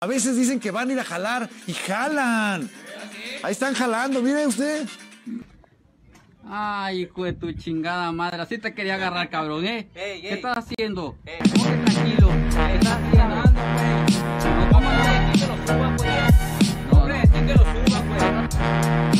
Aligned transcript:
A 0.00 0.06
veces 0.06 0.36
dicen 0.36 0.60
que 0.60 0.70
van 0.70 0.90
a 0.90 0.92
ir 0.92 1.00
a 1.00 1.04
jalar 1.04 1.50
y 1.66 1.72
jalan. 1.72 2.70
Ahí 3.42 3.50
están 3.50 3.74
jalando, 3.74 4.22
mire 4.22 4.46
usted. 4.46 4.86
Ay, 6.48 7.00
hijo 7.02 7.24
de 7.24 7.32
tu 7.32 7.50
chingada 7.50 8.12
madre, 8.12 8.40
así 8.40 8.58
te 8.58 8.72
quería 8.74 8.94
agarrar, 8.94 9.28
cabrón, 9.28 9.66
¿eh? 9.66 9.88
Ey, 9.96 10.22
¿Qué 10.22 10.34
estás 10.34 10.58
haciendo? 10.58 11.16
Ey. 11.26 11.38
Ponte 11.52 11.90
tranquilo. 11.90 12.28
¿Qué 12.28 12.74
estás 12.76 12.98
haciendo? 13.02 13.34
No, 13.34 14.70
¿cómo 14.70 14.88
no? 14.88 15.32
que 15.32 15.46
lo 15.48 15.66
suba, 15.66 15.96
pues. 15.96 16.92
No, 16.92 16.98
Hombre, 17.00 17.22
sí 17.24 17.46
que 17.46 17.54
lo 17.54 17.64
suba, 17.64 18.02
pues. 19.10 19.17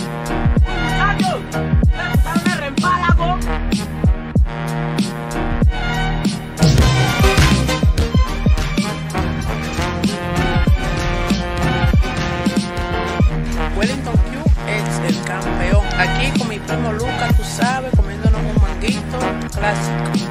Aquí 15.99 16.31
con 16.39 16.49
mi 16.49 16.59
primo 16.61 16.93
Lucas, 16.93 17.37
tú 17.37 17.43
sabes, 17.43 17.91
comiéndonos 17.97 18.41
un 18.41 18.63
manguito 18.63 19.19
clásico. 19.53 20.29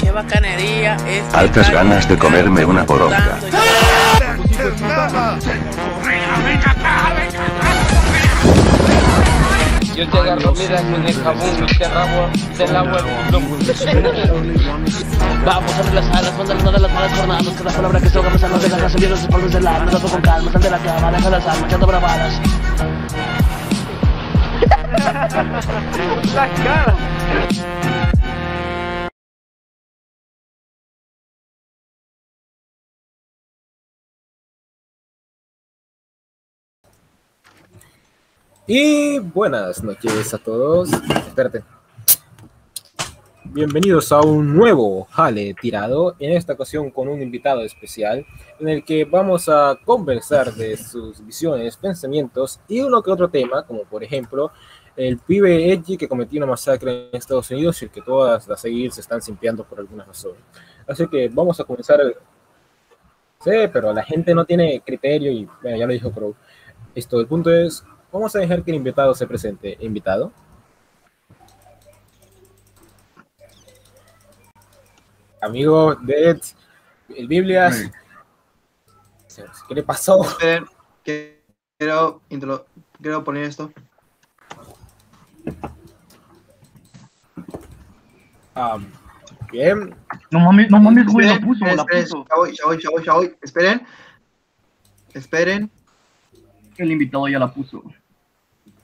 Qué 0.00 0.10
bacanería 0.10 0.96
es. 1.06 1.34
Altas 1.34 1.66
estar 1.68 1.84
ganas 1.84 2.08
de 2.08 2.16
comerme 2.16 2.64
una 2.64 2.86
poronga. 2.86 3.38
Yo 9.94 10.08
te 10.08 10.18
agarro, 10.18 10.54
mira, 10.54 10.82
con 10.82 11.06
el 11.06 11.14
jabón 11.14 11.66
y 11.68 11.78
te 11.78 11.88
rabo, 11.88 12.28
te 12.56 12.68
lavo 12.68 12.96
el. 12.96 13.06
Vamos 15.46 15.72
a 15.74 15.78
abrir 15.78 15.94
las 15.94 16.10
alas, 16.10 16.36
mandar 16.36 16.72
de 16.72 16.80
las 16.80 16.92
malas 16.92 17.12
jornadas 17.16 17.46
Cada 17.56 17.70
palabra 17.70 18.00
que 18.00 18.08
se 18.08 18.18
ahoga 18.18 18.30
pensando 18.30 18.58
de 18.58 18.68
la 18.68 18.78
raza 18.78 18.98
Viene 18.98 19.10
los 19.10 19.20
espaldos 19.20 19.52
del 19.52 19.64
alma, 19.64 19.90
trato 19.92 20.08
con 20.08 20.20
calma 20.20 20.50
Sal 20.50 20.62
de 20.62 20.70
la 20.70 20.78
cama, 20.78 21.12
deja 21.12 21.30
las 21.30 21.46
almas, 21.46 21.64
echando 21.68 21.86
bravadas 21.86 22.40
Y 38.68 39.20
buenas 39.20 39.84
noches 39.84 40.34
a 40.34 40.38
todos. 40.38 40.92
Espérate. 40.92 41.75
Bienvenidos 43.52 44.12
a 44.12 44.20
un 44.20 44.54
nuevo 44.54 45.04
Jale 45.10 45.54
Tirado, 45.54 46.16
en 46.18 46.32
esta 46.32 46.54
ocasión 46.54 46.90
con 46.90 47.08
un 47.08 47.22
invitado 47.22 47.62
especial, 47.62 48.26
en 48.58 48.68
el 48.68 48.84
que 48.84 49.04
vamos 49.04 49.48
a 49.48 49.78
conversar 49.84 50.52
de 50.54 50.76
sus 50.76 51.24
visiones, 51.24 51.76
pensamientos 51.76 52.60
y 52.68 52.80
uno 52.80 53.02
que 53.02 53.10
otro 53.10 53.28
tema, 53.28 53.64
como 53.64 53.84
por 53.84 54.02
ejemplo 54.04 54.50
el 54.96 55.18
pibe 55.18 55.72
Edgy 55.72 55.96
que 55.96 56.08
cometió 56.08 56.38
una 56.38 56.46
masacre 56.46 57.08
en 57.10 57.16
Estados 57.16 57.50
Unidos 57.50 57.80
y 57.80 57.86
el 57.86 57.90
que 57.90 58.02
todas 58.02 58.48
las 58.48 58.60
seguir 58.60 58.92
se 58.92 59.00
están 59.00 59.22
simpiando 59.22 59.64
por 59.64 59.78
alguna 59.78 60.04
razón. 60.04 60.32
Así 60.86 61.06
que 61.06 61.28
vamos 61.28 61.60
a 61.60 61.64
comenzar. 61.64 62.00
Sí, 63.40 63.50
pero 63.72 63.92
la 63.92 64.02
gente 64.02 64.34
no 64.34 64.44
tiene 64.44 64.80
criterio 64.84 65.30
y 65.30 65.48
ya 65.62 65.86
lo 65.86 65.92
dijo 65.92 66.10
Crow. 66.10 66.34
Esto, 66.94 67.20
el 67.20 67.26
punto 67.26 67.52
es, 67.52 67.84
vamos 68.10 68.34
a 68.34 68.38
dejar 68.38 68.62
que 68.62 68.70
el 68.70 68.78
invitado 68.78 69.14
se 69.14 69.26
presente. 69.26 69.76
¿Invitado? 69.80 70.32
Amigo 75.46 75.94
de 75.94 76.40
el 77.08 77.28
Biblias. 77.28 77.88
¿Qué 79.68 79.74
le 79.74 79.82
pasó? 79.84 80.22
Esperen, 80.24 80.66
quiero, 81.04 82.20
intro- 82.30 82.66
quiero 83.00 83.22
poner 83.22 83.44
esto. 83.44 83.70
Ah, 88.54 88.78
bien, 89.52 89.94
No 90.30 90.40
mames, 90.40 90.70
no 90.70 90.80
mames, 90.80 91.06
güey, 91.06 91.26
la 91.26 91.34
Esperen, 91.34 91.48
puso, 91.48 91.64
la. 91.64 91.74
Ya 92.28 92.36
voy, 92.36 92.56
ya 92.56 92.64
voy, 92.64 92.82
ya 92.82 92.90
voy, 92.90 93.04
ya 93.04 93.12
voy. 93.12 93.36
Esperen. 93.42 93.86
Esperen. 95.14 95.70
El 96.76 96.90
invitado 96.90 97.28
ya 97.28 97.38
la 97.38 97.52
puso. 97.52 97.82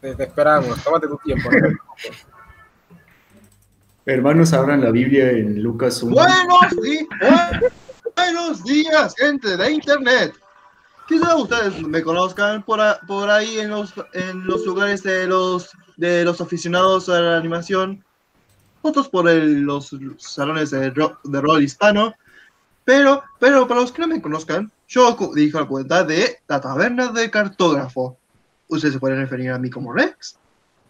te, 0.01 0.15
te 0.15 0.23
esperamos. 0.25 0.83
Tómate 0.85 1.09
tu 1.09 1.17
tiempo. 1.19 1.51
no. 1.51 1.79
Hermanos, 4.05 4.53
abran 4.53 4.81
la 4.81 4.91
Biblia 4.91 5.31
en 5.31 5.63
Lucas 5.63 6.03
1. 6.03 6.15
Buenos, 6.15 6.77
buenos 8.17 8.65
días, 8.65 9.15
gente 9.17 9.57
de 9.57 9.71
internet. 9.73 10.35
Quizá 11.07 11.37
ustedes 11.37 11.81
me 11.83 12.03
conozcan 12.03 12.63
por, 12.65 12.81
ahí 13.31 13.61
en 13.61 13.71
los, 13.71 13.93
en 14.15 14.45
los 14.47 14.65
lugares 14.67 15.03
de 15.03 15.27
los, 15.27 15.71
aficionados 16.41 17.09
a 17.09 17.21
la 17.21 17.37
animación, 17.37 18.05
otros 18.83 19.09
por 19.09 19.27
los 19.27 19.95
salones 20.19 20.71
de, 20.71 20.91
ro- 20.91 21.19
de 21.23 21.41
rol 21.41 21.63
hispano. 21.63 22.13
Pero, 22.85 23.23
pero 23.39 23.69
para 23.69 23.83
los 23.83 23.93
que 23.93 24.03
no 24.03 24.09
me 24.09 24.21
conozcan, 24.21 24.73
yo 24.89 25.17
dije 25.35 25.57
la 25.57 25.67
cuenta 25.67 26.03
de 26.03 26.39
la 26.49 26.61
taberna 26.61 27.13
de 27.13 27.31
cartógrafo. 27.31 28.17
Ustedes 28.67 28.95
se 28.95 29.01
pueden 29.01 29.19
referir 29.19 29.51
a 29.51 29.59
mí 29.59 29.71
como 29.71 29.93
Rex, 29.93 30.37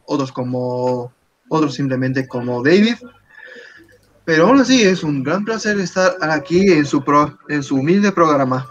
otros 0.06 0.33
como, 0.33 1.12
otros 1.53 1.75
simplemente 1.75 2.27
como 2.27 2.63
David. 2.63 2.97
Pero 4.25 4.47
aún 4.47 4.61
así 4.61 4.83
es 4.83 5.03
un 5.03 5.23
gran 5.23 5.45
placer 5.45 5.79
estar 5.81 6.17
aquí 6.21 6.73
en 6.73 6.87
su, 6.87 7.03
pro- 7.03 7.39
en 7.49 7.63
su 7.63 7.77
humilde 7.77 8.13
programa. 8.13 8.71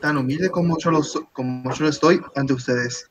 Tan 0.00 0.16
humilde 0.16 0.50
como 0.50 0.76
yo, 0.78 0.90
lo, 0.90 1.02
como 1.32 1.72
yo 1.72 1.84
lo 1.84 1.90
estoy 1.90 2.20
ante 2.34 2.52
ustedes. 2.54 3.08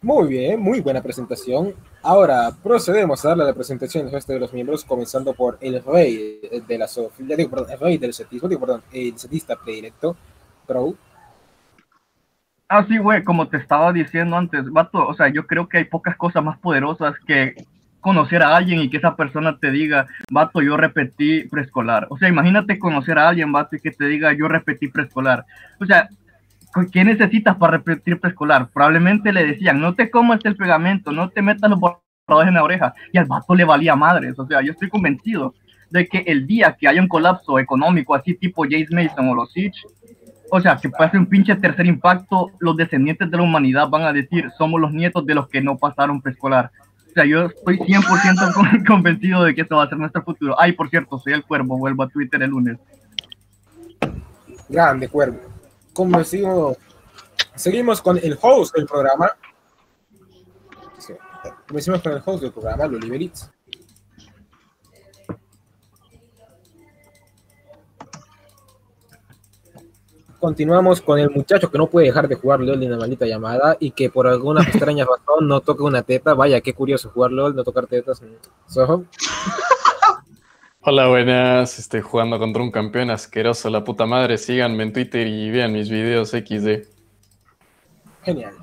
Muy 0.00 0.28
bien, 0.28 0.60
muy 0.60 0.80
buena 0.80 1.02
presentación. 1.02 1.74
Ahora 2.02 2.56
procedemos 2.62 3.22
a 3.24 3.28
darle 3.28 3.44
la 3.44 3.52
presentación 3.52 4.10
de 4.10 4.38
los 4.38 4.52
miembros, 4.52 4.84
comenzando 4.84 5.34
por 5.34 5.58
el 5.60 5.84
rey 5.84 6.40
de 6.66 6.78
la 6.78 6.88
zoofilia, 6.88 7.36
digo, 7.36 7.50
perdón, 7.50 7.72
el 7.72 7.78
rey 7.78 7.98
del 7.98 8.14
setismo, 8.14 8.48
digo, 8.48 8.60
perdón, 8.60 8.82
el 8.92 9.18
setista 9.18 9.56
predilecto, 9.56 10.16
Crow. 10.66 10.96
Ah, 12.72 12.86
sí, 12.88 12.98
güey, 12.98 13.24
como 13.24 13.48
te 13.48 13.56
estaba 13.56 13.92
diciendo 13.92 14.36
antes, 14.36 14.70
vato, 14.70 15.04
o 15.04 15.12
sea, 15.14 15.26
yo 15.26 15.44
creo 15.48 15.68
que 15.68 15.78
hay 15.78 15.84
pocas 15.86 16.16
cosas 16.16 16.44
más 16.44 16.56
poderosas 16.58 17.16
que 17.26 17.54
conocer 17.98 18.44
a 18.44 18.54
alguien 18.56 18.80
y 18.80 18.88
que 18.88 18.98
esa 18.98 19.16
persona 19.16 19.58
te 19.58 19.72
diga, 19.72 20.06
vato, 20.30 20.62
yo 20.62 20.76
repetí 20.76 21.48
preescolar. 21.48 22.06
O 22.10 22.16
sea, 22.16 22.28
imagínate 22.28 22.78
conocer 22.78 23.18
a 23.18 23.28
alguien, 23.28 23.50
vato, 23.50 23.74
y 23.74 23.80
que 23.80 23.90
te 23.90 24.06
diga, 24.06 24.32
yo 24.34 24.46
repetí 24.46 24.86
preescolar. 24.86 25.44
O 25.80 25.84
sea, 25.84 26.08
¿qué 26.92 27.04
necesitas 27.04 27.56
para 27.56 27.78
repetir 27.78 28.20
preescolar? 28.20 28.68
Probablemente 28.72 29.32
le 29.32 29.44
decían, 29.44 29.80
no 29.80 29.96
te 29.96 30.08
comas 30.08 30.38
el 30.44 30.54
pegamento, 30.54 31.10
no 31.10 31.28
te 31.28 31.42
metas 31.42 31.70
los 31.70 31.80
borradores 31.80 32.50
en 32.50 32.54
la 32.54 32.62
oreja. 32.62 32.94
Y 33.12 33.18
al 33.18 33.24
vato 33.24 33.52
le 33.56 33.64
valía 33.64 33.96
madres. 33.96 34.38
O 34.38 34.46
sea, 34.46 34.62
yo 34.62 34.70
estoy 34.70 34.88
convencido 34.88 35.54
de 35.90 36.06
que 36.06 36.18
el 36.18 36.46
día 36.46 36.76
que 36.78 36.86
haya 36.86 37.02
un 37.02 37.08
colapso 37.08 37.58
económico 37.58 38.14
así 38.14 38.34
tipo 38.34 38.62
James 38.62 38.92
Mason 38.92 39.28
o 39.28 39.34
los 39.34 39.52
Siege, 39.52 39.82
o 40.50 40.60
sea, 40.60 40.76
que 40.76 40.90
pase 40.90 41.16
un 41.16 41.26
pinche 41.26 41.54
tercer 41.56 41.86
impacto, 41.86 42.50
los 42.58 42.76
descendientes 42.76 43.30
de 43.30 43.36
la 43.36 43.42
humanidad 43.42 43.88
van 43.88 44.02
a 44.02 44.12
decir, 44.12 44.50
somos 44.58 44.80
los 44.80 44.92
nietos 44.92 45.24
de 45.26 45.34
los 45.34 45.48
que 45.48 45.60
no 45.60 45.76
pasaron 45.78 46.20
preescolar. 46.20 46.70
O 47.08 47.12
sea, 47.12 47.24
yo 47.24 47.46
estoy 47.46 47.78
100% 47.78 48.52
con- 48.54 48.84
convencido 48.84 49.42
de 49.44 49.54
que 49.54 49.62
eso 49.62 49.76
va 49.76 49.84
a 49.84 49.88
ser 49.88 49.98
nuestro 49.98 50.22
futuro. 50.22 50.54
Ay, 50.60 50.72
por 50.72 50.88
cierto, 50.90 51.18
soy 51.18 51.32
el 51.32 51.44
cuervo, 51.44 51.76
vuelvo 51.78 52.02
a 52.04 52.08
Twitter 52.08 52.42
el 52.42 52.50
lunes. 52.50 52.78
Grande 54.68 55.08
cuervo. 55.08 55.38
Como 55.92 56.18
decimos, 56.18 56.76
seguimos 57.54 58.00
con 58.00 58.16
el 58.18 58.38
host 58.40 58.74
del 58.76 58.86
programa. 58.86 59.30
Como 61.66 61.76
decimos 61.78 62.02
con 62.02 62.12
el 62.12 62.22
host 62.24 62.42
del 62.42 62.52
programa, 62.52 62.86
Luli 62.86 63.08
Beritz. 63.10 63.50
Continuamos 70.40 71.02
con 71.02 71.18
el 71.18 71.28
muchacho 71.28 71.70
que 71.70 71.76
no 71.76 71.86
puede 71.86 72.06
dejar 72.06 72.26
de 72.26 72.34
jugar 72.34 72.60
LOL 72.60 72.82
en 72.82 72.90
la 72.90 72.96
maldita 72.96 73.26
llamada 73.26 73.76
y 73.78 73.90
que 73.90 74.08
por 74.08 74.26
alguna 74.26 74.62
extraña 74.62 75.04
razón 75.04 75.46
no 75.46 75.60
toca 75.60 75.84
una 75.84 76.02
teta. 76.02 76.32
Vaya, 76.32 76.62
qué 76.62 76.72
curioso 76.72 77.10
jugar 77.10 77.30
LOL, 77.30 77.54
no 77.54 77.62
tocar 77.62 77.86
tetas. 77.86 78.22
Soho. 78.66 79.04
Hola, 80.80 81.08
buenas. 81.08 81.78
Estoy 81.78 82.00
jugando 82.00 82.38
contra 82.38 82.62
un 82.62 82.70
campeón 82.70 83.10
asqueroso, 83.10 83.68
la 83.68 83.84
puta 83.84 84.06
madre. 84.06 84.38
Síganme 84.38 84.84
en 84.84 84.94
Twitter 84.94 85.26
y 85.26 85.50
vean 85.50 85.74
mis 85.74 85.90
videos 85.90 86.30
XD. 86.30 86.88
Genial. 88.24 88.54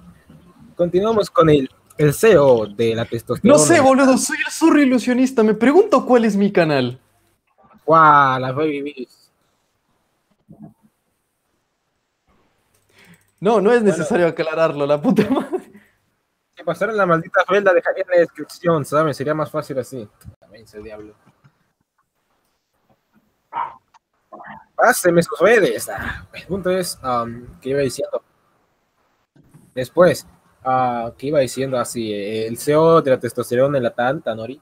Continuamos 0.76 1.30
con 1.30 1.48
el, 1.52 1.70
el 2.00 2.12
CEO 2.12 2.66
de 2.66 2.96
la 2.96 3.06
testosterona. 3.06 3.56
No 3.56 3.64
sé, 3.64 3.80
boludo, 3.82 4.18
soy 4.18 4.38
el 4.44 4.52
zurro 4.52 4.82
ilusionista. 4.82 5.44
Me 5.44 5.54
pregunto 5.54 6.08
cuál 6.08 6.26
es 6.26 6.36
mi 6.36 6.52
canal. 6.52 7.00
¡Guau! 7.86 8.40
La 8.40 8.52
Baby 8.52 8.82
Beast. 8.82 9.27
No, 13.40 13.62
no 13.62 13.72
es 13.72 13.84
necesario 13.84 14.28
aclararlo, 14.28 14.86
la 14.86 15.00
puta 15.00 15.24
madre. 15.30 15.72
Si 16.56 16.64
pasaron 16.64 16.98
la 16.98 17.06
maldita 17.06 17.44
rueda, 17.48 17.72
dejaría 17.74 18.04
en 18.04 18.10
la 18.10 18.18
descripción, 18.18 18.84
¿sabes? 18.84 19.16
Sería 19.16 19.36
más 19.36 19.52
fácil 19.52 19.78
así. 19.78 20.08
También 20.40 20.66
el 20.74 20.84
diablo. 20.84 21.14
Páseme 24.76 25.22
sus 25.22 25.40
redes. 25.40 25.90
Ah, 25.90 26.28
el 26.34 26.46
punto 26.48 26.72
es, 26.72 27.00
um, 27.04 27.60
¿qué 27.62 27.70
iba 27.70 27.80
diciendo? 27.82 28.24
Después, 29.76 30.28
ah, 30.64 31.12
¿qué 31.18 31.28
iba 31.28 31.40
diciendo 31.40 31.78
así? 31.78 32.12
El 32.12 32.58
CEO 32.58 33.02
de 33.02 33.12
la 33.12 33.20
testosterona 33.20 33.78
en 33.78 33.84
la 33.84 33.94
Tanta, 33.94 34.34
Nori. 34.34 34.60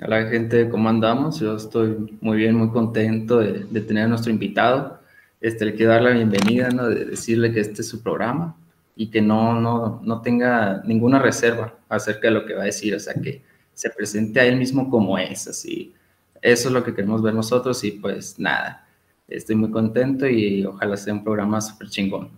A 0.00 0.06
la 0.06 0.28
gente, 0.28 0.68
¿cómo 0.68 0.88
andamos? 0.88 1.38
Yo 1.38 1.56
estoy 1.56 2.18
muy 2.20 2.36
bien, 2.36 2.56
muy 2.56 2.70
contento 2.70 3.38
de, 3.38 3.64
de 3.64 3.80
tener 3.80 4.04
a 4.04 4.08
nuestro 4.08 4.32
invitado. 4.32 4.97
Este, 5.40 5.64
le 5.64 5.74
quiero 5.74 5.92
dar 5.92 6.02
la 6.02 6.10
bienvenida, 6.10 6.68
¿no? 6.70 6.88
De 6.88 7.04
decirle 7.04 7.52
que 7.52 7.60
este 7.60 7.82
es 7.82 7.88
su 7.88 8.02
programa 8.02 8.56
y 8.96 9.10
que 9.10 9.22
no, 9.22 9.60
no, 9.60 10.00
no 10.02 10.20
tenga 10.20 10.82
ninguna 10.84 11.20
reserva 11.20 11.78
acerca 11.88 12.28
de 12.28 12.32
lo 12.32 12.44
que 12.44 12.54
va 12.54 12.62
a 12.62 12.66
decir, 12.66 12.94
o 12.94 12.98
sea, 12.98 13.14
que 13.14 13.42
se 13.72 13.90
presente 13.90 14.40
a 14.40 14.44
él 14.44 14.56
mismo 14.56 14.90
como 14.90 15.16
es, 15.16 15.46
así. 15.46 15.94
Eso 16.42 16.68
es 16.68 16.74
lo 16.74 16.82
que 16.82 16.94
queremos 16.94 17.22
ver 17.22 17.34
nosotros 17.34 17.82
y 17.84 17.92
pues 17.92 18.38
nada, 18.38 18.88
estoy 19.28 19.54
muy 19.54 19.70
contento 19.70 20.26
y 20.26 20.64
ojalá 20.66 20.96
sea 20.96 21.14
un 21.14 21.22
programa 21.22 21.60
súper 21.60 21.88
chingón. 21.88 22.30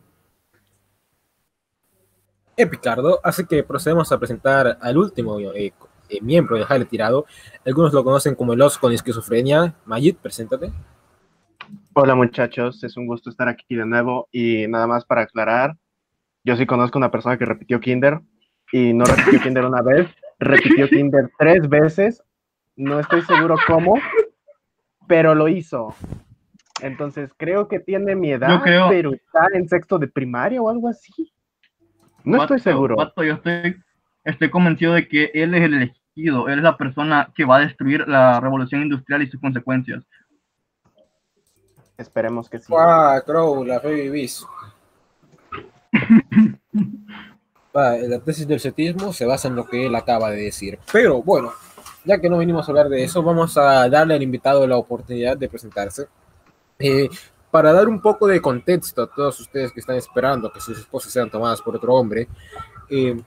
Epicardo, 2.57 3.21
así 3.25 3.47
que 3.47 3.63
procedemos 3.63 4.13
a 4.13 4.19
presentar 4.19 4.77
al 4.83 4.99
último 4.99 5.41
eh, 5.41 5.73
eh, 6.11 6.21
miembro 6.21 6.59
de 6.59 6.65
Jale 6.65 6.85
Tirado. 6.85 7.25
Algunos 7.65 7.95
lo 7.95 8.05
conocen 8.05 8.35
como 8.35 8.53
el 8.53 8.63
con 8.79 8.93
esquizofrenia. 8.93 9.75
Mayit, 9.87 10.19
preséntate. 10.19 10.71
Hola 12.03 12.15
muchachos, 12.15 12.83
es 12.83 12.97
un 12.97 13.07
gusto 13.07 13.29
estar 13.29 13.47
aquí 13.47 13.77
de 13.77 13.85
nuevo 13.85 14.27
y 14.33 14.67
nada 14.69 14.87
más 14.87 15.05
para 15.05 15.21
aclarar, 15.21 15.77
yo 16.45 16.57
sí 16.57 16.65
conozco 16.65 16.97
una 16.97 17.11
persona 17.11 17.37
que 17.37 17.45
repitió 17.45 17.79
Kinder 17.79 18.21
y 18.73 18.95
no 18.95 19.05
repitió 19.05 19.39
Kinder 19.55 19.67
una 19.67 19.83
vez, 19.83 20.09
repitió 20.39 20.89
Kinder 20.89 21.31
tres 21.39 21.69
veces, 21.69 22.23
no 22.75 22.99
estoy 23.01 23.21
seguro 23.21 23.57
cómo, 23.67 23.97
pero 25.07 25.35
lo 25.35 25.49
hizo. 25.49 25.95
Entonces 26.81 27.33
creo 27.37 27.69
que 27.69 27.81
tiene 27.81 28.15
mi 28.15 28.33
edad, 28.33 28.49
Yo 28.49 28.63
creo- 28.63 28.89
pero 28.89 29.13
está 29.13 29.49
en 29.53 29.69
sexto 29.69 29.99
de 29.99 30.09
primaria 30.09 30.63
o 30.63 30.71
algo 30.71 30.89
así. 30.89 31.31
No 32.25 32.41
estoy 32.41 32.61
seguro. 32.61 32.97
vato, 32.97 33.23
yo 33.23 33.35
estoy, 33.35 33.77
estoy 34.25 34.49
convencido 34.49 34.95
de 34.95 35.07
que 35.07 35.31
él 35.35 35.55
es 35.55 35.65
el 35.65 35.75
elegido, 35.75 36.49
él 36.49 36.61
es 36.61 36.65
la 36.65 36.79
persona 36.79 37.31
que 37.35 37.45
va 37.45 37.59
a 37.59 37.61
destruir 37.61 38.09
la 38.09 38.41
revolución 38.41 38.81
industrial 38.81 39.23
y 39.23 39.27
sus 39.27 39.39
consecuencias. 39.39 40.03
Esperemos 42.01 42.49
que 42.49 42.59
sí. 42.59 42.73
Ah, 42.77 43.23
Crow, 43.25 43.63
la 43.63 43.79
fe 43.79 43.93
vivís. 43.93 44.47
Va, 47.77 47.97
la 47.99 48.19
tesis 48.19 48.49
del 48.49 48.59
cetismo 48.59 49.13
se 49.13 49.27
basa 49.27 49.49
en 49.49 49.57
lo 49.57 49.67
que 49.67 49.87
él 49.87 49.95
acaba 49.95 50.31
de 50.31 50.43
decir. 50.43 50.79
Pero 50.91 51.23
bueno, 51.23 51.53
ya 52.05 52.19
que 52.19 52.31
no 52.31 52.39
venimos 52.39 52.67
a 52.67 52.73
hablar 52.73 52.89
de 52.89 53.05
eso, 53.05 53.23
vamos 53.23 53.57
a 53.59 53.87
darle 53.89 54.15
al 54.15 54.23
invitado 54.23 54.67
la 54.67 54.79
oportunidad 54.79 55.37
de 55.37 55.49
presentarse. 55.49 56.09
Eh, 56.79 57.11
para 57.51 57.73
dar 57.73 57.87
un 57.87 58.01
poco 58.01 58.27
de 58.27 58.41
contexto 58.41 59.03
a 59.03 59.07
todos 59.07 59.39
ustedes 59.41 59.71
que 59.71 59.81
están 59.81 59.97
esperando 59.97 60.51
que 60.51 60.61
sus 60.61 60.79
esposas 60.79 61.13
sean 61.13 61.31
tomadas 61.31 61.61
por 61.61 61.77
otro 61.77 61.95
hombre, 61.95 62.29
eh, 62.89 63.21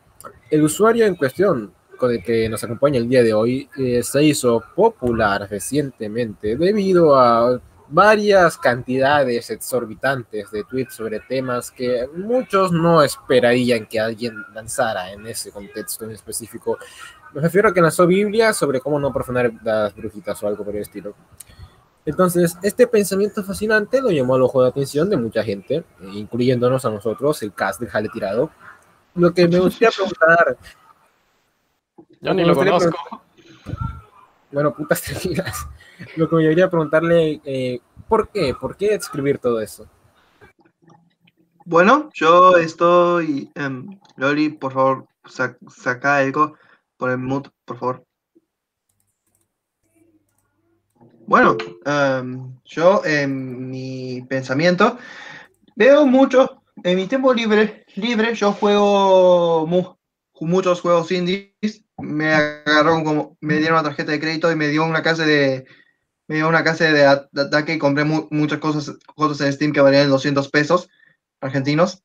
el 0.49 0.63
usuario 0.63 1.05
en 1.05 1.15
cuestión 1.15 1.71
con 1.97 2.11
el 2.11 2.23
que 2.23 2.49
nos 2.49 2.63
acompaña 2.63 2.97
el 2.97 3.07
día 3.07 3.21
de 3.21 3.33
hoy 3.33 3.69
eh, 3.77 4.01
se 4.01 4.23
hizo 4.23 4.63
popular 4.75 5.47
recientemente 5.47 6.57
debido 6.57 7.15
a 7.15 7.61
varias 7.93 8.57
cantidades 8.57 9.51
exorbitantes 9.51 10.49
de 10.49 10.63
tweets 10.63 10.95
sobre 10.95 11.19
temas 11.19 11.69
que 11.69 12.09
muchos 12.15 12.71
no 12.71 13.03
esperarían 13.03 13.85
que 13.85 13.99
alguien 13.99 14.35
lanzara 14.53 15.11
en 15.11 15.27
ese 15.27 15.51
contexto 15.51 16.03
en 16.03 16.11
específico. 16.11 16.79
Me 17.33 17.41
refiero 17.41 17.69
a 17.69 17.73
que 17.73 17.81
lanzó 17.81 18.07
Biblia 18.07 18.51
sobre 18.51 18.79
cómo 18.79 18.99
no 18.99 19.13
profanar 19.13 19.51
las 19.63 19.95
brujitas 19.95 20.41
o 20.41 20.47
algo 20.47 20.65
por 20.65 20.75
el 20.75 20.81
estilo. 20.81 21.13
Entonces, 22.03 22.57
este 22.63 22.87
pensamiento 22.87 23.43
fascinante 23.43 24.01
lo 24.01 24.09
llamó 24.09 24.35
al 24.35 24.41
ojo 24.41 24.63
de 24.63 24.69
atención 24.69 25.07
de 25.07 25.15
mucha 25.17 25.43
gente, 25.43 25.83
incluyéndonos 26.01 26.83
a 26.85 26.89
nosotros, 26.89 27.43
el 27.43 27.53
cast 27.53 27.79
de 27.79 27.87
Jale 27.87 28.09
Tirado. 28.09 28.49
Lo 29.13 29.31
que 29.33 29.47
me 29.47 29.59
gustaría 29.59 29.91
preguntar. 29.95 30.57
Yo 32.21 32.33
ni 32.33 32.43
lo 32.43 32.55
conozco. 32.55 32.89
preguntar- 32.89 34.02
Bueno, 34.53 34.73
putas 34.73 35.01
tranquilas. 35.03 35.67
Lo 36.15 36.29
que 36.29 36.35
me 36.35 36.43
debería 36.43 36.69
preguntarle, 36.69 37.41
eh, 37.43 37.79
¿por 38.07 38.29
qué? 38.29 38.53
¿Por 38.53 38.77
qué 38.77 38.93
escribir 38.93 39.39
todo 39.39 39.59
eso? 39.59 39.87
Bueno, 41.65 42.09
yo 42.13 42.57
estoy. 42.57 43.49
em, 43.55 43.87
Loli, 44.17 44.49
por 44.49 44.73
favor, 44.73 45.07
sa- 45.25 45.57
saca 45.75 46.17
algo 46.17 46.55
por 46.97 47.09
el 47.09 47.17
mood, 47.17 47.47
por 47.65 47.77
favor. 47.79 48.03
Bueno, 51.25 51.57
em, 51.85 52.53
yo 52.65 53.01
en 53.05 53.69
mi 53.69 54.21
pensamiento 54.27 54.97
veo 55.75 56.05
mucho. 56.05 56.61
En 56.83 56.97
mi 56.97 57.07
tiempo 57.07 57.33
libre, 57.33 57.85
libre 57.95 58.35
yo 58.35 58.51
juego 58.51 59.65
mu- 59.65 59.95
muchos 60.41 60.81
juegos 60.81 61.11
indies. 61.11 61.82
Me 61.97 62.33
agarró 62.33 63.03
como. 63.03 63.37
Me 63.41 63.57
dieron 63.57 63.73
una 63.79 63.83
tarjeta 63.83 64.11
de 64.11 64.19
crédito 64.19 64.51
y 64.51 64.55
me 64.55 64.67
dio 64.67 64.83
una 64.83 65.03
casa 65.03 65.25
de. 65.25 65.65
Me 66.27 66.35
dio 66.35 66.47
una 66.47 66.63
casa 66.63 66.85
de, 66.85 66.93
de 67.31 67.41
ataque 67.41 67.73
y 67.73 67.79
compré 67.79 68.03
mu- 68.05 68.27
muchas 68.31 68.59
cosas, 68.59 68.97
cosas 69.15 69.41
en 69.45 69.53
Steam 69.53 69.73
que 69.73 69.81
valían 69.81 70.09
200 70.09 70.49
pesos 70.49 70.89
argentinos. 71.41 72.01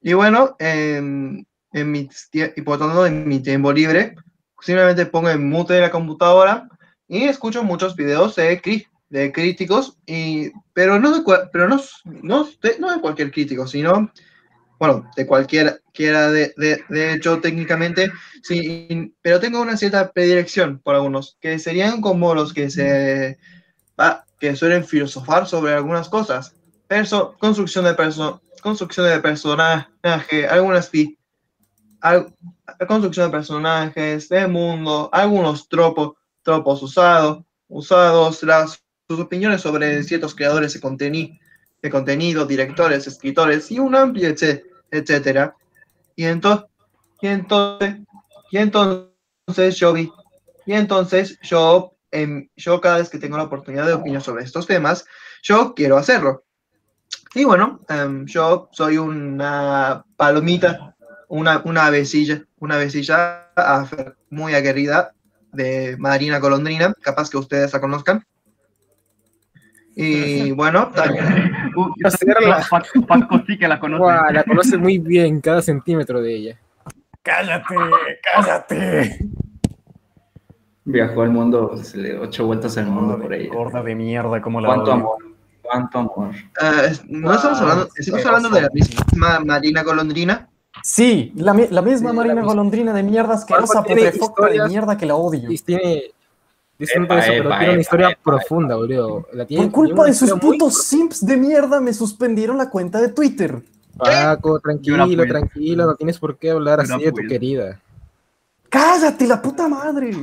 Y 0.00 0.12
bueno, 0.12 0.54
en, 0.58 1.46
mi, 1.72 2.08
y 2.32 2.60
por 2.62 2.78
tanto, 2.78 3.06
en 3.06 3.26
mi 3.26 3.40
tiempo 3.40 3.72
libre, 3.72 4.16
simplemente 4.60 5.06
pongo 5.06 5.30
en 5.30 5.48
mute 5.48 5.80
la 5.80 5.90
computadora 5.90 6.68
y 7.08 7.24
escucho 7.24 7.64
muchos 7.64 7.96
videos 7.96 8.36
de, 8.36 8.60
de 9.08 9.32
críticos, 9.32 9.96
y, 10.06 10.52
pero, 10.74 11.00
no 11.00 11.10
de, 11.10 11.22
pero 11.50 11.68
de, 12.60 12.78
no 12.78 12.92
de 12.94 13.00
cualquier 13.00 13.30
crítico, 13.30 13.66
sino, 13.66 14.12
bueno, 14.78 15.10
de 15.16 15.26
cualquiera 15.26 15.78
quiera 15.92 16.30
de, 16.30 16.52
de, 16.56 16.84
de 16.88 17.14
hecho, 17.14 17.40
técnicamente, 17.40 18.10
sí, 18.42 19.14
pero 19.22 19.38
tengo 19.40 19.60
una 19.60 19.76
cierta 19.76 20.10
predilección 20.10 20.80
por 20.80 20.94
algunos, 20.94 21.36
que 21.40 21.58
serían 21.58 22.00
como 22.00 22.34
los 22.34 22.52
que 22.52 22.68
se 22.70 23.38
ah, 23.98 24.24
que 24.40 24.56
suelen 24.56 24.84
filosofar 24.84 25.46
sobre 25.46 25.72
algunas 25.72 26.08
cosas. 26.08 26.54
Perso, 26.88 27.36
construcción 27.38 27.84
de 27.84 27.94
perso, 27.94 28.42
construcción 28.60 29.08
de 29.08 29.20
personaje, 29.20 30.46
algunas 30.50 30.90
al- 32.00 32.34
construcción 32.86 33.26
de 33.26 33.32
personajes, 33.32 34.28
de 34.28 34.46
mundo, 34.46 35.08
algunos 35.12 35.68
tropos, 35.68 36.14
tropos 36.42 36.82
usados, 36.82 37.44
usados, 37.68 38.42
las, 38.42 38.82
sus 39.08 39.20
opiniones 39.20 39.62
sobre 39.62 40.02
ciertos 40.02 40.34
creadores 40.34 40.74
de, 40.74 40.80
conteni- 40.80 41.38
de 41.84 41.90
contenido, 41.90 42.46
directores, 42.46 43.06
escritores 43.06 43.70
y 43.70 43.78
un 43.78 43.94
amplio 43.94 44.30
etc- 44.30 44.62
etcétera. 44.90 45.54
Y 46.16 46.24
entonces, 46.24 46.70
y 47.20 47.26
entonces, 47.26 47.96
y 48.50 48.56
entonces 48.56 49.76
yo 49.76 49.92
vi, 49.92 50.10
y 50.64 50.72
entonces 50.72 51.38
yo, 51.42 51.92
em, 52.10 52.48
yo 52.56 52.80
cada 52.80 52.96
vez 52.96 53.10
que 53.10 53.18
tengo 53.18 53.36
la 53.36 53.42
oportunidad 53.42 53.86
de 53.86 53.92
opinar 53.92 54.22
sobre 54.22 54.44
estos 54.44 54.66
temas, 54.66 55.04
yo 55.42 55.74
quiero 55.74 55.98
hacerlo. 55.98 56.44
Y 57.34 57.44
bueno, 57.44 57.80
em, 57.90 58.24
yo 58.24 58.70
soy 58.72 58.96
una 58.96 60.06
palomita, 60.16 60.96
una, 61.28 61.60
una 61.66 61.84
avecilla, 61.84 62.42
una 62.60 62.76
avecilla 62.76 63.50
muy 64.30 64.54
aguerrida 64.54 65.12
de 65.52 65.96
Marina 65.98 66.38
Golondrina, 66.38 66.94
capaz 67.02 67.28
que 67.28 67.36
ustedes 67.36 67.74
la 67.74 67.80
conozcan. 67.82 68.24
Y 69.96 70.50
bueno, 70.52 70.88
también- 70.94 71.52
Hacerla. 72.04 72.64
Paco, 72.70 73.06
Paco 73.06 73.40
sí 73.46 73.56
que 73.58 73.68
la 73.68 73.78
conoce. 73.80 74.04
La 74.32 74.44
muy 74.78 74.98
bien, 74.98 75.40
cada 75.40 75.62
centímetro 75.62 76.20
de 76.20 76.34
ella. 76.36 76.60
Cállate, 77.22 77.74
cállate. 78.34 79.18
Viajó 80.84 81.22
al 81.22 81.30
mundo, 81.30 81.76
se 81.78 81.96
le 81.96 82.10
dio 82.10 82.20
ocho 82.22 82.44
vueltas 82.46 82.76
al 82.76 82.86
mundo 82.86 83.18
por 83.18 83.32
ella. 83.32 83.52
Gorda 83.52 83.82
de 83.82 83.94
mierda, 83.94 84.42
como 84.42 84.60
la 84.60 84.68
¿Cuánto 84.68 84.84
odio. 84.84 84.92
amor? 84.94 85.16
¿Cuánto 85.62 85.98
amor? 85.98 86.30
ah, 86.60 86.82
no 87.08 87.32
estamos 87.34 87.60
hablando, 87.60 87.88
estamos 87.96 88.26
hablando 88.26 88.48
de 88.50 88.60
la 88.60 88.68
misma 88.70 89.40
Marina 89.40 89.82
Golondrina. 89.82 90.48
Sí, 90.82 91.32
la, 91.36 91.54
mi- 91.54 91.68
la 91.70 91.80
misma 91.80 92.10
Sí, 92.10 92.16
Marina 92.16 92.34
la. 92.34 92.42
Golondrina 92.42 92.92
de 92.92 93.02
mierda 93.02 93.34
asquerosa, 93.34 93.82
putrefacta 93.82 94.46
de 94.48 94.68
mierda 94.68 94.96
que 94.98 95.06
la 95.06 95.14
odio. 95.14 95.50
Y 95.50 95.56
tiene. 95.58 96.02
Disculpa 96.78 97.18
eso, 97.20 97.30
pero 97.32 97.48
epa, 97.48 97.58
tiene 97.58 97.72
una 97.74 97.80
historia 97.80 98.08
epa, 98.10 98.20
profunda, 98.22 98.76
boludo. 98.76 99.28
La 99.32 99.46
tiene- 99.46 99.64
Por 99.64 99.72
culpa 99.72 100.04
de 100.06 100.12
sus 100.14 100.22
historia 100.28 100.48
muy 100.48 100.58
putos 100.58 100.82
simps 100.84 101.24
de 101.24 101.36
mierda 101.36 101.80
me 101.80 101.92
suspendieron 101.92 102.58
la 102.58 102.68
cuenta 102.68 103.00
de 103.00 103.08
Twitter. 103.08 103.62
Paco, 103.96 104.58
tranquilo, 104.58 105.04
apoyo. 105.04 105.24
tranquilo, 105.28 105.86
no 105.86 105.94
tienes 105.94 106.18
por 106.18 106.36
qué 106.36 106.50
hablar 106.50 106.80
así 106.80 106.98
de 106.98 107.12
tu 107.12 107.22
querida. 107.28 107.80
¡Cállate, 108.68 109.26
la 109.28 109.40
puta 109.40 109.68
madre! 109.68 110.16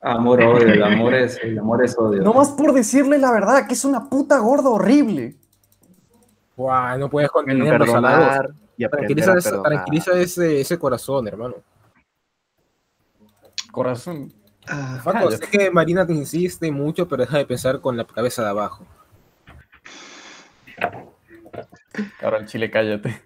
Amor, 0.00 0.40
odio, 0.42 0.66
el 0.68 0.82
amor 0.82 1.14
es, 1.14 1.38
el 1.42 1.58
amor 1.58 1.84
es 1.84 1.94
odio. 1.98 2.22
No 2.22 2.32
más 2.32 2.48
por 2.52 2.72
decirle 2.72 3.18
la 3.18 3.30
verdad, 3.32 3.66
que 3.66 3.74
es 3.74 3.84
una 3.84 4.08
puta 4.08 4.38
gorda 4.38 4.70
horrible. 4.70 5.36
Guau, 6.56 6.98
no 6.98 7.10
puedes 7.10 7.28
En 7.28 7.32
contener 7.32 7.78
los 7.80 7.94
halagos. 7.94 8.54
Tranquiliza, 8.90 9.32
a 9.32 9.38
ese, 9.38 9.50
perdonar. 9.50 9.72
tranquiliza 9.72 10.12
ese, 10.18 10.60
ese 10.62 10.78
corazón, 10.78 11.28
hermano. 11.28 11.54
Corazón. 13.70 14.32
Ah, 14.68 15.00
Paco, 15.04 15.30
sé 15.30 15.40
que 15.50 15.70
Marina 15.70 16.06
te 16.06 16.12
insiste 16.12 16.70
mucho, 16.72 17.06
pero 17.08 17.22
deja 17.24 17.38
de 17.38 17.46
pensar 17.46 17.80
con 17.80 17.96
la 17.96 18.04
cabeza 18.04 18.42
de 18.42 18.48
abajo. 18.50 18.84
Ahora 22.22 22.38
el 22.38 22.46
chile, 22.46 22.70
cállate. 22.70 23.22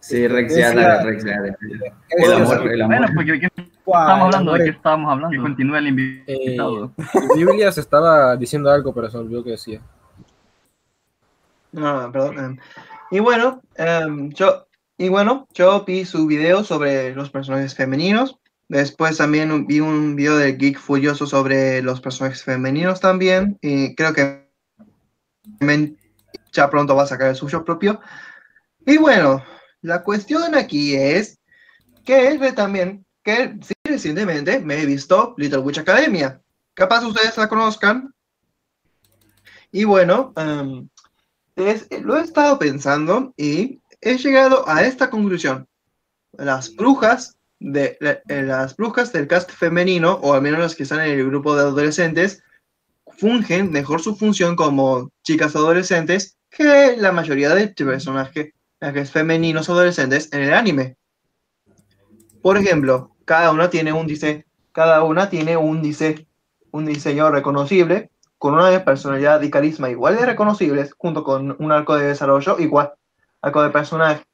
Sí, 0.00 0.26
Rex, 0.26 0.56
ya, 0.56 0.68
Decía- 0.70 0.88
dale, 0.88 1.10
Rex, 1.10 1.24
ya, 1.24 1.30
dale. 1.36 1.56
decía- 1.60 1.94
El 2.10 2.32
amor, 2.32 2.72
el 2.72 2.82
amor. 2.82 2.96
Bueno, 2.98 3.12
pues 3.14 3.26
¿qué, 3.26 3.40
qué 3.40 3.46
estábamos 3.56 4.24
hablando? 4.26 4.52
¿De 4.54 4.64
qué 4.64 4.70
estábamos 4.70 5.12
hablando? 5.12 5.36
Que 5.36 5.42
continúe 5.42 5.76
el 5.76 5.86
eh, 5.86 5.90
invitado. 5.90 6.92
Biblia 7.36 7.72
se 7.72 7.80
estaba 7.80 8.36
diciendo 8.36 8.70
algo, 8.70 8.94
pero 8.94 9.10
se 9.10 9.18
olvidó 9.18 9.44
que 9.44 9.50
decía. 9.50 9.80
No, 11.72 12.02
no, 12.02 12.12
perdón. 12.12 12.38
em, 12.38 12.56
Y 13.10 13.18
bueno, 13.20 13.60
em, 13.74 14.30
yo, 14.30 14.66
y 14.96 15.08
bueno, 15.08 15.46
yo 15.52 15.84
vi 15.84 16.04
su 16.06 16.26
video 16.26 16.64
sobre 16.64 17.14
los 17.14 17.30
personajes 17.30 17.74
femeninos. 17.74 18.38
Después 18.68 19.16
también 19.16 19.66
vi 19.66 19.80
un 19.80 20.14
video 20.14 20.36
de 20.36 20.52
Geek 20.52 20.78
Furioso 20.78 21.26
sobre 21.26 21.80
los 21.80 22.02
personajes 22.02 22.44
femeninos 22.44 23.00
también. 23.00 23.58
Y 23.62 23.94
creo 23.94 24.12
que 24.12 24.46
ya 26.52 26.68
pronto 26.68 26.94
va 26.94 27.04
a 27.04 27.06
sacar 27.06 27.30
el 27.30 27.36
suyo 27.36 27.64
propio. 27.64 28.00
Y 28.84 28.98
bueno, 28.98 29.42
la 29.80 30.02
cuestión 30.02 30.54
aquí 30.54 30.94
es 30.94 31.38
que 32.04 32.38
también, 32.54 33.06
que 33.22 33.58
sí, 33.62 33.74
recientemente 33.84 34.60
me 34.60 34.82
he 34.82 34.86
visto 34.86 35.34
Little 35.38 35.60
Witch 35.60 35.78
Academia. 35.78 36.40
Capaz 36.74 37.04
ustedes 37.04 37.36
la 37.38 37.48
conozcan. 37.48 38.14
Y 39.72 39.84
bueno, 39.84 40.32
em, 40.36 40.88
lo 42.02 42.18
he 42.18 42.22
estado 42.22 42.58
pensando 42.58 43.32
y 43.36 43.80
he 44.02 44.18
llegado 44.18 44.68
a 44.68 44.82
esta 44.84 45.08
conclusión. 45.08 45.66
Las 46.32 46.74
brujas 46.74 47.37
de 47.60 47.96
la- 48.00 48.20
las 48.28 48.76
brujas 48.76 49.12
del 49.12 49.26
cast 49.26 49.50
femenino, 49.50 50.14
o 50.22 50.34
al 50.34 50.42
menos 50.42 50.60
las 50.60 50.74
que 50.74 50.84
están 50.84 51.00
en 51.00 51.18
el 51.18 51.26
grupo 51.26 51.54
de 51.56 51.62
adolescentes, 51.62 52.42
fungen 53.18 53.72
mejor 53.72 54.00
su 54.00 54.14
función 54.14 54.54
como 54.56 55.10
chicas 55.22 55.56
adolescentes 55.56 56.36
que 56.50 56.96
la 56.96 57.12
mayoría 57.12 57.54
de 57.54 57.68
personajes 57.68 57.84
personajes 58.80 59.10
femeninos 59.10 59.68
adolescentes 59.68 60.28
en 60.32 60.42
el 60.42 60.54
anime. 60.54 60.96
Por 62.42 62.56
ejemplo, 62.56 63.16
cada 63.24 63.50
una 63.50 63.70
tiene 63.70 63.92
un 63.92 64.06
diseño, 64.06 64.44
cada 64.72 65.02
una 65.02 65.28
tiene 65.28 65.56
un 65.56 65.82
diseño, 65.82 66.24
un 66.70 66.86
diseño 66.86 67.30
reconocible, 67.30 68.10
con 68.38 68.54
una 68.54 68.84
personalidad 68.84 69.42
y 69.42 69.50
carisma 69.50 69.90
igual 69.90 70.16
de 70.16 70.24
reconocibles, 70.24 70.92
junto 70.96 71.24
con 71.24 71.56
un 71.58 71.72
arco 71.72 71.96
de 71.96 72.06
desarrollo 72.06 72.58
igual, 72.60 72.92
arco 73.40 73.62
de 73.62 73.70
personaje 73.70 74.24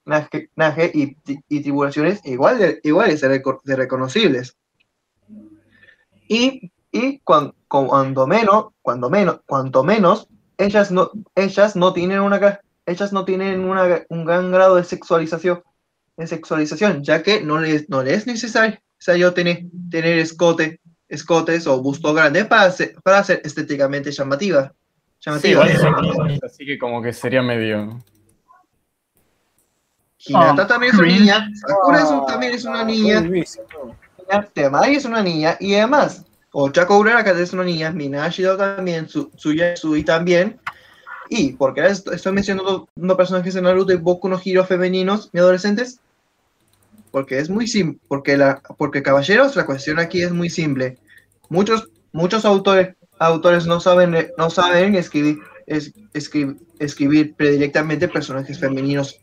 y, 0.95 1.17
y 1.49 1.61
tribulaciones 1.63 2.21
igual 2.25 2.59
de, 2.59 2.81
iguales 2.83 3.21
de, 3.21 3.43
de 3.65 3.77
reconocibles. 3.77 4.57
Y, 6.29 6.73
y 6.91 7.19
cuan- 7.21 7.53
cuando 7.69 8.27
menos, 8.27 8.67
cuando 8.81 9.11
menos, 9.11 9.41
cuanto 9.47 9.85
menos, 9.85 10.27
ellas 10.57 10.91
no, 10.91 11.11
ellas 11.35 11.77
no 11.77 11.93
tienen 11.93 12.21
una, 12.21 12.61
ellas 12.87 13.13
no 13.13 13.25
tienen 13.25 13.61
una, 13.61 14.05
un 14.09 14.25
gran 14.25 14.51
grado 14.51 14.77
de 14.77 14.85
sexualización, 14.85 15.63
de 16.17 16.27
sexualización, 16.27 17.03
ya 17.03 17.23
que 17.23 17.43
no 17.43 17.61
les, 17.61 17.89
no 17.91 18.03
les 18.03 18.19
es 18.19 18.27
necesario 18.27 19.35
tener, 19.35 19.65
tener 19.91 20.19
escote, 20.19 20.81
escotes 21.09 21.67
o 21.67 21.83
busto 21.83 22.15
grande 22.15 22.45
para 22.45 22.71
ser, 22.71 22.95
para 23.03 23.23
ser 23.23 23.43
estéticamente 23.45 24.11
llamativa. 24.13 24.73
Sí, 25.19 25.29
llamativa. 25.53 25.67
igual, 25.69 26.41
así 26.43 26.65
que 26.65 26.79
como 26.79 27.03
que 27.03 27.13
sería 27.13 27.43
medio... 27.43 27.99
Hinata 30.26 30.62
Oh, 30.62 30.66
también 30.66 30.93
es 30.93 30.99
una 30.99 31.09
niña, 31.09 31.50
Sakura 31.54 31.99
es 32.02 32.11
un- 32.11 32.26
también 32.26 32.54
es 32.54 32.64
una 32.64 32.85
niña, 32.85 33.23
Temari 34.54 34.97
es 34.97 35.04
una 35.04 35.23
niña 35.23 35.57
y 35.61 35.75
además, 35.75 36.25
Ochako 36.52 36.99
Uraraka 36.99 37.33
es 37.33 37.52
una 37.52 37.64
niña, 37.64 37.90
Minashido 37.90 38.57
también, 38.57 39.09
Su- 39.09 39.31
Suya 39.37 39.76
Sui 39.76 40.02
también. 40.04 40.59
Y 41.28 41.52
porque 41.54 41.85
estoy 41.87 42.33
mencionando 42.33 42.88
dos 42.95 43.16
personajes 43.16 43.54
de 43.54 43.62
Naruto 43.62 43.93
y 43.93 43.97
Boku 43.97 44.28
no 44.28 44.40
Hero 44.43 44.64
femeninos 44.64 45.31
y 45.33 45.38
adolescentes, 45.38 46.00
porque 47.11 47.38
es 47.38 47.49
muy 47.49 47.66
simple, 47.66 47.99
porque 48.09 48.37
la, 48.37 48.61
porque 48.78 49.02
caballeros, 49.02 49.57
la 49.57 49.66
cuestión 49.66 49.99
aquí 49.99 50.23
es 50.23 50.33
muy 50.33 50.50
simple. 50.50 50.99
Muchos, 51.49 51.88
muchos 52.12 52.45
autores, 52.45 52.95
autores 53.19 53.66
no 53.66 53.81
saben, 53.81 54.31
no 54.37 54.50
saben 54.50 54.95
escribir, 54.97 55.38
es- 55.66 55.93
escribir, 56.12 56.57
escribir 56.78 57.35
predilectamente 57.37 58.09
personajes 58.09 58.59
femeninos, 58.61 59.21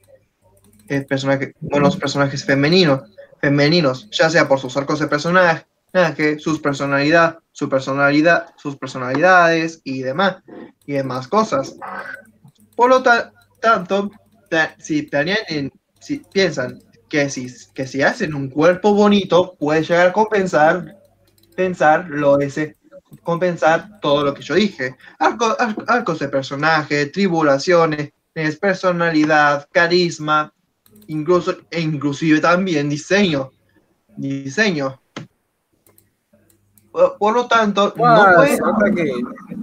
eh, 0.91 1.53
buenos 1.61 1.95
personajes 1.97 2.45
femeninos 2.45 3.01
femeninos, 3.41 4.07
ya 4.11 4.29
sea 4.29 4.47
por 4.47 4.59
sus 4.59 4.77
arcos 4.77 4.99
de 4.99 5.07
personaje, 5.07 5.65
sus 6.39 6.59
personalidad, 6.59 7.39
su 7.51 7.67
personalidad, 7.67 8.53
sus 8.55 8.77
personalidades 8.77 9.81
y 9.83 10.03
demás, 10.03 10.37
y 10.85 10.93
demás 10.93 11.27
cosas. 11.27 11.75
Por 12.75 12.89
lo 12.89 13.01
ta- 13.01 13.33
tanto, 13.59 14.11
ta- 14.49 14.75
si 14.79 15.03
piensan 16.31 16.79
que 17.09 17.29
si, 17.29 17.47
que 17.73 17.87
si 17.87 18.01
hacen 18.01 18.33
un 18.35 18.49
cuerpo 18.49 18.93
bonito, 18.93 19.55
puede 19.59 19.81
llegar 19.83 20.07
a 20.07 20.13
compensar, 20.13 20.95
pensar 21.55 22.07
lo 22.09 22.39
ese, 22.39 22.77
compensar 23.23 23.99
todo 24.01 24.23
lo 24.23 24.33
que 24.33 24.43
yo 24.43 24.55
dije. 24.55 24.95
Arco- 25.19 25.57
ar- 25.59 25.75
arcos 25.87 26.19
de 26.19 26.29
personaje, 26.29 27.07
tribulaciones, 27.07 28.11
es 28.33 28.55
personalidad, 28.57 29.67
carisma, 29.71 30.53
incluso, 31.11 31.55
e 31.69 31.79
inclusive 31.81 32.39
también 32.39 32.89
diseño. 32.89 33.51
Diseño. 34.17 34.99
Por, 36.91 37.17
por 37.17 37.33
lo 37.33 37.47
tanto, 37.47 37.93
no 37.95 38.03
Guau, 38.03 38.35
puede- 38.35 38.95
que 38.95 39.13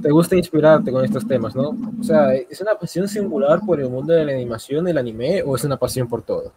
te 0.00 0.10
gusta 0.10 0.34
inspirarte 0.36 0.90
con 0.90 1.04
estos 1.04 1.26
temas, 1.26 1.54
¿no? 1.54 1.76
O 2.00 2.02
sea, 2.02 2.34
¿es 2.34 2.60
una 2.60 2.74
pasión 2.78 3.06
singular 3.06 3.60
por 3.66 3.80
el 3.80 3.90
mundo 3.90 4.14
de 4.14 4.24
la 4.24 4.32
animación, 4.32 4.88
el 4.88 4.96
anime, 4.96 5.42
o 5.42 5.54
es 5.56 5.64
una 5.64 5.76
pasión 5.76 6.08
por 6.08 6.22
todo? 6.22 6.52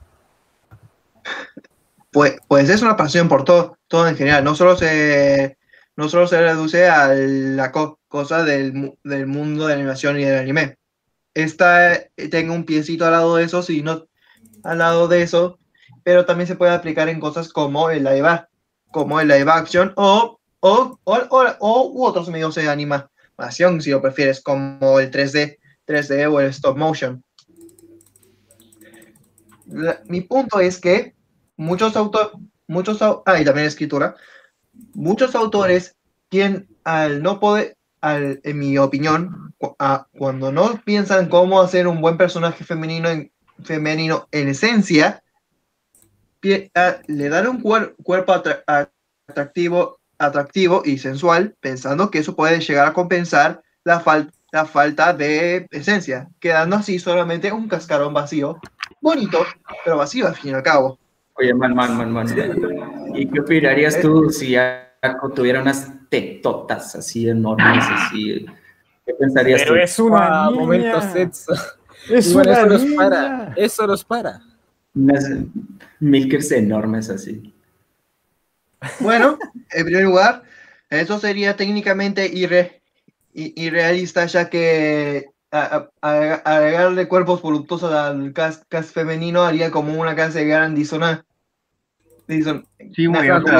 pues, 2.11 2.37
pues 2.47 2.69
es 2.69 2.81
una 2.81 2.97
pasión 2.97 3.27
por 3.29 3.43
todo, 3.45 3.77
todo 3.87 4.07
en 4.07 4.15
general. 4.15 4.43
No 4.43 4.55
solo 4.55 4.75
se, 4.75 5.57
no 5.95 6.09
solo 6.09 6.27
se 6.27 6.41
reduce 6.41 6.87
a 6.89 7.07
la 7.13 7.71
co- 7.71 7.99
cosa 8.07 8.43
del, 8.43 8.97
del 9.03 9.27
mundo 9.27 9.63
de 9.67 9.73
la 9.75 9.79
animación 9.79 10.19
y 10.19 10.23
del 10.25 10.39
anime. 10.39 10.77
Esta 11.33 11.97
tengo 12.29 12.53
un 12.53 12.65
piecito 12.65 13.05
al 13.05 13.11
lado 13.11 13.35
de 13.37 13.45
eso, 13.45 13.61
si 13.63 13.81
no 13.81 14.07
al 14.63 14.77
lado 14.79 15.07
de 15.07 15.21
eso, 15.23 15.57
pero 16.03 16.25
también 16.25 16.47
se 16.47 16.55
puede 16.55 16.71
aplicar 16.73 17.09
en 17.09 17.19
cosas 17.19 17.49
como 17.49 17.89
el 17.89 18.03
live, 18.03 18.45
como 18.91 19.19
el 19.19 19.27
live 19.27 19.51
action 19.51 19.93
o, 19.95 20.39
o, 20.59 20.99
o, 21.03 21.17
o- 21.59 22.07
otros 22.07 22.29
medios 22.29 22.55
de 22.55 22.69
animación, 22.69 23.81
si 23.81 23.91
lo 23.91 24.01
prefieres, 24.01 24.41
como 24.41 24.99
el 24.99 25.11
3D, 25.11 25.57
3D 25.85 26.31
o 26.31 26.39
el 26.39 26.47
stop 26.47 26.77
motion. 26.77 27.23
Mi 30.05 30.21
punto 30.21 30.59
es 30.59 30.79
que 30.79 31.13
muchos 31.55 31.95
autores, 31.95 32.31
muchos, 32.67 33.01
ah, 33.01 33.21
y 33.39 33.45
también 33.45 33.67
escritura, 33.67 34.15
muchos 34.93 35.35
autores 35.35 35.95
tienen, 36.29 36.67
al 36.83 37.21
no 37.23 37.39
poder, 37.39 37.77
al, 38.01 38.41
en 38.43 38.59
mi 38.59 38.77
opinión, 38.77 39.53
cuando 40.17 40.51
no 40.51 40.81
piensan 40.83 41.29
cómo 41.29 41.61
hacer 41.61 41.87
un 41.87 42.01
buen 42.01 42.17
personaje 42.17 42.63
femenino 42.63 43.09
en, 43.09 43.31
femenino 43.63 44.27
en 44.31 44.49
esencia, 44.49 45.21
pie- 46.41 46.71
a- 46.75 46.97
le 47.07 47.29
dan 47.29 47.47
un 47.47 47.61
cuer- 47.61 47.93
cuerpo 48.03 48.33
atra- 48.33 48.63
a- 48.67 48.89
atractivo, 49.27 49.99
atractivo 50.17 50.81
y 50.85 50.97
sensual, 50.97 51.55
pensando 51.59 52.09
que 52.11 52.19
eso 52.19 52.35
puede 52.35 52.59
llegar 52.59 52.87
a 52.87 52.93
compensar 52.93 53.61
la, 53.83 54.03
fal- 54.03 54.31
la 54.51 54.65
falta 54.65 55.13
de 55.13 55.67
esencia, 55.71 56.27
quedando 56.39 56.75
así 56.75 56.99
solamente 56.99 57.51
un 57.51 57.67
cascarón 57.67 58.13
vacío, 58.13 58.59
bonito, 59.01 59.45
pero 59.83 59.97
vacío 59.97 60.27
al 60.27 60.35
fin 60.35 60.51
y 60.51 60.53
al 60.55 60.63
cabo. 60.63 60.99
Oye, 61.35 61.53
man, 61.53 61.73
man, 61.73 61.97
man, 61.97 62.11
man. 62.11 62.27
¿Y 63.15 63.27
qué 63.27 63.39
opinarías 63.39 63.99
tú 63.99 64.29
si 64.29 64.55
Ako 64.55 65.29
tuviera 65.29 65.61
unas 65.61 65.89
tetotas 66.09 66.93
así 66.95 67.27
enormes, 67.27 67.83
así? 67.89 68.45
¿Qué 69.05 69.13
pensarías 69.15 69.61
Pero 69.63 69.73
tú? 69.75 69.79
es 69.81 69.97
una 69.97 70.45
niña. 70.47 70.59
momento 70.61 71.01
sexo. 71.01 71.53
Es 72.09 72.33
bueno, 72.33 72.51
una 72.51 72.59
eso 72.59 72.67
los 72.69 72.83
niña. 72.83 72.95
para, 72.97 73.53
eso 73.55 73.87
los 73.87 74.03
para. 74.03 74.41
Unas 74.95 75.29
milkers 75.99 76.51
enormes 76.51 77.09
así. 77.09 77.53
Bueno, 78.99 79.37
en 79.71 79.85
primer 79.85 80.03
lugar, 80.03 80.43
eso 80.89 81.19
sería 81.19 81.55
técnicamente 81.55 82.31
irre- 82.33 82.81
irrealista, 83.33 84.25
ya 84.25 84.49
que 84.49 85.25
a- 85.51 85.87
a- 86.01 86.09
a- 86.09 86.33
agregarle 86.57 87.07
cuerpos 87.07 87.41
voluptuosos 87.41 87.93
al 87.93 88.33
cast, 88.33 88.63
cast 88.67 88.93
femenino 88.93 89.43
haría 89.43 89.69
como 89.69 89.93
una 89.99 90.15
clase 90.15 90.39
de 90.39 90.45
gran 90.45 90.73
disona. 90.75 91.25
dison- 92.27 92.65
Sí, 92.95 93.07
vato, 93.07 93.51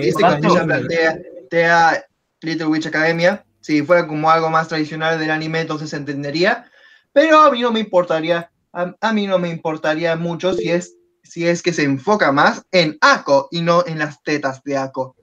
ella 0.00 0.64
plantea 0.64 1.18
plantea 1.50 2.04
Little 2.42 2.66
Witch 2.66 2.86
Academia. 2.86 3.44
Si 3.70 3.82
fuera 3.82 4.08
como 4.08 4.28
algo 4.28 4.50
más 4.50 4.66
tradicional 4.66 5.16
del 5.20 5.30
anime, 5.30 5.60
entonces 5.60 5.92
entendería. 5.92 6.68
Pero 7.12 7.42
a 7.42 7.52
mí 7.52 7.60
no 7.60 7.70
me 7.70 7.78
importaría, 7.78 8.50
a, 8.72 9.12
mí 9.12 9.28
no 9.28 9.38
me 9.38 9.48
importaría 9.48 10.16
mucho 10.16 10.54
si 10.54 10.72
es, 10.72 10.96
si 11.22 11.46
es 11.46 11.62
que 11.62 11.72
se 11.72 11.84
enfoca 11.84 12.32
más 12.32 12.66
en 12.72 12.98
Ako 13.00 13.46
y 13.52 13.62
no 13.62 13.86
en 13.86 14.00
las 14.00 14.24
tetas 14.24 14.64
de 14.64 14.76
Ako. 14.76 15.14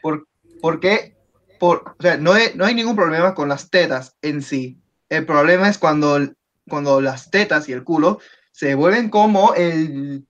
Por, 0.00 0.28
porque, 0.60 1.16
no 2.20 2.34
no 2.54 2.64
hay 2.64 2.74
ningún 2.76 2.94
problema 2.94 3.34
con 3.34 3.48
las 3.48 3.70
tetas 3.70 4.14
en 4.22 4.40
sí. 4.40 4.78
El 5.08 5.26
problema 5.26 5.68
es 5.68 5.78
cuando, 5.78 6.20
cuando 6.68 7.00
las 7.00 7.28
tetas 7.32 7.68
y 7.68 7.72
el 7.72 7.82
culo 7.82 8.20
se 8.52 8.76
vuelven 8.76 9.10
como 9.10 9.54
el, 9.54 10.24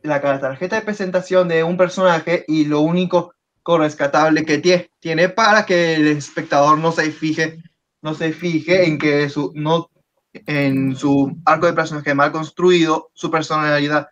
la 0.00 0.22
tarjeta 0.22 0.76
de 0.76 0.86
presentación 0.86 1.48
de 1.48 1.64
un 1.64 1.76
personaje 1.76 2.46
y 2.48 2.64
lo 2.64 2.80
único 2.80 3.33
rescatable 3.66 4.44
que 4.44 4.60
tie- 4.62 4.90
tiene 5.00 5.28
para 5.28 5.64
que 5.64 5.94
el 5.94 6.06
espectador 6.08 6.78
no 6.78 6.92
se 6.92 7.10
fije, 7.10 7.62
no 8.02 8.14
se 8.14 8.32
fije 8.32 8.84
en 8.86 8.98
que 8.98 9.28
su, 9.30 9.52
no, 9.54 9.90
en 10.32 10.94
su 10.94 11.34
arco 11.44 11.66
de 11.66 11.72
personaje 11.72 12.14
mal 12.14 12.30
construido, 12.32 13.10
su 13.14 13.30
personalidad 13.30 14.08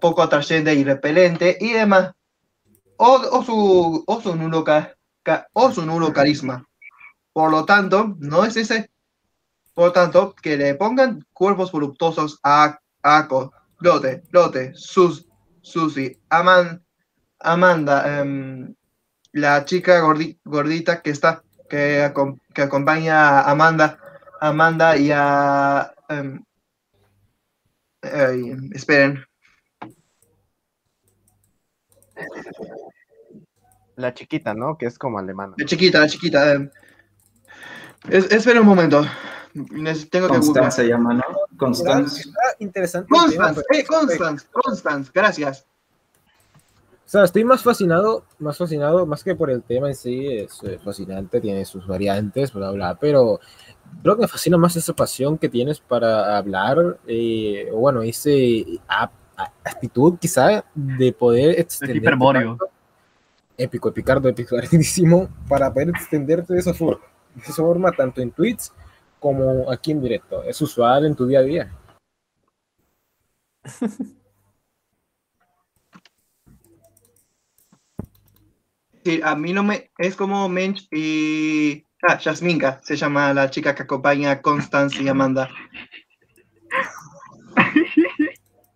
poco 0.00 0.22
atrayente 0.22 0.74
y 0.74 0.84
repelente 0.84 1.56
y 1.60 1.72
demás, 1.72 2.12
o, 2.96 3.42
su, 3.42 4.04
o, 4.06 4.20
su 4.20 4.36
nulo 4.36 4.62
ca- 4.62 4.94
o 5.54 5.72
su 5.72 5.84
nulo 5.86 6.12
carisma. 6.12 6.66
Por 7.32 7.50
lo 7.50 7.64
tanto, 7.64 8.14
no 8.18 8.44
es 8.44 8.56
ese. 8.56 8.90
Por 9.72 9.86
lo 9.86 9.92
tanto, 9.92 10.34
que 10.34 10.56
le 10.56 10.74
pongan 10.74 11.24
cuerpos 11.32 11.72
voluptuosos 11.72 12.38
a 12.42 12.78
Ako, 13.02 13.52
Lote, 13.78 14.22
Lote, 14.30 14.72
Sus, 14.74 15.26
Susi, 15.62 16.20
Aman, 16.28 16.84
Amanda, 17.40 18.20
em, 18.20 18.74
la 19.32 19.64
chica 19.64 20.00
gordi- 20.00 20.38
gordita 20.44 21.00
que 21.02 21.10
está, 21.10 21.42
que, 21.68 22.04
acom- 22.04 22.38
que 22.54 22.62
acompaña 22.62 23.40
a 23.40 23.50
Amanda, 23.50 23.98
Amanda 24.40 24.96
y 24.96 25.10
a. 25.12 25.92
em, 26.08 26.42
ay, 28.02 28.56
esperen. 28.72 29.24
La 33.96 34.14
chiquita, 34.14 34.54
¿no? 34.54 34.76
Que 34.78 34.86
es 34.86 34.98
como 34.98 35.18
alemana. 35.18 35.54
La 35.58 35.64
chiquita, 35.66 36.00
la 36.00 36.08
chiquita. 36.08 36.52
em. 36.52 36.70
Es, 38.08 38.30
espera 38.32 38.60
un 38.60 38.66
momento. 38.66 39.04
Tengo 39.52 40.28
que 40.28 40.34
Constance 40.34 40.76
se 40.76 40.82
googlear. 40.82 40.98
llama, 41.00 41.14
¿no? 41.14 41.24
Constance. 41.58 42.24
El 42.60 42.72
tema, 42.72 42.86
Constance, 43.08 43.62
pero- 43.68 43.80
eh, 43.80 43.84
Constance, 43.86 44.46
Constance, 44.52 45.10
gracias. 45.12 45.66
O 47.10 47.12
sea, 47.12 47.24
estoy 47.24 47.42
más 47.42 47.64
fascinado, 47.64 48.24
más 48.38 48.56
fascinado, 48.56 49.04
más 49.04 49.24
que 49.24 49.34
por 49.34 49.50
el 49.50 49.64
tema 49.64 49.88
en 49.88 49.96
sí, 49.96 50.28
es 50.28 50.62
eh, 50.62 50.78
fascinante, 50.78 51.40
tiene 51.40 51.64
sus 51.64 51.84
variantes, 51.84 52.52
bla, 52.52 52.70
bla, 52.70 52.94
pero 53.00 53.40
creo 54.00 54.14
que 54.14 54.22
me 54.22 54.28
fascina 54.28 54.56
más 54.56 54.76
esa 54.76 54.92
pasión 54.92 55.36
que 55.36 55.48
tienes 55.48 55.80
para 55.80 56.38
hablar, 56.38 57.00
eh, 57.08 57.68
o 57.72 57.78
bueno, 57.78 58.02
ese 58.02 58.64
a- 58.86 59.10
actitud 59.64 60.18
quizá 60.20 60.64
de 60.72 61.12
poder 61.12 61.58
extender 61.58 61.96
hiperbóreo. 61.96 62.56
épico, 63.58 63.88
epicardo, 63.88 64.28
epicardísimo, 64.28 65.28
para 65.48 65.72
poder 65.74 65.88
extenderte 65.88 66.54
de 66.54 66.60
esa 66.60 66.74
forma, 66.74 67.02
de 67.34 67.42
esa 67.42 67.54
forma 67.54 67.90
tanto 67.90 68.20
en 68.20 68.30
tweets 68.30 68.72
como 69.18 69.68
aquí 69.68 69.90
en 69.90 70.00
directo. 70.00 70.44
Es 70.44 70.62
usual 70.62 71.06
en 71.06 71.16
tu 71.16 71.26
día 71.26 71.40
a 71.40 71.42
día. 71.42 71.72
Sí, 79.04 79.20
a 79.24 79.34
mí 79.36 79.52
no 79.52 79.62
me. 79.62 79.90
Es 79.98 80.16
como 80.16 80.48
Mensch 80.48 80.86
y. 80.90 81.84
Ah, 82.02 82.18
Jasminka 82.18 82.80
se 82.82 82.96
llama 82.96 83.34
la 83.34 83.50
chica 83.50 83.74
que 83.74 83.82
acompaña 83.82 84.30
a 84.30 84.40
Constance 84.42 85.02
y 85.02 85.08
Amanda. 85.08 85.48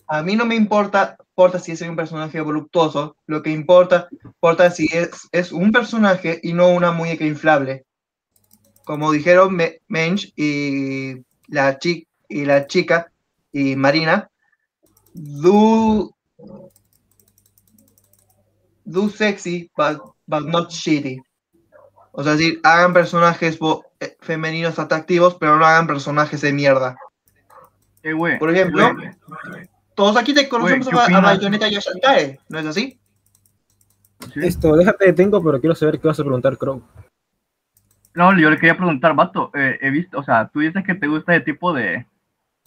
A 0.07 0.23
mí 0.23 0.35
no 0.37 0.45
me 0.47 0.55
importa, 0.55 1.17
importa 1.31 1.59
si 1.59 1.73
es 1.73 1.83
un 1.83 1.97
personaje 1.97 2.41
voluptuoso, 2.41 3.17
lo 3.27 3.43
que 3.43 3.51
importa, 3.51 4.09
importa 4.25 4.71
si 4.71 4.87
es, 4.93 5.29
es 5.33 5.53
un 5.53 5.73
personaje 5.73 6.41
y 6.43 6.53
no 6.53 6.69
una 6.69 6.93
muñeca 6.93 7.25
inflable. 7.27 7.85
Como 8.85 9.13
dijeron 9.13 9.55
Me- 9.57 9.81
Mensch 9.89 10.33
y 10.37 11.15
la, 11.49 11.79
chi- 11.79 12.07
y 12.29 12.45
la 12.45 12.67
chica 12.67 13.11
y 13.53 13.77
Marina, 13.77 14.31
do, 15.15 16.15
do 18.87 19.09
sexy, 19.09 19.71
but, 19.77 20.14
but 20.27 20.45
not 20.47 20.71
shitty. 20.71 21.21
O 22.13 22.23
sea, 22.23 22.33
decir, 22.33 22.61
hagan 22.63 22.93
personajes 22.93 23.59
eh, 24.01 24.17
femeninos 24.21 24.79
atractivos, 24.79 25.35
pero 25.35 25.57
no 25.57 25.65
hagan 25.65 25.87
personajes 25.87 26.41
de 26.41 26.53
mierda. 26.53 26.97
Por 28.39 28.51
ejemplo, 28.51 28.95
todos 29.95 30.17
aquí 30.17 30.35
te 30.35 30.49
conocemos 30.49 30.89
¿qué 30.89 30.97
a, 30.97 31.19
a? 31.19 31.21
Bayonetta 31.21 31.69
y 31.69 31.77
a 31.77 31.81
Shantae, 31.81 32.39
¿no 32.49 32.59
es 32.59 32.67
así? 32.67 33.01
Esto, 34.37 34.77
déjate 34.77 35.07
detengo, 35.07 35.43
pero 35.43 35.61
quiero 35.61 35.75
saber 35.75 35.99
qué 35.99 36.09
vas 36.09 36.21
a 36.21 36.25
preguntar, 36.25 36.57
Crow. 36.59 36.83
No, 38.15 38.39
yo 38.39 38.49
le 38.51 38.59
quería 38.59 38.77
preguntar, 38.77 39.15
Vato, 39.15 39.51
eh, 39.55 39.79
he 39.81 39.91
visto, 39.91 40.19
o 40.19 40.23
sea, 40.23 40.49
tú 40.49 40.61
dices 40.61 40.85
que 40.85 40.95
te 40.95 41.07
gusta 41.07 41.35
ese 41.35 41.45
tipo 41.45 41.73
de, 41.73 42.07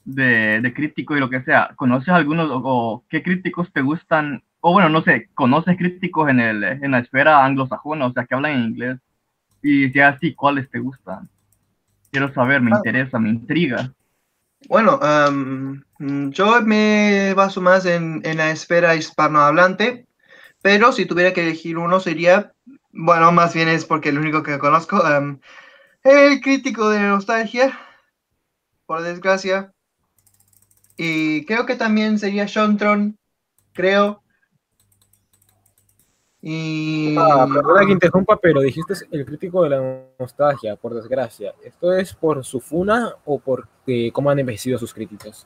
de, 0.03 0.59
de 0.61 0.73
crítico 0.73 1.15
y 1.15 1.19
lo 1.19 1.29
que 1.29 1.41
sea. 1.43 1.71
¿Conoces 1.75 2.09
algunos 2.09 2.49
o, 2.49 2.61
o 2.63 3.03
qué 3.07 3.23
críticos 3.23 3.71
te 3.71 3.81
gustan? 3.81 4.43
O 4.59 4.73
bueno, 4.73 4.89
no 4.89 5.01
sé, 5.03 5.29
¿conoces 5.33 5.77
críticos 5.77 6.29
en, 6.29 6.39
el, 6.39 6.63
en 6.63 6.91
la 6.91 6.99
esfera 6.99 7.45
anglosajona, 7.45 8.07
o 8.07 8.13
sea, 8.13 8.25
que 8.25 8.35
hablan 8.35 8.53
en 8.53 8.63
inglés? 8.63 8.97
Y 9.61 9.89
si 9.89 9.99
así, 9.99 10.33
¿cuáles 10.33 10.69
te 10.69 10.79
gustan? 10.79 11.29
Quiero 12.11 12.33
saber, 12.33 12.61
me 12.61 12.71
Ah. 12.73 12.77
interesa, 12.77 13.19
me 13.19 13.29
intriga. 13.29 13.91
Bueno, 14.67 14.99
mm, 14.99 16.29
yo 16.31 16.61
me 16.61 17.33
baso 17.35 17.61
más 17.61 17.85
en, 17.85 18.21
en 18.25 18.37
la 18.37 18.49
esfera 18.49 18.95
hispanohablante, 18.95 20.07
pero 20.61 20.91
si 20.91 21.05
tuviera 21.05 21.33
que 21.33 21.43
elegir 21.43 21.77
uno 21.77 21.99
sería, 21.99 22.53
bueno, 22.91 23.31
más 23.31 23.53
bien 23.53 23.69
es 23.69 23.85
porque 23.85 24.09
el 24.09 24.17
único 24.17 24.41
que 24.43 24.57
conozco, 24.57 24.97
am, 25.05 25.39
el 26.03 26.41
crítico 26.41 26.89
de 26.89 26.99
nostalgia, 26.99 27.79
por 28.85 29.01
desgracia, 29.01 29.71
y 30.97 31.45
creo 31.45 31.65
que 31.65 31.75
también 31.75 32.17
sería 32.17 32.45
Shontron, 32.47 33.17
creo. 33.73 34.23
Y... 36.41 37.15
Ah, 37.17 37.47
perdona 37.51 37.85
que 37.85 37.91
interrumpa, 37.93 38.37
pero 38.37 38.61
dijiste 38.61 38.93
el 39.11 39.25
crítico 39.25 39.63
de 39.63 39.69
la 39.71 40.03
nostalgia, 40.19 40.75
por 40.75 40.93
desgracia. 40.93 41.53
¿Esto 41.63 41.93
es 41.93 42.13
por 42.13 42.45
su 42.45 42.59
funa 42.59 43.13
o 43.25 43.39
por 43.39 43.67
eh, 43.87 44.11
cómo 44.11 44.29
han 44.29 44.39
envejecido 44.39 44.77
sus 44.77 44.93
críticos? 44.93 45.45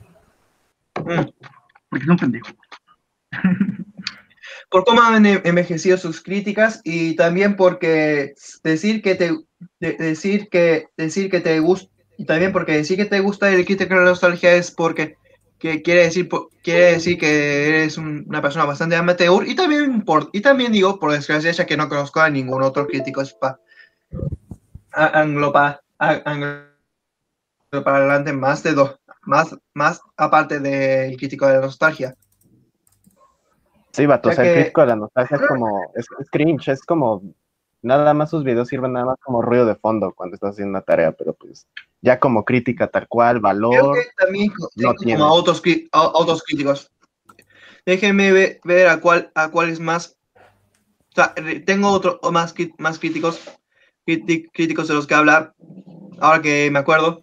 Porque 0.92 1.32
es 2.04 2.08
un 2.08 2.16
pendejo. 2.16 2.48
por 4.70 4.84
cómo 4.84 5.02
han 5.02 5.24
envejecido 5.26 5.96
sus 5.96 6.22
críticas 6.22 6.80
y 6.84 7.16
también 7.16 7.56
porque 7.56 8.34
decir 8.62 9.02
que 9.02 9.14
te 9.14 9.36
de- 9.80 9.92
decir 9.94 10.48
que 10.48 10.86
decir 10.96 11.30
que 11.30 11.40
te 11.40 11.60
gusta 11.60 11.90
y 12.18 12.24
también 12.24 12.52
porque 12.52 12.72
decir 12.72 12.96
que 12.96 13.04
te 13.04 13.20
gusta 13.20 13.50
el 13.50 13.64
crítico 13.64 13.94
de 13.94 14.00
la 14.00 14.06
nostalgia 14.06 14.54
es 14.54 14.70
porque 14.70 15.16
que 15.62 15.80
quiere 15.80 16.02
decir 16.02 16.28
quiere 16.60 16.94
decir 16.94 17.16
que 17.16 17.68
eres 17.68 17.96
un- 17.96 18.24
una 18.26 18.42
persona 18.42 18.64
bastante 18.64 18.96
amateur 18.96 19.46
y 19.46 19.54
también 19.54 20.04
por 20.04 20.28
y 20.32 20.40
también 20.40 20.72
digo 20.72 20.98
por 20.98 21.12
desgracia 21.12 21.52
ya 21.52 21.64
que 21.66 21.76
no 21.76 21.88
conozco 21.88 22.18
a 22.20 22.28
ningún 22.28 22.62
otro 22.64 22.84
crítico 22.88 23.20
spa 23.20 23.60
anglo 24.92 25.52
para 25.52 25.80
adelante 27.84 28.32
más 28.32 28.64
de 28.64 28.72
dos 28.72 28.98
más 29.22 29.56
más 29.72 30.00
aparte 30.16 30.58
del 30.58 31.16
crítico 31.16 31.46
de 31.46 31.54
la 31.54 31.60
nostalgia. 31.60 32.16
Sí, 33.92 34.04
vato, 34.04 34.30
o 34.30 34.32
Ya 34.32 34.36
sea, 34.36 34.44
el 34.44 34.50
que- 34.50 34.60
crítico 34.62 34.80
de 34.80 34.86
la 34.88 34.96
nostalgia 34.96 35.36
es 35.36 35.42
como, 35.46 35.92
es, 35.94 36.06
es 36.18 36.30
cringe, 36.30 36.68
es 36.72 36.82
como, 36.82 37.22
nada 37.82 38.14
más 38.14 38.30
sus 38.30 38.44
videos 38.44 38.68
sirven 38.68 38.92
nada 38.92 39.06
más 39.06 39.16
como 39.22 39.42
ruido 39.42 39.66
de 39.66 39.74
fondo 39.74 40.12
cuando 40.14 40.34
estás 40.34 40.52
haciendo 40.52 40.70
una 40.70 40.82
tarea, 40.82 41.12
pero 41.12 41.34
pues 41.34 41.66
ya 42.00 42.18
como 42.18 42.44
crítica 42.44 42.86
tal 42.86 43.06
cual, 43.08 43.36
Creo 43.36 43.42
valor, 43.42 43.94
que 43.98 44.06
también 44.16 44.52
no 44.58 44.68
tengo 44.74 44.94
tiene. 44.94 45.18
como 45.20 45.34
cri- 45.62 45.88
au- 45.92 46.12
autos 46.14 46.42
críticos. 46.44 46.90
Déjenme 47.84 48.32
ve- 48.32 48.60
ver 48.64 48.88
a 48.88 49.00
cuál, 49.00 49.30
a 49.34 49.50
cuál 49.50 49.68
es 49.68 49.80
más. 49.80 50.16
O 50.36 51.14
sea, 51.14 51.34
tengo 51.66 51.90
otro 51.90 52.18
o 52.22 52.32
más, 52.32 52.54
más 52.78 52.98
críticos, 52.98 53.40
críticos 54.04 54.88
de 54.88 54.94
los 54.94 55.06
que 55.06 55.14
hablar. 55.14 55.52
Ahora 56.20 56.40
que 56.40 56.70
me 56.70 56.78
acuerdo. 56.78 57.22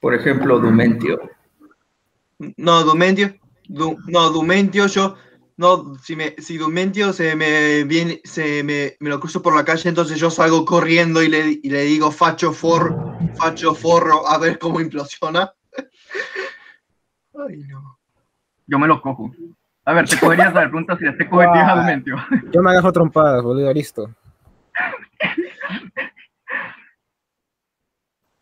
Por 0.00 0.14
ejemplo, 0.14 0.58
Dumentio. 0.58 1.20
No, 2.56 2.82
Dumentio. 2.82 3.34
Du- 3.68 3.98
no, 4.08 4.30
Dumentio, 4.30 4.86
yo. 4.86 5.14
No, 5.62 5.94
si, 6.02 6.16
me, 6.16 6.34
si 6.38 6.58
Dumentio 6.58 7.12
se 7.12 7.36
me 7.36 7.84
viene, 7.84 8.20
se 8.24 8.64
me, 8.64 8.96
me 8.98 9.08
lo 9.10 9.20
cruzo 9.20 9.40
por 9.42 9.54
la 9.54 9.64
calle, 9.64 9.88
entonces 9.88 10.18
yo 10.18 10.28
salgo 10.28 10.64
corriendo 10.64 11.22
y 11.22 11.28
le, 11.28 11.60
y 11.62 11.70
le 11.70 11.82
digo 11.82 12.10
facho 12.10 12.52
for, 12.52 12.92
facho 13.36 13.72
forro, 13.72 14.26
a 14.26 14.38
ver 14.38 14.58
cómo 14.58 14.80
implosiona. 14.80 15.52
Ay, 17.48 17.58
no. 17.68 17.96
Yo 18.66 18.76
me 18.80 18.88
lo 18.88 19.00
cojo. 19.00 19.30
A 19.84 19.92
ver, 19.92 20.08
te 20.08 20.18
cogerías 20.18 20.52
la 20.52 20.62
pregunta 20.62 20.98
si 20.98 21.04
te 21.16 21.28
cogerías 21.28 21.64
Guau. 21.64 21.78
al 21.78 21.86
mentio. 21.86 22.16
Yo 22.52 22.60
me 22.60 22.72
agarro 22.72 22.90
trompadas, 22.92 23.40
boludo, 23.44 23.72
listo. 23.72 24.10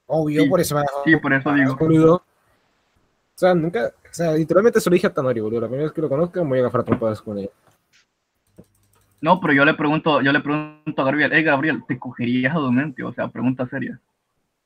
Obvio, 0.06 0.42
Sí, 0.44 0.48
por 0.48 0.60
eso 0.60 0.74
me 0.74 0.80
agarro 0.80 1.02
sí, 1.04 1.16
por 1.16 1.32
eso 1.34 1.52
digo. 1.52 1.76
boludo. 1.76 2.14
O 2.14 2.22
sea, 3.34 3.54
nunca, 3.54 3.92
o 4.10 4.14
sea, 4.14 4.32
literalmente 4.32 4.80
se 4.80 4.90
lo 4.90 4.94
dije 4.94 5.06
a 5.06 5.12
Tanori, 5.12 5.40
boludo. 5.40 5.60
La 5.60 5.66
primera 5.68 5.84
vez 5.84 5.92
que 5.92 6.00
lo 6.00 6.08
conozco 6.08 6.42
me 6.42 6.50
voy 6.50 6.58
a 6.58 6.62
agarrar 6.62 6.84
trompadas 6.84 7.22
con 7.22 7.38
él. 7.38 7.50
No, 9.20 9.38
pero 9.40 9.52
yo 9.52 9.64
le 9.64 9.74
pregunto, 9.74 10.22
yo 10.22 10.32
le 10.32 10.40
pregunto 10.40 11.02
a 11.02 11.04
Gabriel, 11.04 11.30
hey 11.32 11.42
Gabriel, 11.42 11.84
¿te 11.86 11.98
cogerías 11.98 12.54
a 12.54 12.58
Dumentio? 12.58 13.08
O 13.08 13.12
sea, 13.12 13.28
pregunta 13.28 13.66
seria. 13.68 14.00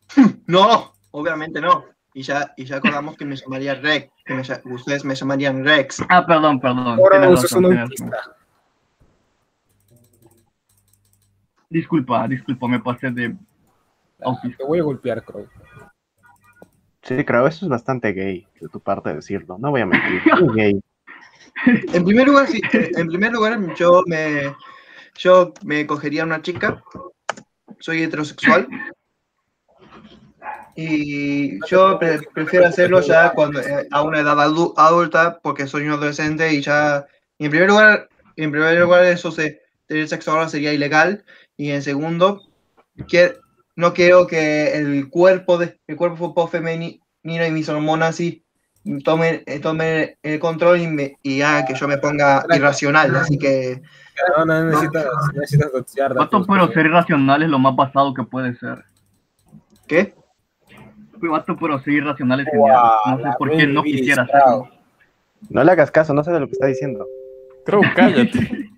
No, 0.46 0.94
obviamente 1.10 1.60
no. 1.60 1.84
Y 2.12 2.22
ya, 2.22 2.52
y 2.56 2.64
ya 2.64 2.76
acordamos 2.76 3.16
que 3.16 3.24
me 3.24 3.34
llamaría 3.34 3.74
Rex, 3.74 4.12
que 4.24 4.34
me 4.34 4.42
ustedes 4.74 5.04
me 5.04 5.16
llamarían 5.16 5.64
Rex. 5.64 6.04
Ah, 6.08 6.24
perdón, 6.24 6.60
perdón. 6.60 6.86
Ahora 6.86 7.28
usas 7.28 7.50
un 7.52 7.76
autista. 7.76 8.36
Disculpa, 11.68 12.28
disculpa, 12.28 12.68
me 12.68 12.78
pasé 12.78 13.10
de 13.10 13.34
autista. 14.22 14.58
Te 14.58 14.64
voy 14.64 14.78
a 14.78 14.84
golpear, 14.84 15.24
Crow. 15.24 15.48
Sí, 17.06 17.22
creo 17.24 17.46
eso 17.46 17.66
es 17.66 17.68
bastante 17.70 18.12
gay 18.12 18.46
de 18.60 18.68
tu 18.68 18.80
parte 18.80 19.14
decirlo. 19.14 19.58
No 19.58 19.70
voy 19.70 19.82
a 19.82 19.86
mentir. 19.86 20.22
Gay. 20.54 20.80
En 21.92 22.04
primer 22.04 22.26
lugar, 22.26 22.46
sí, 22.48 22.60
eh, 22.72 22.90
en 22.96 23.06
primer 23.08 23.32
lugar, 23.32 23.58
yo 23.74 24.02
me, 24.06 24.54
yo 25.16 25.52
me 25.64 25.86
cogería 25.86 26.22
a 26.22 26.26
una 26.26 26.42
chica. 26.42 26.82
Soy 27.78 28.02
heterosexual. 28.02 28.66
Y 30.76 31.58
yo 31.68 31.98
pre- 31.98 32.20
prefiero 32.32 32.66
hacerlo 32.66 33.00
ya 33.00 33.32
cuando 33.32 33.60
eh, 33.60 33.86
a 33.92 34.02
una 34.02 34.20
edad 34.20 34.36
adu- 34.36 34.74
adulta, 34.76 35.38
porque 35.42 35.66
soy 35.66 35.84
un 35.84 35.92
adolescente 35.92 36.52
y 36.52 36.60
ya. 36.62 37.06
y 37.38 37.44
en 37.44 37.50
primer 37.50 37.68
lugar, 37.68 38.08
en 38.36 38.50
primer 38.50 38.78
lugar, 38.80 39.04
eso 39.04 39.30
se 39.30 39.60
tener 39.86 40.08
sexo 40.08 40.32
ahora 40.32 40.48
sería 40.48 40.72
ilegal. 40.72 41.24
Y 41.56 41.70
en 41.70 41.82
segundo, 41.82 42.42
que 43.06 43.36
no 43.76 43.92
quiero 43.92 44.26
que 44.26 44.76
el 44.76 45.08
cuerpo 45.10 45.58
de 45.58 45.78
el 45.86 45.96
cuerpo 45.96 46.46
femenino 46.48 47.00
y 47.22 47.50
mis 47.50 47.68
hormonas 47.68 48.16
sí 48.16 48.44
tomen, 49.02 49.42
eh, 49.46 49.60
tomen 49.60 50.16
el 50.22 50.38
control 50.38 50.80
y, 50.80 50.86
me, 50.86 51.16
y 51.22 51.40
haga 51.42 51.64
que 51.64 51.74
yo 51.74 51.88
me 51.88 51.98
ponga 51.98 52.44
irracional. 52.54 53.14
Así 53.16 53.38
que 53.38 53.80
No, 54.36 54.44
no 54.44 54.64
necesitas, 54.66 55.04
no 55.06 55.40
necesitas 55.40 55.70
Vato, 56.14 56.44
pero 56.46 56.60
porque- 56.60 56.74
ser 56.74 56.86
irracional 56.86 57.42
es 57.42 57.48
lo 57.48 57.58
más 57.58 57.74
basado 57.74 58.12
que 58.14 58.22
puede 58.24 58.54
ser. 58.56 58.84
¿Qué? 59.86 60.14
Vato, 61.22 61.56
pero 61.58 61.80
ser 61.80 61.94
irracional 61.94 62.40
es 62.40 62.46
genial. 62.50 62.76
No 63.06 63.16
sé 63.18 63.28
por 63.38 63.50
qué 63.56 63.66
no 63.66 63.82
quisiera 63.82 64.22
hacerlo. 64.24 64.68
No 65.48 65.64
le 65.64 65.72
hagas 65.72 65.90
caso, 65.90 66.12
no 66.14 66.22
sé 66.22 66.30
de 66.32 66.40
lo 66.40 66.46
que 66.46 66.52
está 66.52 66.66
diciendo. 66.66 67.06
Crow, 67.64 67.82
cállate. 67.96 68.70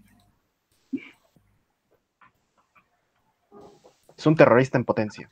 Es 4.27 4.29
un 4.29 4.35
terrorista 4.35 4.77
en 4.77 4.85
potencia. 4.85 5.31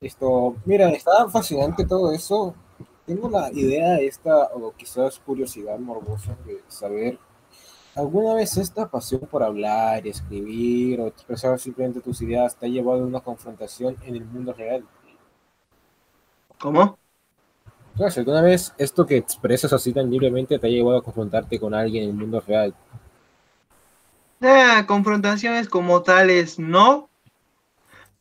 Esto, 0.00 0.56
mira, 0.64 0.88
está 0.88 1.28
fascinante 1.28 1.84
todo 1.84 2.10
eso. 2.12 2.54
Tengo 3.04 3.28
la 3.28 3.52
idea 3.52 3.98
esta, 3.98 4.44
o 4.54 4.72
quizás 4.72 5.18
curiosidad 5.18 5.78
morbosa 5.78 6.34
de 6.46 6.62
saber, 6.68 7.18
¿alguna 7.94 8.32
vez 8.32 8.56
esta 8.56 8.88
pasión 8.88 9.20
por 9.30 9.42
hablar, 9.42 10.06
escribir 10.06 11.02
o 11.02 11.08
expresar 11.08 11.60
simplemente 11.60 12.00
tus 12.00 12.22
ideas 12.22 12.56
te 12.56 12.64
ha 12.64 12.68
llevado 12.70 13.02
a 13.02 13.06
una 13.06 13.20
confrontación 13.20 13.98
en 14.06 14.14
el 14.14 14.24
mundo 14.24 14.54
real? 14.54 14.82
¿Cómo? 16.58 16.98
Si 18.10 18.20
alguna 18.20 18.42
vez 18.42 18.72
esto 18.78 19.06
que 19.06 19.16
expresas 19.16 19.72
así 19.72 19.92
tan 19.92 20.10
libremente 20.10 20.58
te 20.58 20.66
ha 20.66 20.70
llevado 20.70 20.98
a 20.98 21.02
confrontarte 21.02 21.58
con 21.58 21.74
alguien 21.74 22.04
en 22.04 22.10
el 22.10 22.16
mundo 22.16 22.42
real. 22.46 22.74
Ah, 24.40 24.84
confrontaciones 24.86 25.68
como 25.68 26.02
tales 26.02 26.58
no, 26.58 27.10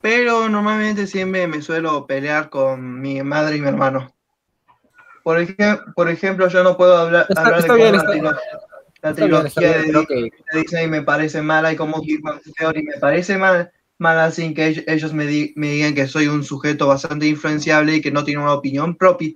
pero 0.01 0.49
normalmente 0.49 1.07
siempre 1.07 1.47
me 1.47 1.61
suelo 1.61 2.05
pelear 2.07 2.49
con 2.49 3.01
mi 3.01 3.21
madre 3.23 3.57
y 3.57 3.61
mi 3.61 3.67
hermano. 3.67 4.13
Por, 5.23 5.39
ej- 5.39 5.55
por 5.95 6.09
ejemplo, 6.09 6.47
yo 6.47 6.63
no 6.63 6.77
puedo 6.77 6.97
hablar, 6.97 7.25
Está- 7.29 7.41
hablar 7.41 7.59
está 7.59 7.73
de 7.73 7.79
bien, 7.79 7.95
la, 7.95 8.03
trilo- 8.03 8.37
trilogía 9.15 9.77
bien, 9.77 9.91
de, 9.91 10.05
que- 10.05 10.31
de 10.53 10.59
Disney 10.61 10.87
me 10.87 11.01
parece 11.03 11.41
mala 11.41 11.71
y 11.71 11.75
como 11.75 12.01
Big 12.01 12.21
Bang 12.21 12.39
Theory 12.57 12.83
me 12.83 12.97
parece 12.99 13.37
mal, 13.37 13.71
mala 13.97 14.31
sin 14.31 14.53
que 14.53 14.67
ellos, 14.67 14.83
ellos 14.87 15.13
me, 15.13 15.25
di- 15.25 15.53
me 15.55 15.67
digan 15.71 15.93
que 15.95 16.07
soy 16.07 16.27
un 16.27 16.43
sujeto 16.43 16.87
bastante 16.87 17.27
influenciable 17.27 17.95
y 17.95 18.01
que 18.01 18.11
no 18.11 18.23
tiene 18.23 18.41
una 18.41 18.53
opinión 18.53 18.95
propia, 18.95 19.33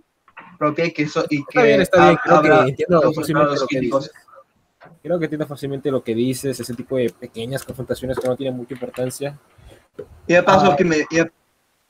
que, 0.94 1.08
so- 1.08 1.26
y 1.30 1.44
que 1.46 1.46
Está 1.50 1.64
bien, 1.64 1.82
está 1.82 2.06
bien, 2.06 2.18
hab- 2.18 2.42
creo 2.42 2.64
que 2.64 2.70
entiendo 2.70 3.12
fácilmente 3.14 3.56
lo 3.60 3.68
que 3.68 3.80
dices. 3.80 4.12
Creo 5.04 5.20
que 5.20 5.26
entiendo 5.26 5.48
fácilmente 5.48 5.92
lo 5.92 6.04
que 6.04 6.16
dices, 6.16 6.60
ese 6.60 6.74
tipo 6.76 6.98
de 6.98 7.10
pequeñas 7.10 7.64
confrontaciones 7.64 8.18
que 8.20 8.28
no 8.28 8.36
tienen 8.36 8.56
mucha 8.56 8.74
importancia. 8.74 9.38
Y 10.28 10.34
de 10.34 10.44
paso 10.44 10.72
Ah. 10.72 10.76
que 10.76 10.84
me 10.86 10.98
y 11.10 11.22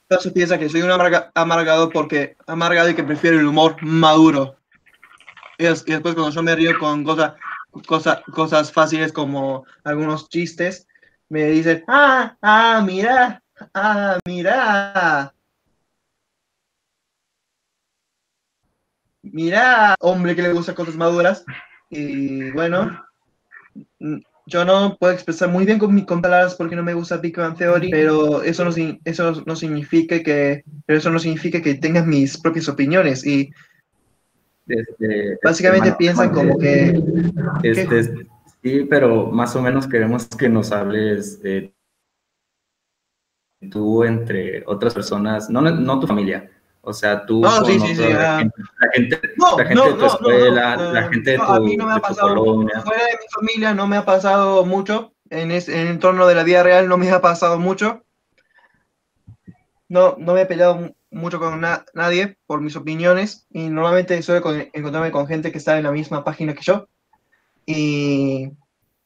paso 0.08 0.32
piensa 0.34 0.58
que 0.58 0.70
soy 0.70 0.82
un 0.82 0.90
amarga- 0.92 1.32
amargado 1.36 1.90
porque 1.90 2.36
amargado 2.48 2.90
y 2.90 2.96
que 2.96 3.04
prefiero 3.04 3.40
el 3.40 3.46
humor 3.48 3.76
maduro. 3.82 4.56
Y, 5.58 5.66
des- 5.66 5.84
y 5.88 5.92
después 5.92 6.16
cuando 6.16 6.32
yo 6.32 6.44
me 6.44 6.56
río 6.56 6.78
con 6.80 7.04
cosas 7.04 7.34
cosa, 7.88 8.22
cosas 8.34 8.72
fáciles 8.72 9.14
como 9.14 9.66
algunos 9.84 10.28
chistes, 10.30 10.88
me 11.30 11.46
dicen, 11.46 11.84
ah, 11.88 12.36
ah, 12.42 12.84
mira, 12.86 13.42
ah, 13.74 14.18
mira. 14.26 15.34
Mira, 19.24 19.96
hombre 20.00 20.36
que 20.36 20.42
le 20.42 20.54
gusta 20.54 20.74
cosas 20.76 20.96
maduras. 20.96 21.46
Y 21.90 22.52
bueno, 22.52 23.04
yo 24.48 24.66
no 24.66 24.98
puedo 25.00 25.14
expresar 25.14 25.50
muy 25.50 25.66
bien 25.66 25.78
con, 25.78 25.94
mi- 25.94 26.06
con 26.06 26.22
palabras 26.22 26.56
porque 26.56 26.76
no 26.76 26.84
me 26.84 26.94
gusta 26.94 27.18
Big 27.18 27.38
Bang 27.38 27.56
Theory, 27.58 27.90
pero 27.92 28.42
eso 28.42 28.66
no, 28.66 28.72
eso 29.06 29.44
no 29.46 29.56
significa 29.56 30.22
que, 30.24 30.64
pero 30.86 31.00
eso 31.00 31.10
no 31.12 31.20
significa 31.20 31.62
que 31.62 31.76
tengas 31.76 32.06
mis 32.08 32.38
propias 32.40 32.68
opiniones. 32.70 33.26
Y 33.26 33.52
Este, 34.68 35.38
básicamente 35.44 35.90
hermano, 35.90 35.98
piensan 35.98 36.32
como 36.32 36.58
que 36.58 37.02
Este, 37.64 38.28
sí, 38.64 38.86
pero 38.90 39.28
más 39.28 39.56
o 39.56 39.62
menos 39.62 39.88
queremos 39.88 40.28
que 40.28 40.50
nos 40.50 40.72
hables 40.72 41.40
eh, 41.44 41.74
tú 43.70 44.04
entre 44.04 44.64
otras 44.66 44.94
personas, 44.94 45.50
no, 45.50 45.62
no 45.62 46.00
tu 46.00 46.08
familia, 46.08 46.50
o 46.82 46.94
sea, 46.94 47.26
tú 47.26 47.42
No, 47.42 47.64
sí, 47.66 47.80
sí, 47.80 47.96
sí, 47.96 48.04
ah. 48.12 48.40
gente, 48.40 48.56
la 48.80 48.92
gente, 48.94 49.22
No, 49.38 49.58
la 49.58 49.66
gente 49.66 49.76
no, 49.76 49.86
de 49.86 49.94
tu 49.94 50.06
escuela, 50.06 50.76
no, 50.78 50.92
la 50.94 51.00
eh, 51.02 51.10
gente 51.10 51.32
de 51.32 51.38
tu, 51.38 51.44
a 51.44 51.60
mí 51.60 51.78
no 51.78 51.86
me 51.86 51.94
ha 51.94 52.00
pasado, 52.00 52.36
colonia. 52.36 52.82
fuera 52.82 53.04
de 53.06 53.12
mi 53.14 53.28
familia 53.34 53.74
no 53.74 53.88
me 53.88 53.98
ha 53.98 54.06
pasado 54.06 54.66
mucho, 54.66 55.14
en, 55.30 55.52
es- 55.52 55.70
en 55.70 55.80
el 55.80 55.88
entorno 55.88 56.26
de 56.28 56.36
la 56.36 56.44
vida 56.44 56.64
real 56.64 56.88
no 56.88 56.98
me 56.98 57.10
ha 57.12 57.22
pasado 57.22 57.60
mucho. 57.60 58.04
No, 59.90 60.16
no 60.18 60.34
me 60.34 60.42
he 60.42 60.46
peleado 60.46 60.76
mu- 60.76 60.96
mucho 61.12 61.40
con 61.40 61.60
na- 61.60 61.84
nadie 61.94 62.38
por 62.48 62.62
mis 62.62 62.76
opiniones 62.78 63.46
y 63.52 63.70
normalmente 63.70 64.22
suelo 64.22 64.42
con- 64.42 64.70
encontrarme 64.74 65.12
con 65.12 65.28
gente 65.28 65.52
que 65.52 65.58
está 65.58 65.78
en 65.78 65.84
la 65.84 65.92
misma 65.92 66.24
página 66.24 66.54
que 66.54 66.64
yo. 66.64 66.88
Y, 67.66 68.52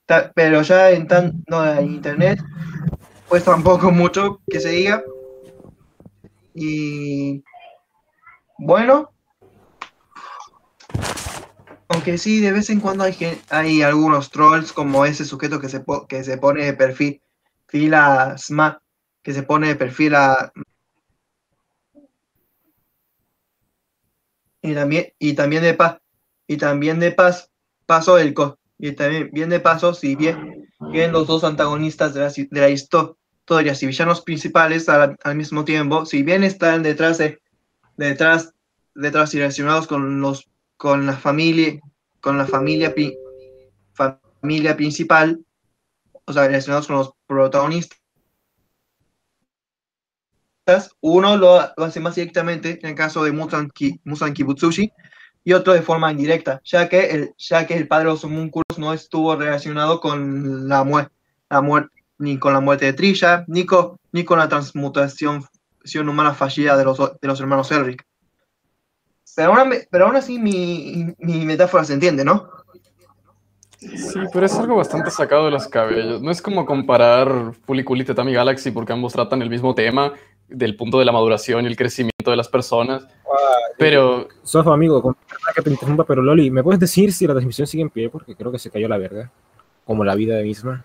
ta- 0.05 0.31
pero 0.35 0.61
ya 0.61 0.91
en 0.91 1.07
tan, 1.07 1.43
no, 1.47 1.65
en 1.65 1.88
internet, 1.88 2.39
pues 3.27 3.43
tampoco 3.43 3.91
mucho 3.91 4.39
que 4.47 4.59
se 4.59 4.69
diga. 4.69 5.03
Y 6.53 7.43
bueno, 8.57 9.11
aunque 11.87 12.17
sí, 12.17 12.41
de 12.41 12.51
vez 12.51 12.69
en 12.69 12.79
cuando 12.79 13.03
hay, 13.03 13.15
hay 13.49 13.81
algunos 13.81 14.31
trolls 14.31 14.73
como 14.73 15.05
ese 15.05 15.25
sujeto 15.25 15.59
que 15.59 15.69
se, 15.69 15.83
que 16.07 16.23
se 16.23 16.37
pone 16.37 16.65
de 16.65 16.73
perfil, 16.73 17.21
fila 17.67 18.35
sma, 18.37 18.81
que 19.21 19.33
se 19.33 19.43
pone 19.43 19.67
de 19.67 19.75
perfil 19.75 20.15
a... 20.15 20.51
Y 24.61 24.73
también, 24.73 25.13
y 25.19 25.33
también 25.33 25.61
de 25.61 25.75
paz, 25.75 25.99
y 26.47 26.57
también 26.57 26.99
de 26.99 27.11
paz, 27.11 27.51
paso 27.85 28.17
el 28.17 28.33
co, 28.33 28.57
y 28.79 28.93
también 28.93 29.29
bien 29.31 29.49
de 29.49 29.59
paso, 29.59 29.93
si 29.93 30.15
bien, 30.15 30.67
bien 30.91 31.11
los 31.11 31.27
dos 31.27 31.43
antagonistas 31.43 32.15
de 32.15 32.21
la, 32.21 32.29
de 32.29 32.61
la 32.61 32.69
historia 32.69 33.73
y 33.79 33.85
villanos 33.85 34.21
principales 34.21 34.89
al, 34.89 35.17
al 35.23 35.35
mismo 35.35 35.65
tiempo, 35.65 36.05
si 36.07 36.23
bien 36.23 36.43
están 36.43 36.81
detrás 36.81 37.19
de, 37.19 37.39
detrás, 37.97 38.53
detrás 38.93 39.34
y 39.34 39.39
relacionados 39.39 39.88
con 39.88 40.21
los 40.21 40.49
con 40.77 41.05
la 41.05 41.13
familia, 41.13 41.79
con 42.19 42.38
la 42.38 42.45
familia, 42.45 42.93
familia 43.93 44.75
principal, 44.75 45.39
o 46.25 46.34
sea, 46.34 46.47
relacionados 46.47 46.88
con 46.88 46.97
los 46.97 47.13
protagonistas. 47.25 47.97
Uno 50.99 51.38
lo, 51.38 51.60
hace 51.77 51.99
más 51.99 52.15
directamente 52.15 52.79
en 52.81 52.89
el 52.89 52.95
caso 52.95 53.23
de 53.23 53.31
Musan, 53.31 53.69
Ki- 53.69 54.01
Musan 54.03 54.34
Kibutsushi 54.34 54.91
y 55.43 55.53
otro 55.53 55.73
de 55.73 55.81
forma 55.84 56.12
indirecta, 56.12 56.60
ya 56.65 56.89
que 56.89 57.12
el, 57.12 57.34
ya 57.38 57.67
que 57.67 57.77
el 57.77 57.88
padre 57.88 58.05
de 58.05 58.12
los 58.12 58.23
homúnculos 58.23 58.77
no 58.77 58.91
estuvo 58.91 59.36
relacionado 59.36 60.01
con 60.01 60.67
la 60.67 60.84
muerte, 60.84 61.13
la 61.49 61.62
muerte 61.62 61.91
ni 62.17 62.39
con 62.39 62.53
la 62.53 62.62
muerte 62.62 62.86
de 62.86 62.93
Trisha, 62.93 63.45
ni 63.47 63.65
con, 63.65 63.97
ni 64.12 64.25
con 64.25 64.39
la 64.39 64.49
transmutación 64.49 65.45
acción 65.86 66.10
humana 66.10 66.34
fallida 66.34 66.76
de 66.76 66.84
los, 66.84 66.98
de 66.98 67.28
los 67.28 67.39
hermanos 67.39 67.71
Elric. 67.71 68.04
Pero 69.36 69.54
aún, 69.54 69.74
pero 69.91 70.06
aún 70.08 70.15
así 70.15 70.39
mi, 70.39 71.13
mi 71.19 71.45
metáfora 71.45 71.84
se 71.84 71.93
entiende, 71.93 72.26
¿no? 72.26 72.50
Sí, 73.78 74.19
pero 74.34 74.45
es 74.45 74.56
algo 74.56 74.78
bastante 74.78 75.12
sacado 75.12 75.45
de 75.45 75.52
los 75.52 75.67
cabellos. 75.67 76.21
No 76.21 76.32
es 76.32 76.41
como 76.41 76.65
comparar 76.65 77.54
Fuliculi 77.65 78.02
y 78.02 78.06
Tetami 78.06 78.34
Galaxy 78.34 78.71
porque 78.71 78.93
ambos 78.93 79.13
tratan 79.13 79.41
el 79.43 79.50
mismo 79.50 79.76
tema 79.76 80.13
del 80.48 80.76
punto 80.76 80.98
de 80.98 81.06
la 81.06 81.12
maduración 81.12 81.65
y 81.65 81.67
el 81.67 81.76
crecimiento 81.76 82.32
de 82.32 82.38
las 82.38 82.48
personas. 82.48 83.08
Pero 83.78 84.28
Sofa, 84.43 84.74
amigo, 84.74 85.02
con- 85.02 85.15
que 85.54 85.62
te 85.62 85.69
interrumpa, 85.69 86.04
pero 86.06 86.21
Loli, 86.24 86.50
¿me 86.50 86.63
puedes 86.63 86.80
decir 86.80 87.13
si 87.13 87.28
la 87.28 87.34
transmisión 87.34 87.67
sigue 87.67 87.84
en 87.84 87.89
pie? 87.89 88.10
Porque 88.10 88.36
creo 88.36 88.52
que 88.52 88.58
se 88.60 88.71
cayó 88.71 88.88
la 88.88 88.98
verga. 88.98 89.30
Como 89.84 90.04
la 90.04 90.15
vida 90.15 90.41
misma. 90.41 90.84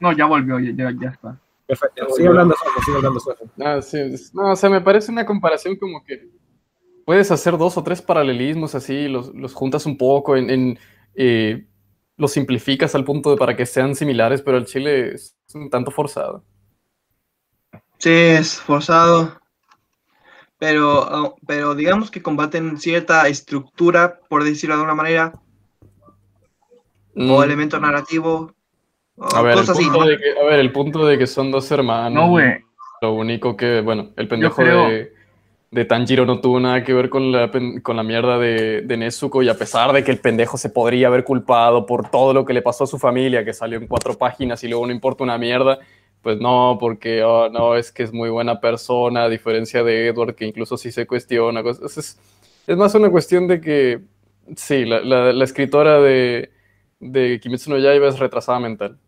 No, 0.00 0.12
ya 0.12 0.24
volvió, 0.26 0.58
ya, 0.60 0.70
ya, 0.74 0.94
ya 0.98 1.08
está. 1.10 1.36
Perfecto. 1.68 2.06
Sigue 2.16 2.28
hablando, 2.28 2.54
Sofo, 2.56 2.82
sigue 2.82 2.96
hablando, 2.96 3.20
Sofo. 3.20 3.44
Ah, 3.60 3.80
sí, 3.82 3.98
no, 4.32 4.52
o 4.52 4.56
sea, 4.56 4.70
me 4.70 4.80
parece 4.80 5.12
una 5.12 5.26
comparación 5.26 5.76
como 5.76 6.02
que 6.02 6.30
puedes 7.04 7.30
hacer 7.30 7.56
dos 7.58 7.76
o 7.76 7.82
tres 7.84 8.02
paralelismos 8.02 8.74
así, 8.74 9.06
los, 9.06 9.34
los 9.34 9.54
juntas 9.54 9.84
un 9.86 9.96
poco, 9.98 10.34
en, 10.36 10.48
en, 10.50 10.78
eh, 11.14 11.66
los 12.16 12.32
simplificas 12.32 12.94
al 12.94 13.04
punto 13.04 13.30
de 13.30 13.36
para 13.36 13.54
que 13.54 13.66
sean 13.66 13.94
similares, 13.94 14.42
pero 14.42 14.56
el 14.56 14.64
chile 14.64 15.14
es 15.14 15.36
un 15.54 15.68
tanto 15.70 15.90
forzado. 15.90 16.42
Sí, 17.98 18.10
es 18.10 18.58
forzado. 18.60 19.38
Pero, 20.58 21.02
ah, 21.02 21.34
pero 21.46 21.74
digamos 21.74 22.10
que 22.10 22.22
combaten 22.22 22.78
cierta 22.78 23.28
estructura, 23.28 24.20
por 24.28 24.42
decirlo 24.42 24.74
de 24.74 24.80
alguna 24.80 24.94
manera, 24.94 25.32
o 27.14 27.40
Mm. 27.40 27.42
elemento 27.42 27.78
narrativo, 27.78 28.54
A 29.20 29.42
ver, 29.42 29.52
el 29.52 29.58
cosas 29.60 29.76
así, 29.76 29.84
punto 29.84 30.00
¿no? 30.00 30.06
de 30.06 30.16
que, 30.18 30.24
a 30.40 30.44
ver, 30.44 30.60
el 30.60 30.72
punto 30.72 31.06
de 31.06 31.18
que 31.18 31.26
son 31.26 31.50
dos 31.50 31.70
hermanos. 31.70 32.12
No, 32.12 32.30
güey. 32.30 32.64
Lo 33.00 33.12
único 33.14 33.56
que, 33.56 33.80
bueno, 33.80 34.10
el 34.16 34.28
pendejo 34.28 34.56
creo- 34.56 34.88
de, 34.88 35.12
de 35.70 35.84
Tanjiro 35.84 36.24
no 36.26 36.40
tuvo 36.40 36.58
nada 36.60 36.82
que 36.82 36.92
ver 36.94 37.08
con 37.10 37.30
la, 37.30 37.50
pen- 37.50 37.80
con 37.80 37.96
la 37.96 38.02
mierda 38.02 38.38
de, 38.38 38.82
de 38.82 38.96
Nezuko 38.96 39.42
y 39.42 39.48
a 39.48 39.54
pesar 39.54 39.92
de 39.92 40.02
que 40.02 40.10
el 40.10 40.18
pendejo 40.18 40.56
se 40.56 40.70
podría 40.70 41.08
haber 41.08 41.24
culpado 41.24 41.84
por 41.86 42.10
todo 42.10 42.32
lo 42.32 42.44
que 42.44 42.52
le 42.54 42.62
pasó 42.62 42.84
a 42.84 42.86
su 42.86 42.98
familia, 42.98 43.44
que 43.44 43.52
salió 43.52 43.78
en 43.78 43.86
cuatro 43.86 44.14
páginas 44.16 44.64
y 44.64 44.68
luego 44.68 44.86
no 44.86 44.92
importa 44.92 45.24
una 45.24 45.36
mierda, 45.38 45.78
pues 46.22 46.38
no, 46.40 46.76
porque 46.80 47.22
oh, 47.22 47.48
no, 47.50 47.76
es 47.76 47.92
que 47.92 48.02
es 48.02 48.12
muy 48.12 48.30
buena 48.30 48.60
persona, 48.60 49.24
a 49.24 49.28
diferencia 49.28 49.84
de 49.84 50.08
Edward, 50.08 50.34
que 50.34 50.46
incluso 50.46 50.76
sí 50.76 50.90
se 50.90 51.06
cuestiona. 51.06 51.62
cosas- 51.62 51.96
Es, 51.98 52.18
es 52.66 52.76
más 52.76 52.94
una 52.94 53.10
cuestión 53.10 53.46
de 53.46 53.60
que, 53.60 54.00
sí, 54.56 54.84
la, 54.84 55.00
la- 55.00 55.32
la 55.32 55.44
escritora 55.44 56.00
de, 56.00 56.50
de 56.98 57.38
Kimetsu 57.40 57.70
no 57.70 57.78
Yaiba 57.78 58.08
es 58.08 58.18
retrasada 58.18 58.58
mental. 58.58 58.98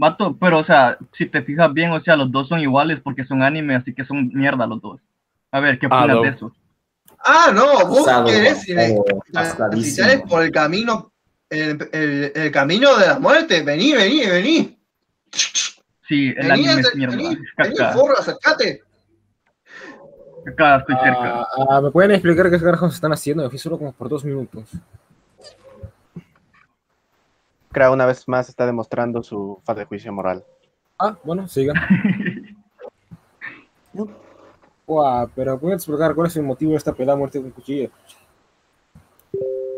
Vato, 0.00 0.36
pero 0.38 0.60
o 0.60 0.64
sea, 0.64 0.96
si 1.12 1.26
te 1.26 1.42
fijas 1.42 1.72
bien, 1.74 1.90
o 1.90 2.00
sea, 2.00 2.16
los 2.16 2.30
dos 2.30 2.48
son 2.48 2.60
iguales 2.60 3.00
porque 3.02 3.24
son 3.24 3.42
anime, 3.42 3.74
así 3.74 3.92
que 3.92 4.04
son 4.04 4.28
mierda 4.32 4.64
los 4.66 4.80
dos. 4.80 5.00
A 5.50 5.58
ver, 5.60 5.78
¿qué 5.78 5.88
Ah, 5.90 6.04
opinas 6.04 6.22
de 6.22 6.28
eso? 6.28 6.52
Ah, 7.24 7.50
no, 7.52 7.84
vos 7.88 8.06
Pasado, 8.06 8.26
querés 8.26 8.64
transitar 9.32 10.22
por 10.28 10.42
el 10.44 10.52
camino, 10.52 11.10
el, 11.50 11.88
el- 11.92 12.32
el 12.34 12.50
camino 12.52 12.96
de 12.96 13.06
la 13.08 13.18
muerte. 13.18 13.62
Vení, 13.62 13.92
vení, 13.92 14.24
vení. 14.26 14.78
Sí, 16.06 16.28
el 16.28 16.48
Vení, 16.48 16.68
anime 16.68 16.80
es 16.80 16.94
mierda. 16.94 17.16
vení, 17.16 17.28
vení, 17.56 17.76
caca. 17.76 17.92
forro, 17.92 18.18
acércate. 18.18 18.82
Acá 20.46 20.76
estoy 20.78 20.94
cerca. 21.02 21.40
Ah, 21.40 21.66
ah, 21.70 21.80
¿Me 21.80 21.90
pueden 21.90 22.12
explicar 22.12 22.50
qué 22.50 22.58
carajos 22.60 22.94
están 22.94 23.12
haciendo? 23.12 23.42
Me 23.42 23.50
fui 23.50 23.58
solo 23.58 23.76
como 23.78 23.92
por 23.92 24.08
dos 24.08 24.24
minutos. 24.24 24.70
Una 27.86 28.06
vez 28.06 28.26
más 28.26 28.48
está 28.48 28.66
demostrando 28.66 29.22
su 29.22 29.60
falta 29.64 29.80
de 29.80 29.86
juicio 29.86 30.12
moral. 30.12 30.44
Ah, 30.98 31.16
bueno, 31.22 31.46
sigan. 31.46 31.76
Guau, 34.86 35.30
pero 35.34 35.58
¿pueden 35.58 35.76
explicar 35.76 36.14
cuál 36.14 36.26
es 36.28 36.36
el 36.36 36.42
motivo 36.42 36.72
de 36.72 36.78
esta 36.78 36.92
pelea 36.92 37.14
a 37.14 37.16
muerte 37.16 37.40
con 37.40 37.50
cuchillo? 37.50 37.90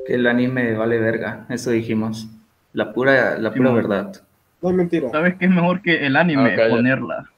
Que 0.06 0.14
el 0.14 0.26
anime 0.26 0.74
vale 0.74 0.98
verga, 0.98 1.46
eso 1.48 1.70
dijimos. 1.70 2.28
La 2.72 2.92
pura, 2.92 3.36
la 3.38 3.52
pura 3.52 3.72
verdad. 3.72 4.12
No 4.62 4.70
es 4.70 4.76
mentira. 4.76 5.10
¿Sabes 5.10 5.36
qué 5.36 5.46
es 5.46 5.50
mejor 5.50 5.82
que 5.82 6.06
el 6.06 6.16
anime? 6.16 6.56
Ponerla. 6.56 7.28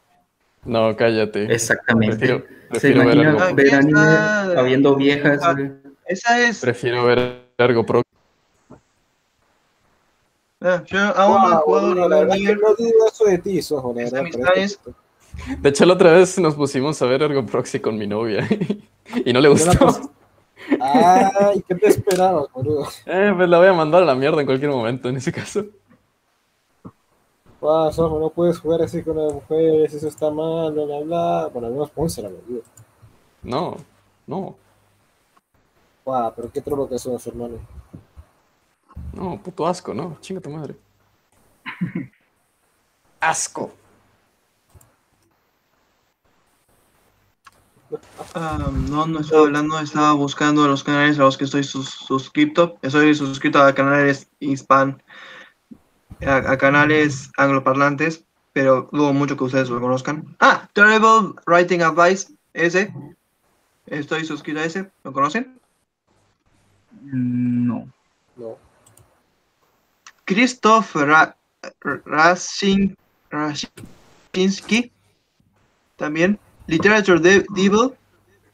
No, 0.64 0.94
cállate. 0.96 1.52
Exactamente. 1.52 2.16
Prefiero, 2.16 2.44
¿Se 2.72 2.92
prefiero 2.92 3.04
ver 3.04 3.16
imagina 3.16 3.52
ver 3.54 3.74
anime 3.74 4.60
habiendo 4.60 4.96
viejas? 4.96 5.40
Esa 6.06 6.40
es. 6.40 6.60
prefiero 6.60 7.04
ver 7.04 7.46
algo 7.58 7.86
pro. 7.86 8.02
Ah, 10.64 10.82
yo 10.86 10.98
aún 10.98 11.42
no 11.42 11.52
he 11.52 11.56
jugado 11.56 11.94
la 11.94 12.18
verdad 12.20 12.36
que 12.36 12.56
no 12.56 12.74
dudo 12.74 13.06
eso 13.08 13.24
de 13.24 13.38
ti, 13.38 13.60
hecho, 15.64 15.86
la 15.86 15.94
otra 15.94 16.12
vez 16.12 16.38
nos 16.38 16.54
pusimos 16.54 17.00
a 17.02 17.06
ver 17.06 17.22
Ergo 17.22 17.44
Proxy 17.46 17.80
con 17.80 17.96
mi 17.96 18.06
novia 18.06 18.46
y 19.24 19.32
no 19.32 19.40
le 19.40 19.48
gustó. 19.48 20.10
Ay, 20.80 21.62
¿qué 21.66 21.74
te 21.74 21.88
esperabas, 21.88 22.46
boludo? 22.52 22.86
Eh, 23.06 23.32
pues 23.34 23.48
la 23.48 23.58
voy 23.58 23.68
a 23.68 23.72
mandar 23.72 24.02
a 24.02 24.06
la 24.06 24.14
mierda 24.14 24.40
en 24.40 24.46
cualquier 24.46 24.70
momento, 24.70 25.08
en 25.08 25.16
ese 25.16 25.32
caso. 25.32 25.64
Guau, 27.60 27.92
Sojo, 27.92 28.18
no 28.18 28.30
puedes 28.30 28.58
jugar 28.58 28.82
así 28.82 29.02
con 29.02 29.16
las 29.16 29.32
mujeres, 29.32 29.94
eso 29.94 30.08
está 30.08 30.30
mal, 30.30 30.72
bla, 30.72 30.84
bla, 30.84 31.00
bla. 31.00 31.50
Bueno, 31.52 31.68
al 31.68 31.72
menos 31.72 31.90
pónsela, 31.90 32.28
boludo. 32.28 32.62
No, 33.42 33.76
no, 34.26 34.56
Guau, 36.04 36.32
pero 36.34 36.50
qué 36.52 36.60
trolo 36.60 36.88
que 36.88 36.98
sos, 36.98 37.26
hermano. 37.26 37.58
No, 39.12 39.40
puto 39.42 39.66
asco, 39.66 39.94
no, 39.94 40.18
chinga 40.20 40.40
tu 40.40 40.50
madre. 40.50 40.76
Asco. 43.20 43.72
Ah, 48.34 48.58
no, 48.88 49.06
no 49.06 49.20
estaba 49.20 49.42
hablando, 49.42 49.78
estaba 49.78 50.12
buscando 50.14 50.66
los 50.66 50.82
canales 50.82 51.18
a 51.18 51.22
los 51.22 51.36
que 51.36 51.44
estoy 51.44 51.62
sus- 51.62 51.90
suscrito. 51.90 52.78
Estoy 52.82 53.14
suscrito 53.14 53.62
a 53.62 53.74
canales 53.74 54.28
hispan, 54.40 55.02
a, 56.26 56.36
a 56.36 56.56
canales 56.58 57.30
angloparlantes, 57.36 58.24
pero 58.52 58.88
dudo 58.92 59.12
mucho 59.12 59.36
que 59.36 59.44
ustedes 59.44 59.68
lo 59.68 59.80
conozcan. 59.80 60.36
Ah, 60.40 60.68
Terrible 60.72 61.34
Writing 61.46 61.82
Advice, 61.82 62.32
ese. 62.54 62.92
Estoy 63.86 64.24
suscrito 64.24 64.60
a 64.60 64.64
ese, 64.64 64.90
¿lo 65.04 65.12
conocen? 65.12 65.60
No. 67.02 67.88
No. 68.36 68.56
Christoph 70.24 70.94
Ra 70.96 71.36
Rasin- 71.80 72.96
Rasinsky, 73.30 74.92
también. 75.96 76.38
Literature 76.66 77.18
De- 77.20 77.44
Devil, 77.54 77.92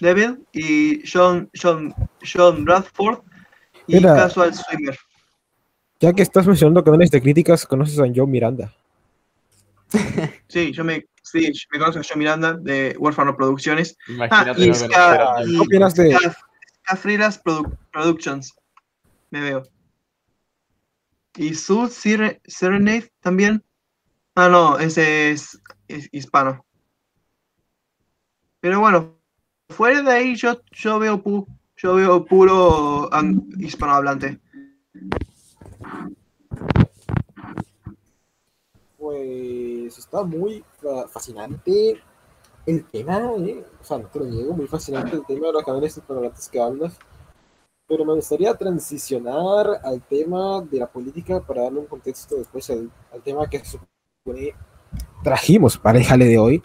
Devil 0.00 0.46
y 0.52 1.06
Sean, 1.06 1.48
Sean, 1.52 1.94
Sean 2.22 2.64
Bradford 2.64 3.20
y 3.86 3.94
Mira. 3.96 4.14
Casual 4.14 4.54
Swimmer. 4.54 4.98
Ya 6.00 6.12
que 6.12 6.22
estás 6.22 6.46
mencionando 6.46 6.84
canales 6.84 7.10
de 7.10 7.20
críticas, 7.20 7.66
¿conoces 7.66 7.98
a 7.98 8.04
Joe 8.14 8.26
Miranda? 8.26 8.72
Sí, 10.48 10.72
yo 10.72 10.84
me, 10.84 11.04
sí, 11.22 11.50
me 11.72 11.78
conozco 11.78 12.00
a 12.00 12.02
Sean 12.04 12.18
Miranda 12.18 12.54
de 12.54 12.94
Huérfano 12.98 13.36
Producciones. 13.36 13.96
Ah, 14.08 14.12
Imagínate 14.12 14.62
y 14.64 14.68
no 14.68 14.74
Ska, 14.74 14.88
conocer 14.88 15.20
a 15.20 15.42
y 15.44 15.52
¿Qué 15.52 15.58
opinas 15.60 15.94
de- 15.94 16.10
Ska- 16.16 17.42
Produ- 17.44 17.76
Productions. 17.92 18.54
Me 19.30 19.40
veo. 19.42 19.62
Y 21.36 21.54
Soul 21.54 21.88
Sere- 21.90 22.40
Serenade 22.44 23.10
también. 23.20 23.62
Ah, 24.34 24.48
no, 24.48 24.78
ese 24.78 25.30
es, 25.32 25.58
hispano. 26.12 26.64
Pero 28.60 28.80
bueno, 28.80 29.16
fuera 29.68 30.02
de 30.02 30.10
ahí 30.12 30.34
yo, 30.36 30.60
yo 30.72 30.98
veo 30.98 31.22
pu- 31.22 31.46
yo 31.76 31.94
veo 31.94 32.24
puro 32.24 33.12
an- 33.12 33.48
hispanohablante. 33.58 34.40
Pues 38.96 39.96
está 39.98 40.22
muy 40.24 40.64
fa- 40.82 41.06
fascinante 41.08 42.02
el 42.66 42.84
tema, 42.86 43.18
¿eh? 43.38 43.64
o 43.80 43.84
sea, 43.84 43.98
no 43.98 44.08
te 44.08 44.18
lo 44.18 44.24
niego, 44.26 44.52
muy 44.54 44.66
fascinante 44.66 45.16
el 45.16 45.24
tema 45.24 45.46
de 45.46 45.52
los 45.52 45.64
canales 45.64 45.96
hispanohablantes 45.96 46.48
que 46.48 46.60
hablas, 46.60 46.98
pero 47.88 48.04
me 48.04 48.12
gustaría 48.12 48.54
transicionar 48.54 49.80
al 49.82 50.02
tema 50.02 50.60
de 50.60 50.78
la 50.78 50.86
política 50.86 51.40
para 51.40 51.62
darle 51.62 51.80
un 51.80 51.86
contexto 51.86 52.36
después 52.36 52.68
al, 52.68 52.90
tema 53.24 53.48
que 53.48 53.62
trajimos 55.22 55.78
para 55.78 55.98
el 55.98 56.04
jale 56.04 56.26
de 56.26 56.38
hoy. 56.38 56.62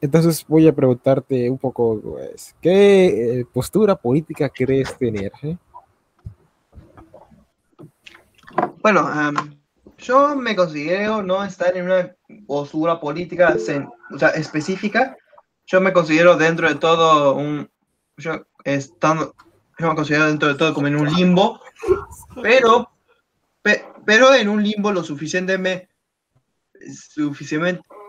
Entonces 0.00 0.44
voy 0.48 0.66
a 0.66 0.74
preguntarte 0.74 1.48
un 1.48 1.58
poco, 1.58 2.00
pues, 2.02 2.56
¿qué 2.60 3.40
eh, 3.40 3.46
postura 3.52 3.94
política 3.94 4.48
crees 4.48 4.98
tener? 4.98 5.32
eh? 5.42 5.56
Bueno, 8.82 9.08
em, 9.28 9.56
yo 9.98 10.34
me 10.34 10.56
considero 10.56 11.22
no 11.22 11.44
estar 11.44 11.76
en 11.76 11.84
una 11.86 12.14
postura 12.46 13.00
política 13.00 13.56
o 13.56 14.18
sea, 14.18 14.30
específica. 14.30 15.16
Yo 15.66 15.80
me 15.80 15.92
considero 15.92 16.36
dentro 16.36 16.68
de 16.68 16.74
todo 16.74 17.36
un. 17.36 17.70
Yo, 18.16 18.42
estando, 18.64 19.34
yo 19.78 19.88
me 19.88 19.94
considero 19.94 20.26
dentro 20.26 20.48
de 20.48 20.54
todo 20.54 20.72
como 20.74 20.86
en 20.86 20.96
un 20.96 21.12
limbo, 21.12 21.60
pero, 22.42 22.90
pe- 23.62 23.84
pero 24.04 24.34
en 24.34 24.48
un 24.48 24.62
limbo 24.62 24.92
lo 24.92 25.02
suficientemente, 25.04 25.88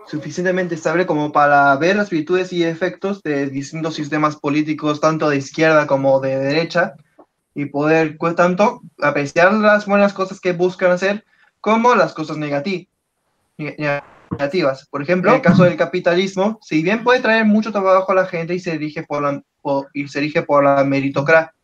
suficientemente, 0.06 0.74
estable 0.74 1.06
como 1.06 1.32
para 1.32 1.74
ver 1.76 1.96
las 1.96 2.10
virtudes 2.10 2.52
y 2.52 2.62
efectos 2.64 3.22
de 3.22 3.48
distintos 3.50 3.94
sistemas 3.94 4.36
políticos, 4.36 5.00
tanto 5.00 5.28
de 5.28 5.38
izquierda 5.38 5.86
como 5.86 6.20
de 6.20 6.36
derecha, 6.38 6.94
y 7.54 7.64
poder 7.66 8.16
pues, 8.18 8.34
tanto 8.36 8.82
apreciar 9.00 9.52
las 9.54 9.86
buenas 9.86 10.12
cosas 10.12 10.40
que 10.40 10.52
buscan 10.52 10.92
hacer 10.92 11.24
como 11.60 11.94
las 11.94 12.12
cosas 12.12 12.36
negati- 12.36 12.86
neg- 13.58 14.02
negativas. 14.30 14.86
Por 14.90 15.00
ejemplo, 15.02 15.30
en 15.30 15.36
el 15.36 15.42
caso 15.42 15.64
del 15.64 15.76
capitalismo, 15.76 16.58
si 16.62 16.82
bien 16.82 17.02
puede 17.02 17.20
traer 17.20 17.46
mucho 17.46 17.72
trabajo 17.72 18.12
a 18.12 18.14
la 18.14 18.26
gente 18.26 18.54
y 18.54 18.60
se 18.60 18.72
dirige 18.72 19.02
por 19.04 19.22
la, 19.22 19.42
por- 19.62 19.88
y 19.94 20.06
se 20.06 20.20
rige 20.20 20.42
por 20.42 20.62
la 20.64 20.84
meritocracia, 20.84 21.54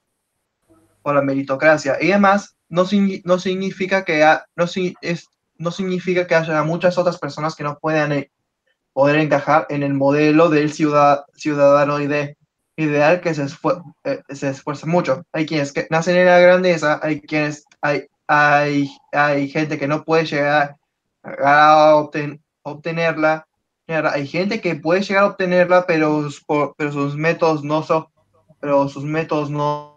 por 1.03 1.15
la 1.15 1.23
meritocracia 1.23 1.99
y 2.01 2.11
además 2.13 2.57
no, 2.69 2.85
no 3.25 3.39
significa 3.39 4.05
que 4.05 4.23
ha- 4.25 4.47
no, 4.57 4.65
es, 5.03 5.29
no 5.59 5.71
significa 5.71 6.27
que 6.27 6.35
haya 6.35 6.63
muchas 6.63 6.97
otras 6.99 7.19
personas 7.19 7.55
que 7.55 7.65
no 7.65 7.79
puedan 7.79 8.13
eh, 8.13 8.31
poder 8.93 9.17
encajar 9.17 9.67
en 9.69 9.83
el 9.83 9.95
modelo 9.95 10.49
del 10.49 10.73
ciudad, 10.73 11.25
ciudadano 11.35 12.01
ide- 12.01 12.37
ideal 12.77 13.21
que 13.21 13.35
se, 13.35 13.45
esfue- 13.45 13.83
eh, 14.05 14.23
se 14.31 14.49
esfuerza 14.51 14.87
mucho. 14.87 15.25
Hay 15.33 15.45
quienes 15.47 15.73
que 15.73 15.87
nacen 15.91 16.17
en 16.17 16.27
la 16.27 16.39
grandeza, 16.39 16.99
hay 17.03 17.21
quienes, 17.21 17.65
hay, 17.83 18.07
hay, 18.27 18.91
hay 19.13 19.49
gente 19.49 19.79
que 19.79 19.89
no 19.89 20.05
puede 20.05 20.25
llegar 20.25 20.77
a 21.23 21.93
obten- 21.97 22.41
obtenerla, 22.63 23.47
hay 23.87 24.27
gente 24.27 24.61
que 24.61 24.77
puede 24.77 25.03
llegar 25.03 25.25
a 25.25 25.27
obtenerla, 25.29 25.85
pero, 25.87 26.27
pero 26.77 26.93
sus 26.93 27.17
métodos 27.17 27.63
no 27.63 27.83
son, 27.83 28.07
pero 28.61 28.89
sus 28.89 29.05
métodos 29.05 29.51
no 29.51 29.92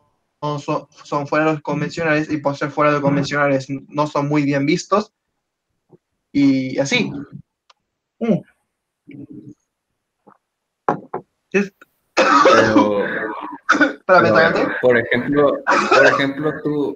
son, 0.59 0.87
son 1.03 1.27
fuera 1.27 1.45
de 1.45 1.51
los 1.53 1.61
convencionales 1.61 2.29
y 2.31 2.37
por 2.37 2.55
ser 2.55 2.69
fuera 2.71 2.91
de 2.91 2.95
los 2.95 3.03
convencionales 3.03 3.67
no 3.69 4.07
son 4.07 4.27
muy 4.27 4.43
bien 4.43 4.65
vistos. 4.65 5.11
Y 6.31 6.77
así. 6.79 7.11
Mm. 8.19 8.39
Es- 11.51 11.73
Pero, 12.15 12.99
pero, 14.05 14.69
por 14.81 14.97
ejemplo, 14.97 15.57
por 15.89 16.05
ejemplo, 16.05 16.53
tú, 16.63 16.95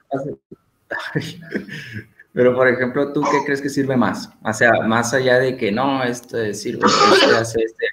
pero 2.33 2.55
por 2.55 2.67
ejemplo, 2.67 3.11
¿tú 3.13 3.21
qué 3.21 3.43
crees 3.45 3.61
que 3.61 3.69
sirve 3.69 3.97
más? 3.97 4.29
O 4.43 4.53
sea, 4.53 4.71
más 4.87 5.13
allá 5.13 5.39
de 5.39 5.57
que 5.57 5.71
no, 5.71 6.03
este 6.03 6.53
sirve, 6.53 6.85
este 6.87 7.35
hace 7.35 7.61
este, 7.63 7.85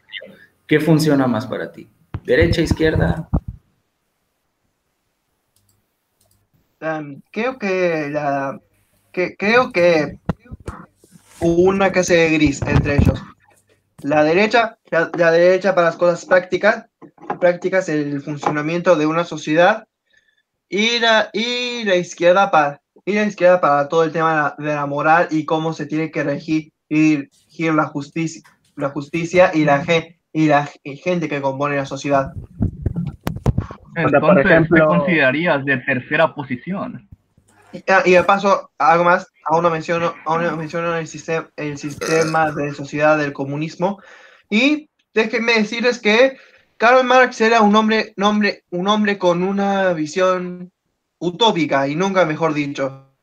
¿qué 0.67 0.79
funciona 0.81 1.27
más 1.27 1.47
para 1.47 1.71
ti? 1.73 1.89
¿Derecha, 2.25 2.61
izquierda? 2.61 3.29
Um, 6.81 7.23
creo 7.33 7.59
que 7.59 8.11
la 8.11 8.61
que, 9.13 9.35
creo 9.37 9.73
que 9.73 10.19
hubo 11.41 11.63
una 11.63 11.91
clase 11.91 12.17
de 12.17 12.31
gris 12.31 12.61
entre 12.63 12.97
ellos. 12.97 13.23
La 14.03 14.23
derecha, 14.23 14.79
la, 14.91 15.11
la 15.17 15.31
derecha 15.31 15.75
para 15.75 15.89
las 15.89 15.97
cosas 15.97 16.27
prácticas, 16.27 16.85
prácticas 17.41 17.89
el 17.89 18.21
funcionamiento 18.21 18.95
de 18.95 19.07
una 19.07 19.25
sociedad 19.25 19.87
y 20.69 20.99
la, 20.99 21.31
y 21.33 21.85
la 21.85 21.97
izquierda 21.97 22.51
para 22.51 22.83
y 23.05 23.15
la 23.15 23.25
izquierda 23.25 23.61
para 23.61 23.89
todo 23.89 24.03
el 24.03 24.13
tema 24.13 24.55
de 24.59 24.75
la, 24.75 24.85
moral 24.85 25.29
y 25.31 25.45
cómo 25.45 25.73
se 25.73 25.87
tiene 25.87 26.11
que 26.11 26.25
regir, 26.25 26.73
regir 26.91 27.73
la 27.73 27.87
justicia, 27.87 28.43
la 28.75 28.91
justicia 28.91 29.53
y 29.55 29.65
la 29.65 29.85
y 30.33 30.49
la 30.49 30.69
gente 30.83 31.29
que 31.29 31.41
compone 31.41 31.77
la 31.77 31.87
sociedad. 31.87 32.33
Entonces, 33.97 34.21
por 34.21 34.39
ejemplo- 34.41 34.77
¿te 34.77 34.85
considerarías 34.85 35.65
de 35.65 35.79
tercera 35.79 36.35
posición? 36.35 37.09
Y, 37.73 37.83
ah, 37.91 38.03
y 38.05 38.13
de 38.13 38.23
paso, 38.25 38.71
algo 38.79 39.05
más, 39.05 39.27
aún 39.45 39.63
no 39.63 39.71
menciono, 39.71 40.15
aún 40.27 40.45
no 40.45 40.57
menciono 40.57 40.95
el, 40.97 41.07
sistema, 41.07 41.49
el 41.57 41.79
sistema 41.79 42.53
de 42.53 42.73
sociedad 42.73 43.19
del 43.19 43.33
comunismo. 43.33 44.01
Y 44.51 44.89
déjenme 45.15 45.55
decirles 45.55 45.99
que 45.99 46.37
Karl 46.77 47.05
Marx 47.05 47.41
era 47.41 47.63
un 47.63 47.75
hombre, 47.75 48.13
nombre, 48.17 48.63
un 48.71 48.87
hombre 48.87 49.19
con 49.19 49.43
una 49.43 49.93
visión 49.95 50.71
utópica, 51.19 51.89
y 51.89 51.97
nunca 51.97 52.27
mejor 52.27 52.53
dicho, 52.53 53.15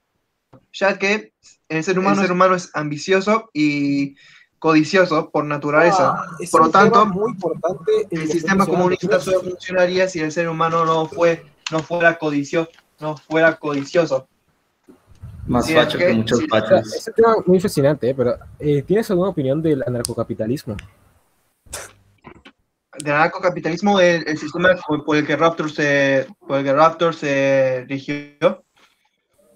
ya 0.72 0.98
que 0.98 1.34
el 1.70 1.84
ser 1.84 2.00
humano, 2.00 2.16
el 2.16 2.28
ser 2.28 2.32
humano 2.32 2.56
es 2.56 2.72
ambicioso 2.74 3.50
y 3.54 4.16
codicioso 4.64 5.30
por 5.30 5.44
naturaleza. 5.44 6.14
Ah, 6.16 6.38
es 6.40 6.50
por 6.50 6.62
lo 6.64 6.70
tanto, 6.70 7.06
muy 7.06 7.32
importante 7.32 8.08
el 8.10 8.30
sistema 8.30 8.66
comunista 8.66 9.20
solo 9.20 9.42
funcionaría 9.42 10.08
si 10.08 10.22
el 10.22 10.32
ser 10.32 10.48
humano 10.48 10.86
no, 10.86 11.06
fue, 11.06 11.44
no, 11.70 11.80
fuera, 11.80 12.18
codicio, 12.18 12.70
no 13.02 13.18
fuera 13.18 13.58
codicioso. 13.58 14.26
Más 15.48 15.68
es 15.68 15.76
facho 15.76 15.98
que, 15.98 16.08
que- 16.08 16.14
muchos 16.14 16.40
sí, 16.40 16.48
fachos. 16.48 16.94
Es 16.94 17.08
un 17.10 17.14
tema 17.14 17.36
muy 17.46 17.60
fascinante, 17.60 18.10
¿eh? 18.10 18.16
pero 18.16 18.38
eh, 18.58 18.82
¿tienes 18.84 19.12
alguna 19.12 19.32
opinión 19.32 19.62
del 19.62 19.84
anarcocapitalismo? 19.86 20.78
del 23.00 23.14
anarcocapitalismo, 23.16 24.00
el, 24.00 24.26
el 24.26 24.38
sistema 24.38 24.70
por, 25.06 25.18
el 25.18 25.28
que 25.28 25.36
Raptor 25.36 25.72
se, 25.72 26.26
por 26.48 26.60
el 26.60 26.64
que 26.64 26.72
Raptor 26.72 27.14
se 27.14 27.86
rigió. 27.90 28.64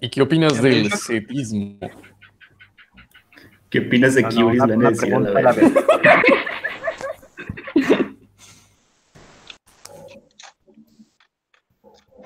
¿Y 0.02 0.10
qué 0.10 0.20
opinas 0.20 0.60
del 0.60 0.92
cetismo? 0.92 1.78
¿Qué 3.70 3.80
opinas 3.80 4.14
de 4.14 4.22
no, 4.22 4.46
una- 4.48 4.66
la 4.66 4.76
una 4.76 4.90
necesidad? 4.90 5.18
pregunta 5.18 5.38
a 5.38 5.42
la 5.42 5.52
vez. 5.52 5.72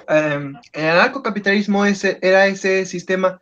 Eh, 0.09 0.53
el 0.73 0.89
anarcocapitalismo 0.89 1.85
ese, 1.85 2.19
era 2.23 2.47
ese 2.47 2.85
sistema, 2.87 3.41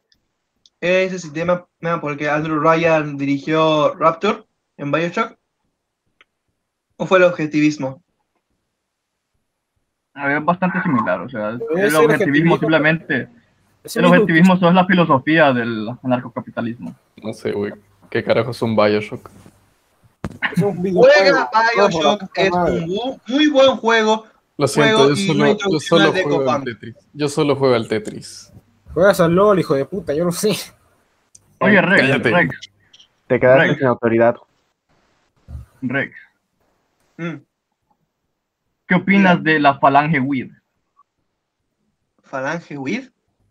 era 0.81 1.01
ese 1.01 1.19
sistema 1.19 1.67
ah, 1.83 2.01
por 2.01 2.13
el 2.13 2.19
que 2.19 2.29
Andrew 2.29 2.61
Ryan 2.61 3.17
dirigió 3.17 3.95
Raptor 3.95 4.47
en 4.77 4.93
Bioshock. 4.93 5.37
¿O 6.97 7.07
fue 7.07 7.19
el 7.19 7.25
objetivismo? 7.25 8.03
Es 10.15 10.45
bastante 10.45 10.83
similar, 10.83 11.21
o 11.21 11.29
sea, 11.31 11.51
el 11.51 11.63
objetivismo 11.63 12.01
objetivismo, 12.05 12.59
simplemente, 12.59 13.29
el 13.95 14.05
objetivismo 14.05 14.57
solo 14.57 14.69
es 14.71 14.75
la 14.75 14.87
filosofía 14.87 15.53
del 15.53 15.89
anarcocapitalismo. 16.03 16.95
No 17.23 17.33
sé, 17.33 17.53
güey. 17.53 17.73
¿Qué 18.11 18.25
carajo 18.25 18.51
es 18.51 18.61
un 18.63 18.75
Bioshock? 18.77 19.31
Es 20.57 20.63
un 20.63 20.83
videojuego. 20.83 21.13
Juega 21.13 21.51
Bioshock, 21.77 22.23
es 22.35 22.51
un 22.53 23.21
muy 23.29 23.47
buen 23.49 23.77
juego. 23.77 24.27
Lo 24.59 24.69
siento, 24.69 24.97
Juego 24.99 25.15
yo 25.15 25.81
solo, 25.81 26.15
yo 26.15 26.23
juego 26.23 26.51
al. 26.51 26.65
Tetris. 26.65 26.95
Yo 27.15 27.29
solo 27.29 27.57
juego 27.57 27.75
al 27.75 27.89
Tetris. 27.89 28.53
Juegas 28.93 29.21
al 29.21 29.33
LOL, 29.33 29.59
hijo 29.61 29.75
de 29.75 29.85
puta, 29.87 30.13
yo 30.13 30.25
no 30.25 30.33
sé. 30.33 30.51
Oye, 31.61 31.81
Rex, 31.81 32.01
Cállate. 32.03 32.31
Rex, 32.31 32.71
Te 33.27 33.41
quedaste 33.41 33.67
Rex. 33.69 33.79
sin 33.79 33.87
autoridad. 33.87 34.37
Rex, 35.83 36.15
Mm, 37.17 37.37
¿qué 38.87 38.95
opinas 38.95 39.43
de 39.43 39.61
la 39.61 39.79
falange 39.79 40.19
WID? 40.21 40.53
Falange 42.23 42.79
With. 42.79 43.09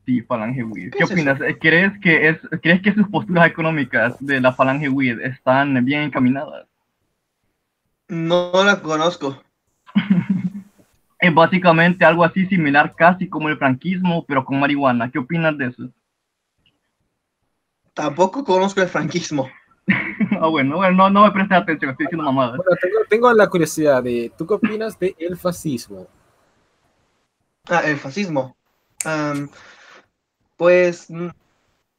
Sí, 0.10 0.24
Falange. 0.24 0.66
¿Qué 0.74 0.90
¿Qué 0.90 1.04
es 1.04 1.12
opinas? 1.12 1.40
Eh, 1.42 1.56
¿Crees 1.62 1.94
que, 2.00 2.30
es, 2.30 2.38
¿Crees 2.64 2.82
que 2.82 2.96
sus 2.96 3.08
posturas 3.10 3.46
económicas 3.46 4.16
de 4.20 4.42
la 4.42 4.52
Falange 4.52 4.90
WID 4.90 5.22
están 5.22 5.86
bien 5.86 6.02
encaminadas? 6.02 6.66
No 8.08 8.52
la 8.66 8.82
conozco. 8.82 9.40
Es 11.22 11.34
básicamente 11.34 12.06
algo 12.06 12.24
así 12.24 12.46
similar 12.46 12.96
casi 12.96 13.28
como 13.28 13.50
el 13.50 13.58
franquismo, 13.58 14.26
pero 14.26 14.46
con 14.46 14.58
marihuana. 14.58 15.12
¿Qué 15.12 15.20
opinas 15.20 15.58
de 15.58 15.68
eso? 15.68 15.90
Tampoco 17.94 18.44
conozco 18.44 18.82
el 18.82 18.88
franquismo. 18.88 19.50
ah, 20.42 20.48
bueno, 20.48 20.78
bueno, 20.78 20.96
no, 20.96 21.10
no 21.10 21.24
me 21.26 21.32
prestes 21.32 21.58
atención, 21.58 21.92
estoy 21.92 22.06
diciendo 22.06 22.24
mamadas. 22.24 22.56
Bueno, 22.56 22.72
tengo, 22.82 23.00
tengo 23.10 23.34
la 23.34 23.48
curiosidad 23.48 24.02
de, 24.02 24.32
¿tú 24.38 24.48
qué 24.48 24.54
opinas 24.54 24.98
del 24.98 25.38
fascismo? 25.38 26.08
Ah, 27.68 27.82
el 27.86 27.98
fascismo. 27.98 28.56
Am, 29.04 29.50
pues 30.60 31.10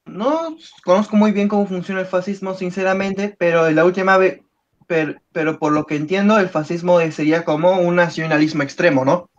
no 0.05 0.57
conozco 0.85 1.17
muy 1.17 1.33
bien 1.33 1.49
cómo 1.49 1.67
funciona 1.67 2.03
el 2.03 2.07
fascismo, 2.07 2.53
sinceramente, 2.55 3.35
pero 3.39 3.71
la 3.71 3.87
última 3.87 4.19
vez, 4.19 4.43
pero, 4.87 5.15
pero 5.33 5.59
por 5.59 5.73
lo 5.73 5.87
que 5.87 5.97
entiendo, 5.97 6.39
el 6.39 6.51
fascismo 6.51 7.01
sería 7.11 7.43
como 7.47 7.81
un 7.81 7.97
nacionalismo 7.97 8.63
extremo, 8.63 9.07
¿no? 9.07 9.31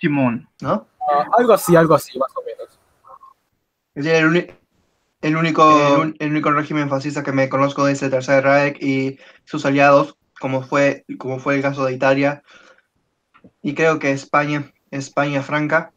Simón. 0.00 0.48
¿No? 0.60 0.86
Ah, 1.00 1.26
algo 1.36 1.52
así, 1.52 1.74
algo 1.74 1.96
así, 1.96 2.16
más 2.16 2.30
o 2.36 2.42
menos. 2.42 2.78
Es 3.96 4.04
decir, 4.04 4.54
el, 5.20 5.36
único, 5.36 6.04
el 6.16 6.30
único 6.30 6.52
régimen 6.52 6.88
fascista 6.88 7.24
que 7.24 7.32
me 7.32 7.48
conozco 7.48 7.88
es 7.88 8.00
el 8.04 8.10
Tercer 8.10 8.44
Reich 8.44 8.80
y 8.80 9.18
sus 9.44 9.66
aliados, 9.66 10.16
como 10.38 10.62
fue, 10.62 11.04
como 11.18 11.40
fue 11.40 11.56
el 11.56 11.62
caso 11.62 11.84
de 11.84 11.94
Italia, 11.94 12.44
y 13.62 13.74
creo 13.74 13.98
que 13.98 14.12
España, 14.12 14.72
España 14.92 15.42
Franca. 15.42 15.92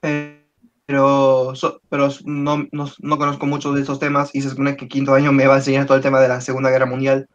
Pero, 0.00 1.54
so- 1.54 1.80
pero 1.88 2.08
no, 2.24 2.66
no, 2.72 2.86
no 3.00 3.18
conozco 3.18 3.46
mucho 3.46 3.72
de 3.72 3.82
esos 3.82 3.98
temas 3.98 4.34
y 4.34 4.40
se 4.42 4.50
supone 4.50 4.76
que 4.76 4.88
quinto 4.88 5.12
año 5.14 5.32
me 5.32 5.46
va 5.46 5.54
a 5.54 5.58
enseñar 5.58 5.86
todo 5.86 5.96
el 5.96 6.02
tema 6.02 6.20
de 6.20 6.28
la 6.28 6.40
Segunda 6.40 6.70
Guerra 6.70 6.86
Mundial. 6.86 7.28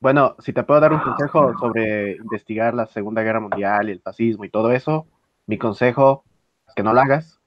Bueno, 0.00 0.36
si 0.38 0.52
te 0.52 0.62
puedo 0.62 0.78
dar 0.80 0.92
un 0.92 1.00
consejo 1.00 1.56
sobre 1.58 2.16
investigar 2.16 2.74
la 2.74 2.86
Segunda 2.86 3.22
Guerra 3.22 3.40
Mundial 3.40 3.88
y 3.88 3.92
el 3.92 4.02
fascismo 4.02 4.44
y 4.44 4.50
todo 4.50 4.70
eso, 4.72 5.06
mi 5.46 5.56
consejo 5.56 6.24
es 6.68 6.74
que 6.74 6.82
no 6.82 6.92
lo 6.92 7.00
hagas, 7.00 7.40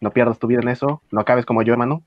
no 0.00 0.10
pierdas 0.10 0.38
tu 0.38 0.48
vida 0.48 0.60
en 0.60 0.68
eso, 0.68 1.02
no 1.12 1.20
acabes 1.20 1.46
como 1.46 1.62
yo, 1.62 1.72
hermano. 1.72 2.02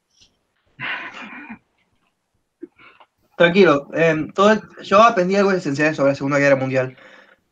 Tranquilo, 3.37 3.87
todo 4.35 4.51
el- 4.51 4.61
yo 4.83 5.01
aprendí 5.01 5.35
algo 5.35 5.51
esencial 5.51 5.95
sobre 5.95 6.11
la 6.11 6.15
Segunda 6.15 6.37
Guerra 6.37 6.57
Mundial. 6.57 6.95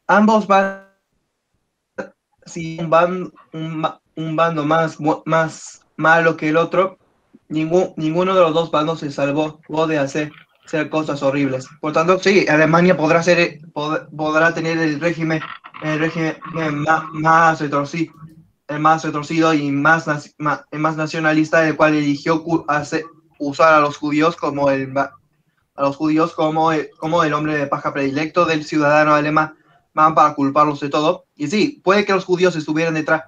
Ambos 0.05 0.45
van, 0.45 0.88
si 2.45 2.79
un, 2.79 2.89
ban- 2.89 3.31
un, 3.53 3.87
un 4.15 4.35
bando 4.35 4.65
más, 4.65 4.97
más 5.25 5.81
malo 5.97 6.37
que 6.37 6.49
el 6.49 6.57
otro, 6.57 6.97
ningún, 7.47 7.93
ninguno 7.97 8.35
de 8.35 8.41
los 8.41 8.53
dos 8.53 8.71
bandos 8.71 8.99
se 8.99 9.11
salvó 9.11 9.59
de 9.87 9.97
hacer, 9.97 10.31
hacer 10.65 10.89
cosas 10.89 11.21
horribles. 11.23 11.67
Por 11.81 11.93
tanto, 11.93 12.19
sí, 12.19 12.45
Alemania 12.47 12.97
podrá, 12.97 13.21
ser, 13.23 13.59
pod- 13.73 14.07
podrá 14.15 14.53
tener 14.53 14.77
el 14.77 14.99
régimen, 14.99 15.41
el 15.83 15.99
régimen 15.99 16.37
más, 16.85 17.03
más 17.11 17.61
retorcido, 17.61 18.13
más 18.79 19.03
retorcido 19.03 19.53
y 19.53 19.71
más, 19.71 20.07
el 20.71 20.79
más 20.79 20.95
nacionalista, 20.95 21.67
el 21.67 21.75
cual 21.75 21.95
eligió 21.95 22.43
usar 23.39 23.73
a 23.73 23.79
los 23.79 23.97
judíos 23.97 24.35
como 24.35 24.69
el 24.69 24.93
a 25.75 25.83
los 25.83 25.95
judíos 25.95 26.33
como 26.33 26.71
el, 26.73 26.89
como 26.97 27.23
el 27.23 27.33
hombre 27.33 27.57
de 27.57 27.67
paja 27.67 27.93
predilecto 27.93 28.45
del 28.45 28.65
ciudadano 28.65 29.13
alemán 29.13 29.55
para 29.93 30.33
culparlos 30.33 30.79
de 30.79 30.89
todo. 30.89 31.25
Y 31.35 31.47
sí, 31.47 31.81
puede 31.83 32.05
que 32.05 32.13
los 32.13 32.25
judíos 32.25 32.55
estuvieran 32.55 32.93
detrás, 32.93 33.23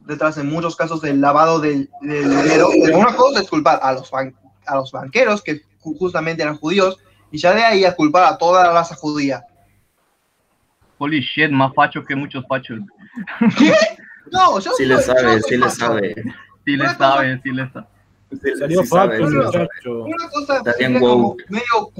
detrás 0.00 0.36
en 0.38 0.48
muchos 0.48 0.74
casos 0.76 1.00
del 1.00 1.20
lavado 1.20 1.60
del, 1.60 1.90
del 2.00 2.28
dinero, 2.28 2.68
pero 2.84 2.98
una 2.98 3.14
cosa 3.14 3.40
es 3.40 3.48
culpar 3.48 3.78
a 3.82 3.92
los, 3.92 4.10
ban- 4.10 4.34
a 4.66 4.76
los 4.76 4.90
banqueros, 4.92 5.42
que 5.42 5.62
ju- 5.80 5.96
justamente 5.98 6.42
eran 6.42 6.56
judíos, 6.56 6.98
y 7.30 7.38
ya 7.38 7.54
de 7.54 7.62
ahí 7.62 7.84
a 7.84 7.94
culpar 7.94 8.24
a 8.32 8.38
toda 8.38 8.64
la 8.64 8.72
raza 8.72 8.94
judía. 8.94 9.42
Holy 10.98 11.20
shit, 11.20 11.50
más 11.50 11.72
facho 11.74 12.04
que 12.04 12.16
muchos 12.16 12.44
fachos. 12.48 12.80
No, 14.32 14.58
yo 14.60 14.72
Sí 14.76 14.84
le 14.84 15.00
sabe, 15.00 15.40
sí 15.42 15.56
le 15.56 15.64
facho. 15.66 15.76
sabe. 15.76 16.14
Sí 16.64 16.76
le 16.76 16.88
sabe, 16.94 17.40
sí 17.42 17.50
le 17.50 17.70
sabe. 17.70 17.86
Salió 18.58 18.82
Sí 18.82 18.86
sabe, 18.88 19.18
Paco, 19.20 19.30
sí 19.30 19.36
sabe. 19.36 19.46
muchacho. 19.46 20.04
Una 20.04 20.28
cosa 20.28 20.62
como 21.00 21.36
medio, 21.48 21.90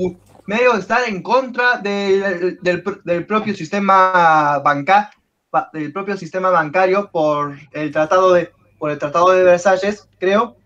medio 0.48 0.74
estar 0.74 1.06
en 1.06 1.22
contra 1.22 1.76
del, 1.78 2.58
del, 2.62 2.82
del 3.04 3.26
propio 3.26 3.54
sistema 3.54 4.58
banca, 4.64 5.10
ba- 5.52 5.68
del 5.74 5.92
propio 5.92 6.16
sistema 6.16 6.48
bancario 6.48 7.10
por 7.12 7.54
el 7.72 7.92
tratado 7.92 8.32
de 8.32 8.50
por 8.78 8.90
el 8.90 8.98
tratado 8.98 9.30
de 9.32 9.42
Versalles, 9.42 10.08
creo, 10.18 10.56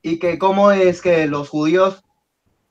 y 0.00 0.18
que 0.18 0.38
cómo 0.38 0.72
es 0.72 1.02
que 1.02 1.26
los 1.26 1.48
judíos 1.50 2.02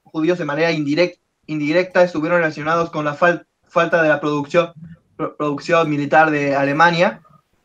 judíos 0.04 0.40
de 0.40 0.46
manera 0.46 0.72
indirecta 0.72 1.22
indirecta 1.46 2.02
estuvieron 2.04 2.40
relacionados 2.40 2.90
con 2.90 3.06
la 3.06 3.16
fal- 3.16 3.46
falta 3.70 4.02
de 4.02 4.10
la 4.10 4.20
producción 4.20 4.74
pro- 5.16 5.38
producción 5.38 5.90
militar 5.90 6.32
de 6.32 6.56
Alemania, 6.56 7.22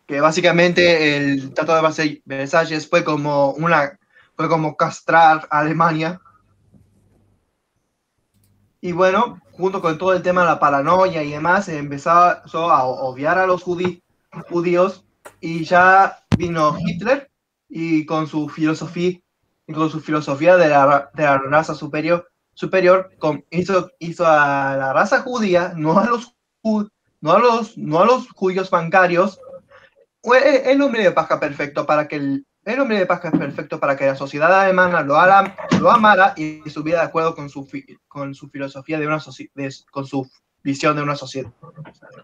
que 0.06 0.20
básicamente 0.20 1.16
el 1.16 1.54
tratado 1.54 1.76
de 1.76 1.82
Versa- 1.88 2.20
Versalles 2.26 2.86
fue 2.88 3.02
como 3.04 3.52
una 3.52 3.98
fue 4.36 4.48
como 4.48 4.76
castrar 4.76 5.46
a 5.50 5.60
Alemania. 5.60 6.20
Y 8.84 8.90
bueno, 8.92 9.40
junto 9.52 9.80
con 9.80 9.96
todo 9.96 10.12
el 10.12 10.22
tema 10.22 10.40
de 10.42 10.48
la 10.48 10.58
paranoia 10.58 11.22
y 11.22 11.30
demás, 11.30 11.68
empezó 11.68 12.10
a 12.10 12.84
obviar 12.84 13.38
a 13.38 13.46
los 13.46 13.62
judí- 13.64 14.02
judíos 14.50 15.04
y 15.40 15.64
ya 15.64 16.18
vino 16.36 16.76
Hitler 16.78 17.30
y 17.68 18.04
con 18.04 18.26
su 18.26 18.48
filosofía 18.48 19.18
con 19.72 19.88
su 19.88 20.00
filosofía 20.00 20.56
de 20.56 20.68
la, 20.68 21.10
de 21.14 21.22
la 21.22 21.38
raza 21.38 21.74
superior, 21.74 22.28
superior 22.54 23.12
con- 23.18 23.44
hizo, 23.50 23.90
hizo 24.00 24.26
a 24.26 24.76
la 24.76 24.92
raza 24.92 25.20
judía, 25.22 25.72
no 25.76 25.98
a 25.98 26.04
los, 26.06 26.34
no 27.20 27.32
a 27.32 27.38
los, 27.38 27.78
no 27.78 28.00
a 28.00 28.04
los 28.04 28.28
judíos 28.32 28.68
bancarios, 28.68 29.40
fue 30.22 30.70
el 30.72 30.82
hombre 30.82 31.04
de 31.04 31.12
paja 31.12 31.38
perfecto 31.38 31.86
para 31.86 32.08
que 32.08 32.16
el, 32.16 32.46
el 32.64 32.80
hombre 32.80 32.98
de 32.98 33.06
paja 33.06 33.30
perfecto 33.30 33.80
para 33.80 33.96
que 33.96 34.06
la 34.06 34.14
sociedad 34.14 34.60
alemana 34.60 35.02
lo, 35.02 35.16
ala- 35.16 35.56
lo 35.80 35.90
amara 35.90 36.32
y 36.36 36.60
estuviera 36.66 37.00
de 37.00 37.06
acuerdo 37.06 37.34
con 37.34 37.48
su, 37.48 37.64
fi- 37.64 37.84
con 38.08 38.34
su 38.34 38.48
filosofía 38.48 38.98
de 38.98 39.06
una 39.06 39.18
soci- 39.18 39.50
de- 39.54 39.74
con 39.90 40.06
su 40.06 40.28
visión 40.62 40.94
de 40.96 41.02
una 41.02 41.16
sociedad, 41.16 41.50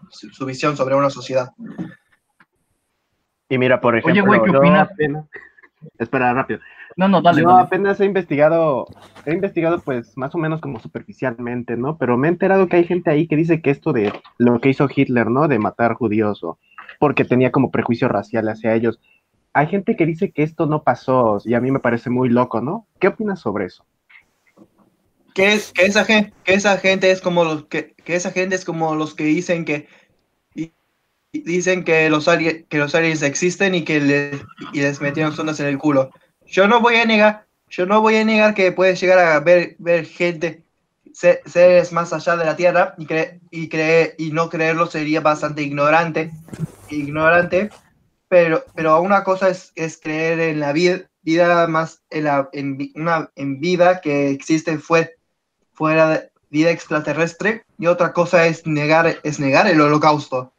su, 0.09 0.29
su 0.29 0.45
visión 0.45 0.77
sobre 0.77 0.95
una 0.95 1.09
sociedad. 1.09 1.51
Y 3.49 3.57
mira, 3.57 3.81
por 3.81 3.97
ejemplo, 3.97 4.11
Oye, 4.13 4.21
güey, 4.21 4.41
¿qué 4.43 4.51
yo 4.51 4.59
opinas? 4.59 4.89
apenas- 4.91 5.25
Espera, 5.97 6.33
rápido. 6.33 6.59
No, 6.97 7.07
no, 7.07 7.21
dale, 7.21 7.41
Yo 7.41 7.47
dale. 7.49 7.63
apenas 7.63 7.99
he 8.01 8.05
investigado, 8.05 8.85
he 9.25 9.33
investigado 9.33 9.79
pues 9.79 10.17
más 10.17 10.35
o 10.35 10.37
menos 10.37 10.59
como 10.59 10.79
superficialmente, 10.79 11.77
¿no? 11.77 11.97
Pero 11.97 12.17
me 12.17 12.27
he 12.27 12.31
enterado 12.31 12.67
que 12.67 12.75
hay 12.77 12.83
gente 12.85 13.09
ahí 13.09 13.27
que 13.27 13.37
dice 13.37 13.61
que 13.61 13.69
esto 13.69 13.93
de 13.93 14.11
lo 14.37 14.59
que 14.59 14.69
hizo 14.69 14.89
Hitler, 14.93 15.29
¿no? 15.29 15.47
De 15.47 15.57
matar 15.57 15.93
judíos 15.93 16.43
o 16.43 16.59
porque 16.99 17.23
tenía 17.23 17.51
como 17.51 17.71
prejuicio 17.71 18.09
racial 18.09 18.49
hacia 18.49 18.73
ellos. 18.75 18.99
Hay 19.59 19.67
gente 19.67 19.97
que 19.97 20.05
dice 20.05 20.31
que 20.31 20.43
esto 20.43 20.67
no 20.67 20.83
pasó 20.83 21.41
y 21.43 21.53
a 21.53 21.59
mí 21.59 21.69
me 21.69 21.81
parece 21.81 22.09
muy 22.09 22.29
loco, 22.29 22.61
¿no? 22.61 22.87
¿Qué 22.97 23.09
opinas 23.09 23.41
sobre 23.41 23.65
eso? 23.65 23.85
que, 25.33 25.51
es, 25.53 25.73
que, 25.73 25.85
esa 25.85 26.05
gente, 26.05 26.31
que 26.45 26.53
esa 26.53 26.77
gente 26.77 27.11
es 27.11 27.19
como 27.19 27.43
los 27.43 27.65
que, 27.65 27.93
que 28.05 28.15
esa 28.15 28.31
gente 28.31 28.55
es 28.55 28.63
como 28.63 28.95
los 28.95 29.15
que 29.15 29.25
dicen 29.25 29.65
que 29.65 29.89
y- 30.55 30.71
y 31.33 31.41
dicen 31.41 31.83
que 31.83 32.09
los 32.09 32.29
aliens 32.29 32.63
que 32.69 32.77
los 32.77 32.95
aliens 32.95 33.21
existen 33.21 33.75
y 33.75 33.83
que 33.83 33.99
les, 33.99 34.41
y 34.71 34.79
les 34.79 35.01
metieron 35.01 35.33
sondas 35.35 35.59
en 35.59 35.67
el 35.67 35.77
culo. 35.77 36.09
Yo 36.45 36.69
no 36.69 36.79
voy 36.79 36.95
a 36.95 37.05
negar, 37.05 37.45
yo 37.69 37.85
no 37.85 37.99
voy 37.99 38.15
a 38.15 38.23
negar 38.23 38.53
que 38.53 38.71
puedes 38.71 39.01
llegar 39.01 39.19
a 39.19 39.41
ver, 39.41 39.75
ver 39.77 40.05
gente 40.05 40.63
se- 41.13 41.41
seres 41.45 41.91
más 41.91 42.13
allá 42.13 42.37
de 42.37 42.45
la 42.45 42.55
Tierra 42.55 42.95
y 42.97 43.05
cre- 43.07 43.41
y 43.51 43.67
creer 43.67 44.15
y 44.17 44.31
no 44.31 44.49
creerlo 44.49 44.87
sería 44.87 45.19
bastante 45.19 45.63
ignorante, 45.63 46.31
ignorante, 46.89 47.69
pero 48.29 48.63
pero 48.75 49.01
una 49.01 49.23
cosa 49.23 49.49
es, 49.49 49.71
es 49.75 49.99
creer 49.99 50.39
en 50.39 50.59
la 50.61 50.71
vida 50.71 51.01
vida 51.21 51.67
más 51.67 52.01
en 52.09 52.23
la 52.23 52.49
en 52.53 52.77
una 52.95 53.29
en 53.35 53.59
vida 53.59 53.99
que 53.99 54.29
existe 54.29 54.77
fue 54.77 55.15
fuera 55.73 56.09
de 56.09 56.31
vida 56.49 56.71
extraterrestre 56.71 57.63
y 57.77 57.87
otra 57.87 58.13
cosa 58.13 58.45
es 58.47 58.65
negar 58.65 59.17
es 59.23 59.39
negar 59.39 59.67
el 59.67 59.81
holocausto. 59.81 60.53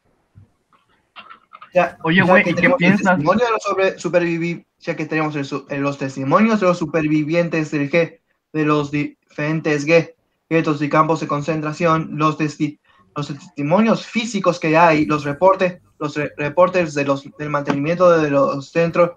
Ya, 1.73 1.97
Oye, 2.03 2.21
güey, 2.21 2.43
que 2.43 2.49
¿y 2.49 2.53
qué 2.55 2.65
el 2.65 2.73
piensas? 2.75 3.15
testimonio 3.15 3.45
de 3.45 3.51
los 3.51 3.63
sobre, 3.63 3.97
supervivi- 3.97 4.65
ya 4.79 4.95
que 4.95 5.05
tenemos 5.05 5.35
el 5.37 5.47
eh, 5.69 5.79
los 5.79 5.97
testimonios 5.97 6.59
de 6.59 6.67
los 6.67 6.77
supervivientes 6.77 7.71
del 7.71 7.89
G, 7.89 8.19
de 8.51 8.65
los 8.65 8.91
diferentes 8.91 9.87
G, 9.87 10.13
guetos 10.49 10.81
y 10.81 10.89
campos 10.89 11.21
de 11.21 11.27
concentración, 11.27 12.09
los, 12.11 12.37
testi- 12.37 12.77
los 13.15 13.27
testimonios 13.27 14.05
físicos 14.05 14.59
que 14.59 14.75
hay, 14.75 15.05
los 15.05 15.23
reportes, 15.23 15.81
los 16.01 16.15
re- 16.15 16.33
reportes 16.35 16.93
de 16.95 17.05
los, 17.05 17.23
del 17.37 17.49
mantenimiento 17.49 18.09
de 18.19 18.31
los 18.31 18.71
centros, 18.71 19.11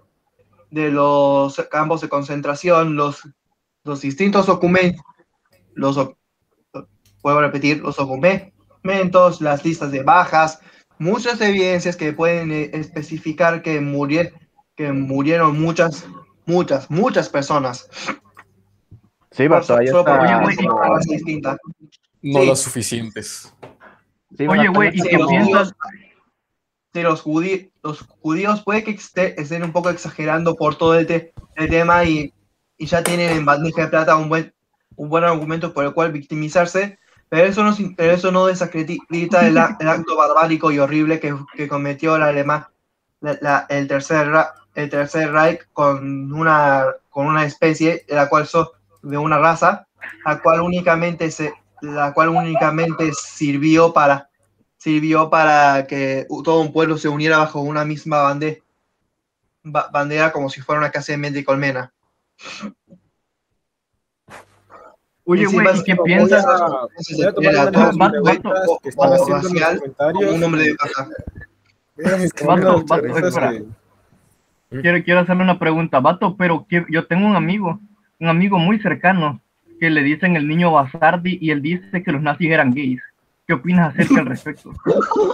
de 0.71 0.91
los 0.91 1.57
campos 1.71 2.03
de 2.03 2.09
concentración, 2.11 2.95
los, 2.95 3.23
los 3.85 4.03
distintos 4.03 4.47
documentos, 4.47 5.03
los, 5.73 5.97
a 5.99 7.41
repetir, 7.41 7.81
los 7.81 7.97
documentos, 7.97 9.41
las 9.41 9.65
listas 9.65 9.91
de 9.93 10.03
bajas, 10.03 10.61
muchas 10.99 11.41
evidencias 11.41 11.97
que 11.97 12.13
pueden 12.13 12.53
eh, 12.53 12.71
especificar 12.75 13.63
que, 13.63 13.81
murie- 13.81 14.33
que 14.77 14.93
murieron 14.93 15.59
muchas, 15.59 16.05
muchas, 16.45 16.91
muchas 16.91 17.31
personas. 17.31 17.89
Sí, 19.31 19.49
ahí 19.79 19.87
está. 19.87 21.57
No 22.21 22.41
Sí. 22.41 22.47
las 22.47 22.61
suficientes. 22.61 23.55
Sí, 24.37 24.47
Oye, 24.47 24.69
güey, 24.69 24.91
¿y 24.95 25.01
qué 25.03 25.19
piensas? 25.29 25.73
De 26.95 27.03
los, 27.03 27.23
judí- 27.23 27.71
los 27.83 28.01
judíos 28.21 28.63
puede 28.63 28.85
que 28.85 28.93
esté- 28.93 29.35
estén 29.41 29.65
un 29.65 29.73
poco 29.73 29.91
exagerando 29.91 30.55
por 30.55 30.77
todo 30.77 30.95
el, 30.95 31.07
te- 31.07 31.35
el 31.57 31.69
tema 31.69 32.05
y, 32.05 32.33
y 32.79 32.87
ya 32.87 33.03
tienen 33.03 33.31
en 33.37 33.45
bandeja 33.45 33.83
de 33.83 33.89
plata 33.89 34.17
un 34.17 34.29
buen, 34.29 34.55
un 34.97 35.09
buen 35.11 35.25
argumento 35.25 35.75
por 35.75 35.85
el 35.85 35.93
cual 35.93 36.13
victimizarse, 36.13 36.99
pero 37.29 37.47
eso 37.47 37.65
no, 37.65 37.77
pero 37.97 38.13
eso 38.13 38.31
no 38.31 38.47
desacredita 38.47 39.47
el, 39.47 39.57
el 39.81 39.89
acto 39.89 40.17
barbárico 40.17 40.71
y 40.71 40.79
horrible 40.79 41.19
que, 41.19 41.35
que 41.57 41.69
cometió 41.69 42.17
la 42.17 42.27
alemán, 42.29 42.67
la- 43.21 43.39
la- 43.43 43.67
el, 43.69 43.89
tercer, 43.89 44.31
el 44.77 44.89
tercer 44.89 45.33
Reich 45.33 45.63
con 45.73 46.33
una, 46.33 46.87
con 47.11 47.27
una 47.27 47.45
especie 47.45 48.05
de 48.09 48.15
la 48.15 48.29
cual 48.29 48.47
so- 48.47 48.73
de 49.03 49.19
una 49.19 49.39
raza, 49.39 49.87
la 50.25 50.41
cual 50.41 50.61
únicamente 50.61 51.29
se, 51.33 51.53
la 51.83 52.13
cual 52.15 52.29
únicamente 52.29 53.11
sirvió 53.15 53.93
para 53.93 54.29
sirvió 54.85 55.31
para 55.31 55.87
que 55.87 56.27
todo 56.45 56.61
un 56.61 56.71
pueblo 56.71 56.99
se 56.99 57.09
uniera 57.09 57.39
bajo 57.39 57.61
una 57.63 57.87
misma 57.87 58.19
bande- 58.21 58.63
ba- 59.63 59.89
bandera 59.91 60.31
como 60.31 60.51
si 60.51 60.61
fuera 60.61 60.79
una 60.79 60.91
casa 60.91 61.13
de 61.13 61.17
mente 61.19 61.39
y 61.39 61.45
colmena. 61.45 61.91
Oye, 65.25 65.47
güey, 65.47 65.67
¿y 65.81 65.85
qué 65.85 65.97
piensas? 66.05 66.45
de 70.21 70.35
un 70.35 70.45
hombre 70.45 70.63
de 70.65 70.71
mis 72.19 72.33
Vato, 72.45 72.85
vato, 72.87 73.03
que- 73.41 73.65
Quiero, 74.83 75.03
quiero 75.03 75.21
hacerle 75.21 75.45
una 75.45 75.59
pregunta, 75.59 76.01
vato, 76.01 76.37
pero 76.37 76.67
que- 76.69 76.85
yo 76.91 77.07
tengo 77.07 77.27
un 77.27 77.37
amigo, 77.37 77.81
un 78.21 78.29
amigo 78.29 78.59
muy 78.59 78.79
cercano, 78.81 79.41
que 79.81 79.89
le 79.89 80.03
dicen 80.03 80.37
el 80.37 80.47
niño 80.47 80.73
Basardi 80.73 81.39
y 81.41 81.53
él 81.53 81.63
dice 81.63 82.03
que 82.03 82.13
los 82.13 82.21
nazis 82.21 82.51
eran 82.51 82.73
gays. 82.75 83.01
¿Qué 83.47 83.53
opinas 83.55 83.95
acerca 83.95 84.21
al 84.21 84.27
respecto? 84.27 84.73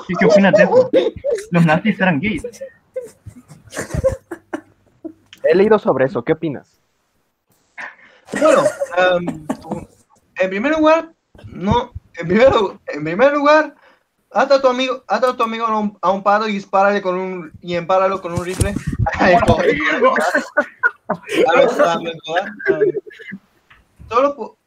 ¿Qué, 0.08 0.14
qué 0.18 0.26
opinas 0.26 0.52
de 0.54 0.64
eso? 0.64 0.90
Los 1.50 1.64
nazis 1.66 2.00
eran 2.00 2.20
gays. 2.20 2.42
He 5.44 5.54
leído 5.54 5.78
sobre 5.78 6.06
eso, 6.06 6.22
¿qué 6.24 6.32
opinas? 6.32 6.80
Bueno, 8.40 8.62
em, 8.96 9.46
en 10.38 10.50
primer 10.50 10.72
lugar, 10.76 11.12
no, 11.46 11.92
en 12.16 12.28
primer, 12.28 12.48
en 12.88 13.04
primer 13.04 13.32
lugar, 13.32 13.74
ata 14.32 14.56
a 14.56 14.60
tu 14.60 14.68
amigo, 14.68 15.02
ata 15.08 15.30
a 15.30 15.36
tu 15.36 15.42
amigo 15.42 15.66
a 15.66 15.78
un, 15.78 15.98
a 16.00 16.10
un 16.10 16.22
palo 16.22 16.46
y 16.48 16.52
dispárale 16.52 17.00
con 17.02 17.16
un, 17.16 17.52
y 17.60 17.74
empáralo 17.74 18.20
con 18.20 18.32
un 18.32 18.44
rifle. 18.44 18.74
Lo- 19.96 20.14
lo- 21.54 22.14
em, 22.76 22.92
Solo 24.08 24.34
po- 24.36 24.58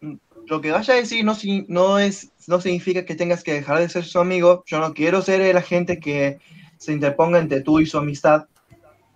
lo 0.47 0.61
que 0.61 0.71
vaya 0.71 0.93
a 0.93 0.97
decir 0.97 1.23
no, 1.25 1.35
si- 1.35 1.65
no, 1.67 1.99
es, 1.99 2.31
no 2.47 2.59
significa 2.61 3.05
que 3.05 3.15
tengas 3.15 3.43
que 3.43 3.53
dejar 3.53 3.79
de 3.79 3.89
ser 3.89 4.05
su 4.05 4.19
amigo. 4.19 4.63
Yo 4.65 4.79
no 4.79 4.93
quiero 4.93 5.21
ser 5.21 5.41
el 5.41 5.57
agente 5.57 5.99
que 5.99 6.39
se 6.77 6.93
interponga 6.93 7.39
entre 7.39 7.61
tú 7.61 7.79
y 7.79 7.85
su 7.85 7.97
amistad. 7.97 8.45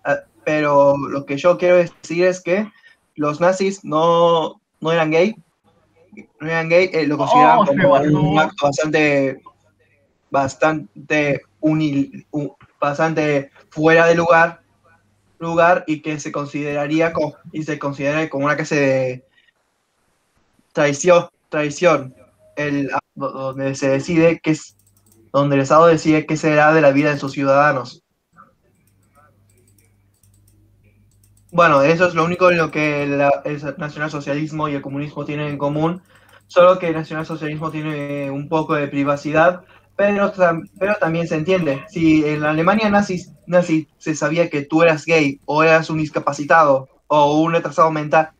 Ah, 0.04 0.18
Pero 0.44 0.96
lo 0.96 1.26
que 1.26 1.36
yo 1.36 1.58
quiero 1.58 1.76
decir 1.76 2.24
es 2.24 2.40
que 2.40 2.70
los 3.14 3.40
nazis 3.40 3.84
no, 3.84 4.60
no 4.80 4.92
eran 4.92 5.10
gay. 5.10 5.34
No 6.40 6.46
eran 6.48 6.68
gay, 6.68 6.90
eh, 6.92 7.06
lo 7.06 7.18
consideraban 7.18 7.60
Oh, 7.60 7.64
como 7.66 7.94
un 7.94 8.38
acto 8.38 8.66
bastante, 8.66 9.40
bastante, 10.30 11.42
unil- 11.60 12.26
u- 12.30 12.54
bastante 12.80 13.50
fuera 13.70 14.06
de 14.06 14.14
lugar, 14.14 14.62
lugar 15.38 15.84
y 15.86 16.00
que 16.00 16.18
se 16.18 16.32
consideraría 16.32 17.12
como, 17.12 17.36
y 17.52 17.62
se 17.62 17.78
considera 17.78 18.28
como 18.28 18.46
una 18.46 18.56
clase 18.56 18.76
de 18.76 19.24
traición, 20.72 21.28
traición, 21.48 22.14
el, 22.56 22.90
donde 23.18 23.74
se 23.74 23.88
decide 23.88 24.40
que 24.40 24.52
es, 24.52 24.76
donde 25.32 25.56
el 25.56 25.62
Estado 25.62 25.86
decide 25.86 26.26
qué 26.26 26.36
será 26.36 26.72
de 26.72 26.80
la 26.80 26.92
vida 26.92 27.10
de 27.10 27.18
sus 27.18 27.32
ciudadanos. 27.32 28.02
Bueno, 31.50 31.82
eso 31.82 32.06
es 32.06 32.14
lo 32.14 32.24
único 32.24 32.50
en 32.50 32.58
lo 32.58 32.70
que 32.70 33.06
la- 33.06 33.42
el 33.44 33.60
nacionalsocialismo 33.78 34.68
y 34.68 34.74
el 34.74 34.82
comunismo 34.82 35.24
tienen 35.24 35.48
en 35.48 35.58
común, 35.58 36.02
solo 36.46 36.78
que 36.78 36.88
el 36.88 36.94
nacionalsocialismo 36.94 37.70
tiene 37.70 38.30
un 38.30 38.48
poco 38.48 38.74
de 38.74 38.86
privacidad, 38.88 39.64
pero, 39.96 40.32
pero 40.78 40.94
también 41.00 41.26
se 41.26 41.36
entiende. 41.36 41.84
Si 41.88 42.24
en 42.24 42.42
la 42.42 42.50
Alemania 42.50 42.90
nazi, 42.90 43.24
nazi 43.46 43.88
se 43.98 44.14
sabía 44.14 44.48
que 44.50 44.62
tú 44.62 44.82
eras 44.82 45.04
gay 45.06 45.40
o 45.46 45.62
eras 45.62 45.90
un 45.90 45.98
discapacitado 45.98 46.88
o 47.06 47.40
un 47.40 47.52
retrasado 47.52 47.90
mental 47.90 48.30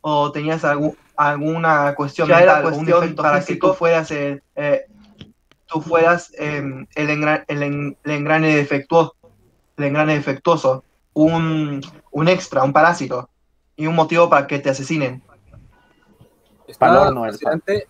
o 0.00 0.32
tenías 0.32 0.64
algún- 0.64 0.96
alguna 1.30 1.94
cuestión 1.94 2.28
Ya 2.28 2.36
mental, 2.36 2.58
era 2.58 2.64
o 2.66 2.68
un 2.68 2.74
cuestión 2.74 3.00
defecto 3.00 3.22
para 3.22 3.44
que 3.44 3.56
tú 3.56 3.72
fueras 3.74 4.10
el, 4.10 4.42
eh, 4.56 4.86
tú 5.66 5.80
fueras 5.80 6.32
em, 6.36 6.86
el, 6.94 7.08
engra- 7.08 7.44
el 7.48 7.62
en- 7.62 7.96
el 8.04 8.10
engrane 8.10 8.54
defectuoso, 8.56 9.14
el 9.76 9.84
engrane 9.84 10.14
defectuoso, 10.14 10.84
un, 11.14 11.80
un 12.10 12.28
extra, 12.28 12.62
un 12.62 12.72
parásito 12.72 13.28
y 13.76 13.86
un 13.86 13.94
motivo 13.94 14.28
para 14.28 14.46
que 14.46 14.58
te 14.58 14.70
asesinen. 14.70 15.22
Está 16.66 17.10
no. 17.10 17.26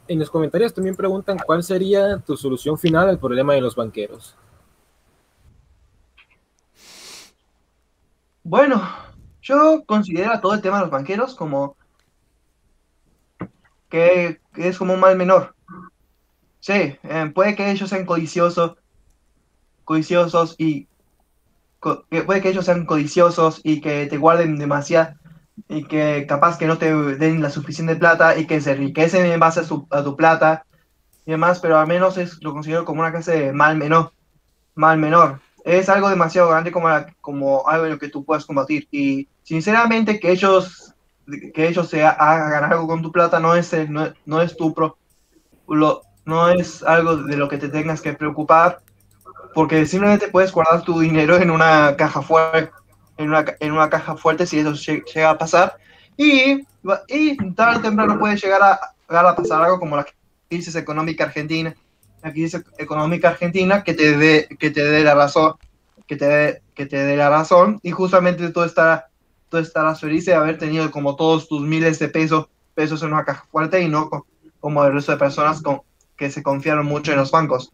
En 0.09 0.18
los 0.18 0.30
comentarios 0.30 0.74
también 0.74 0.97
preguntan 0.97 1.39
cuál 1.45 1.62
sería 1.62 2.18
tu 2.18 2.37
solución 2.37 2.78
final 2.78 3.09
al 3.09 3.18
problema 3.18 3.55
de 3.55 3.61
los 3.61 3.76
banqueros. 3.76 4.37
Bueno, 8.43 8.83
yo 9.41 9.85
considero 9.87 10.41
todo 10.41 10.55
el 10.55 10.61
tema 10.62 10.78
de 10.78 10.83
los 10.83 10.91
banqueros 10.91 11.35
como 11.37 11.76
que, 13.93 14.40
es 14.57 14.78
como 14.78 14.95
un 14.95 15.01
mal 15.01 15.16
menor. 15.16 15.55
Sí, 16.61 16.72
eh, 17.03 17.30
puede 17.34 17.55
que 17.55 17.70
ellos 17.70 17.90
sean 17.90 18.07
codiciosos, 18.07 18.76
codiciosos 19.84 20.55
y 20.59 20.88
que 22.11 22.22
puede 22.22 22.40
que 22.43 22.51
ellos 22.51 22.64
sean 22.66 22.86
codiciosos 22.86 23.61
y 23.64 23.80
que 23.80 24.07
te 24.07 24.18
guarden 24.18 24.59
demasiado 24.59 25.14
y 25.68 25.84
que 25.84 26.26
capaz 26.28 26.59
que 26.59 26.66
no 26.66 26.78
te 26.78 26.95
den 26.95 27.43
la 27.43 27.51
suficiente 27.51 27.97
plata 27.97 28.38
y 28.38 28.47
que 28.47 28.61
se 28.61 28.72
enriquecen 28.72 29.26
en 29.26 29.40
base 29.40 29.61
a, 29.61 29.64
su- 29.64 29.88
tu 30.05 30.16
plata 30.16 30.64
y 31.26 31.32
demás, 31.32 31.61
pero 31.61 31.78
al 31.78 31.88
menos 31.88 32.18
es, 32.18 32.43
lo 32.43 32.53
considero 32.53 32.84
como 32.84 33.01
una 33.03 33.12
clase 33.12 33.32
de 33.38 33.53
mal 33.53 33.76
menor, 33.76 34.12
mal 34.74 34.99
menor. 34.99 35.40
Es 35.64 35.88
algo 35.88 36.11
demasiado 36.11 36.51
grande 36.51 36.72
como, 36.72 36.88
la- 36.90 37.14
como 37.20 37.68
algo 37.68 37.86
en 37.86 37.93
lo 37.93 37.99
que 37.99 38.09
tú 38.11 38.24
puedas 38.24 38.47
combatir 38.47 38.88
y 38.93 39.28
sinceramente 39.43 40.20
que 40.20 40.32
ellos 40.32 40.91
que 41.55 41.68
ellos 41.68 41.89
se 41.89 42.05
ha- 42.05 42.11
hagan 42.11 42.64
algo 42.64 42.87
con 42.87 43.03
tu 43.03 43.12
plata 43.12 43.41
no 43.41 43.55
es 43.55 43.73
no, 43.89 44.12
no 44.25 44.43
es 44.43 44.57
tu 44.57 44.75
pro, 44.75 44.99
lo, 45.68 46.03
no 46.25 46.51
es 46.51 46.83
algo 46.83 47.16
de 47.16 47.37
lo 47.37 47.49
que 47.49 47.59
te 47.59 47.68
tengas 47.68 48.01
que 48.03 48.14
preocupar 48.14 48.83
porque 49.55 49.87
simplemente 49.87 50.29
puedes 50.29 50.53
guardar 50.53 50.83
tu 50.83 51.01
dinero 51.01 51.37
en 51.37 51.51
una 51.51 51.97
caja 51.97 52.23
fuerte 52.23 52.73
en 53.16 53.29
una, 53.29 53.45
en 53.61 53.73
una 53.73 53.91
caja 53.91 54.16
fuerte 54.16 54.47
si 54.47 54.59
eso 54.59 54.73
lle- 54.73 55.05
llega 55.14 55.31
a 55.31 55.39
pasar 55.39 55.75
y, 56.16 56.66
y 57.09 57.55
tarde 57.55 57.79
o 57.79 57.83
temprano 57.83 58.18
puede 58.18 58.37
llegar 58.37 58.62
a, 58.62 58.81
llegar 59.09 59.27
a 59.27 59.37
pasar 59.37 59.62
algo 59.62 59.79
como 59.79 59.97
la 59.97 60.07
crisis 60.49 60.75
económica 60.77 61.25
argentina 61.25 61.77
la 62.23 62.33
crisis 62.33 62.62
económica 62.79 63.31
argentina 63.31 63.83
que 63.85 63.95
te 63.95 64.16
dé 64.16 64.49
que 64.59 64.70
te 64.70 64.85
dé 64.85 65.03
la 65.05 65.14
razón 65.14 65.55
que 66.07 66.16
te 66.16 66.27
dé 66.27 66.62
que 66.75 66.87
te 66.87 66.97
dé 66.97 67.16
la 67.16 67.31
razón 67.31 67.79
y 67.83 67.91
justamente 67.91 68.51
tú 68.51 68.62
estarás 68.62 69.05
tú 69.53 69.59
estarás 69.59 70.00
feliz 70.00 70.24
de 70.24 70.34
haber 70.34 70.57
tenido 70.57 70.90
como 70.90 71.14
todos 71.14 71.46
tus 71.46 71.61
miles 71.61 71.98
de 71.98 72.09
pesos 72.09 72.46
pesos 72.74 73.03
en 73.03 73.12
una 73.12 73.24
caja 73.24 73.44
fuerte 73.53 73.82
y 73.82 73.88
no 73.88 74.09
co- 74.09 74.26
como 74.61 74.82
el 74.82 74.94
resto 74.94 75.12
de 75.12 75.18
personas 75.18 75.61
con, 75.61 75.82
que 76.16 76.30
se 76.30 76.42
confiaron 76.42 76.86
mucho 76.86 77.12
en 77.12 77.18
los 77.18 77.30
bancos 77.30 77.70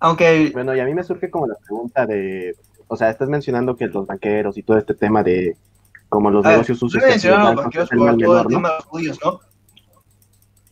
aunque 0.00 0.50
Bueno, 0.52 0.74
y 0.74 0.80
a 0.80 0.84
mí 0.84 0.94
me 0.94 1.04
surge 1.04 1.30
como 1.30 1.46
la 1.46 1.54
pregunta 1.64 2.06
de, 2.06 2.56
o 2.88 2.96
sea, 2.96 3.08
estás 3.08 3.28
mencionando 3.28 3.76
que 3.76 3.86
los 3.86 4.04
banqueros 4.04 4.58
y 4.58 4.64
todo 4.64 4.76
este 4.76 4.94
tema 4.94 5.22
de 5.22 5.56
como 6.08 6.28
los 6.28 6.42
ver, 6.42 6.54
negocios 6.54 6.80
sucios. 6.80 7.04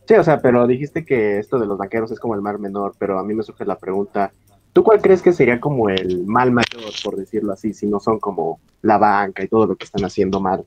Sí, 0.05 0.15
o 0.15 0.23
sea, 0.25 0.41
pero 0.41 0.67
dijiste 0.67 1.05
que 1.05 1.39
esto 1.39 1.57
de 1.57 1.65
los 1.65 1.77
banqueros 1.77 2.11
es 2.11 2.19
como 2.19 2.35
el 2.35 2.41
mal 2.41 2.59
menor, 2.59 2.93
pero 2.99 3.17
a 3.17 3.23
mí 3.23 3.33
me 3.33 3.43
surge 3.43 3.63
la 3.63 3.77
pregunta, 3.77 4.33
¿tú 4.73 4.83
cuál 4.83 5.01
crees 5.01 5.21
que 5.21 5.33
sería 5.33 5.59
como 5.59 5.89
el 5.89 6.25
mal 6.25 6.51
mayor, 6.51 6.91
por 7.03 7.15
decirlo 7.15 7.53
así, 7.53 7.73
si 7.73 7.87
no 7.87 7.99
son 7.99 8.19
como 8.19 8.59
la 8.81 8.97
banca 8.97 9.43
y 9.43 9.47
todo 9.47 9.67
lo 9.67 9.75
que 9.75 9.85
están 9.85 10.05
haciendo 10.05 10.39
mal? 10.39 10.65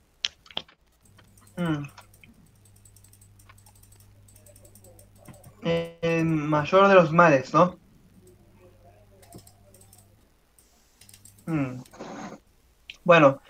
Mm. 1.57 1.85
El 5.63 6.25
mayor 6.27 6.89
de 6.89 6.95
los 6.95 7.11
males, 7.13 7.55
¿no? 7.55 7.79
Mm. 11.47 11.83
Bueno, 13.05 13.41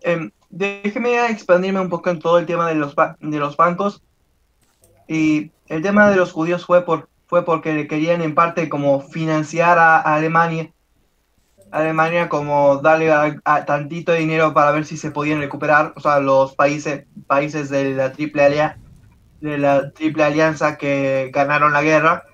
em, 0.00 0.30
déjeme 0.50 1.26
expandirme 1.30 1.80
un 1.80 1.88
poco 1.88 2.10
en 2.10 2.18
todo 2.18 2.38
el 2.38 2.46
tema 2.46 2.68
de 2.68 2.76
los, 2.76 2.94
de 3.20 3.38
los 3.38 3.56
bancos. 3.56 4.02
Y 5.08 5.52
el 5.68 5.82
tema 5.82 6.10
de 6.10 6.16
los 6.16 6.32
judíos 6.32 6.64
fue, 6.66 6.84
por, 6.84 7.08
fue 7.26 7.44
porque 7.44 7.86
querían 7.86 8.22
en 8.22 8.34
parte 8.34 8.68
como 8.68 9.00
financiar 9.00 9.78
a, 9.78 9.98
Alemania. 10.00 10.72
Alemania 11.70 12.28
como 12.28 12.78
darle 12.78 13.12
a, 13.12 13.64
tantito 13.66 14.12
dinero 14.12 14.54
para 14.54 14.70
ver 14.70 14.84
si 14.84 14.96
se 14.96 15.10
podían 15.10 15.40
recuperar, 15.40 15.92
o 15.96 16.00
sea, 16.00 16.20
los 16.20 16.54
países, 16.54 17.04
países 17.26 17.68
de 17.68 17.94
la 17.94 18.12
triple 18.12 18.44
alia- 18.44 18.78
de 19.40 19.58
la 19.58 19.90
triple 19.90 20.24
alianza 20.24 20.78
que 20.78 21.30
ganaron 21.34 21.72
la 21.72 21.82
guerra. 21.82 22.24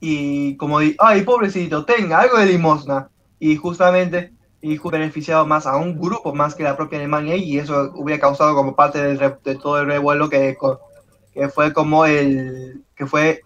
Y 0.00 0.56
como 0.56 0.78
di, 0.78 0.94
ay, 1.00 1.22
pobrecito, 1.22 1.84
tenga 1.84 2.20
algo 2.20 2.38
de 2.38 2.46
limosna. 2.46 3.10
Y 3.40 3.56
justamente, 3.56 4.32
y 4.60 4.78
beneficiado 4.78 5.44
más 5.44 5.66
a 5.66 5.76
un 5.76 5.98
grupo 5.98 6.32
más 6.32 6.54
que 6.54 6.62
la 6.62 6.76
propia 6.76 6.98
Alemania, 7.00 7.34
y 7.36 7.58
eso 7.58 7.92
hubiera 7.96 8.20
causado 8.20 8.54
como 8.54 8.76
parte 8.76 9.02
del 9.02 9.18
de 9.18 9.56
todo 9.56 9.80
el 9.80 9.86
revuelo 9.86 10.28
que, 10.30 10.56
que 11.38 11.48
fue 11.48 11.72
como 11.72 12.04
el, 12.04 12.82
que 12.96 13.06
fue 13.06 13.42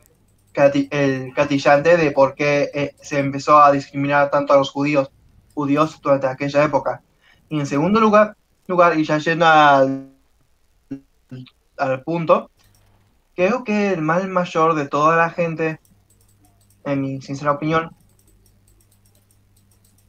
el 0.54 1.34
catillante 1.34 1.98
de 1.98 2.10
por 2.10 2.34
qué 2.34 2.70
eh, 2.72 2.94
se 3.02 3.18
empezó 3.18 3.58
a 3.58 3.70
discriminar 3.70 4.30
tanto 4.30 4.54
a 4.54 4.56
los 4.56 4.70
judíos, 4.70 5.10
judíos 5.52 6.00
durante 6.00 6.26
aquella 6.26 6.64
época. 6.64 7.02
Y 7.50 7.60
en 7.60 7.66
segundo 7.66 8.00
lugar, 8.00 8.34
lugar 8.66 8.98
y 8.98 9.04
ya 9.04 9.18
yendo 9.18 9.44
al, 9.44 10.10
al 11.76 12.02
punto, 12.02 12.50
creo 13.36 13.62
que 13.62 13.92
el 13.92 14.00
mal 14.00 14.26
mayor 14.28 14.74
de 14.74 14.88
toda 14.88 15.14
la 15.18 15.28
gente, 15.28 15.78
en 16.84 17.02
mi 17.02 17.20
sincera 17.20 17.52
opinión, 17.52 17.94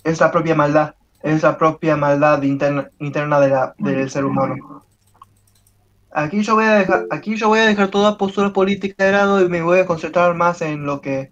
es 0.05 0.21
la 0.21 0.31
propia 0.31 0.55
maldad, 0.55 0.95
es 1.21 1.43
la 1.43 1.57
propia 1.57 1.97
maldad 1.97 2.41
interna, 2.43 2.89
interna 2.99 3.41
de 3.41 3.49
la, 3.49 3.75
del 3.77 4.09
ser 4.09 4.23
humano. 4.23 4.85
Aquí 6.15 6.43
yo 6.43 6.55
voy 6.55 6.65
a 6.65 6.75
dejar, 6.75 7.07
aquí 7.09 7.35
yo 7.35 7.47
voy 7.47 7.59
a 7.59 7.65
dejar 7.65 7.89
toda 7.89 8.17
postura 8.17 8.53
política 8.53 9.05
de 9.05 9.11
lado 9.13 9.43
y 9.43 9.49
me 9.49 9.63
voy 9.63 9.79
a 9.79 9.85
concentrar 9.87 10.35
más 10.35 10.61
en 10.61 10.85
lo 10.85 11.01
que, 11.01 11.31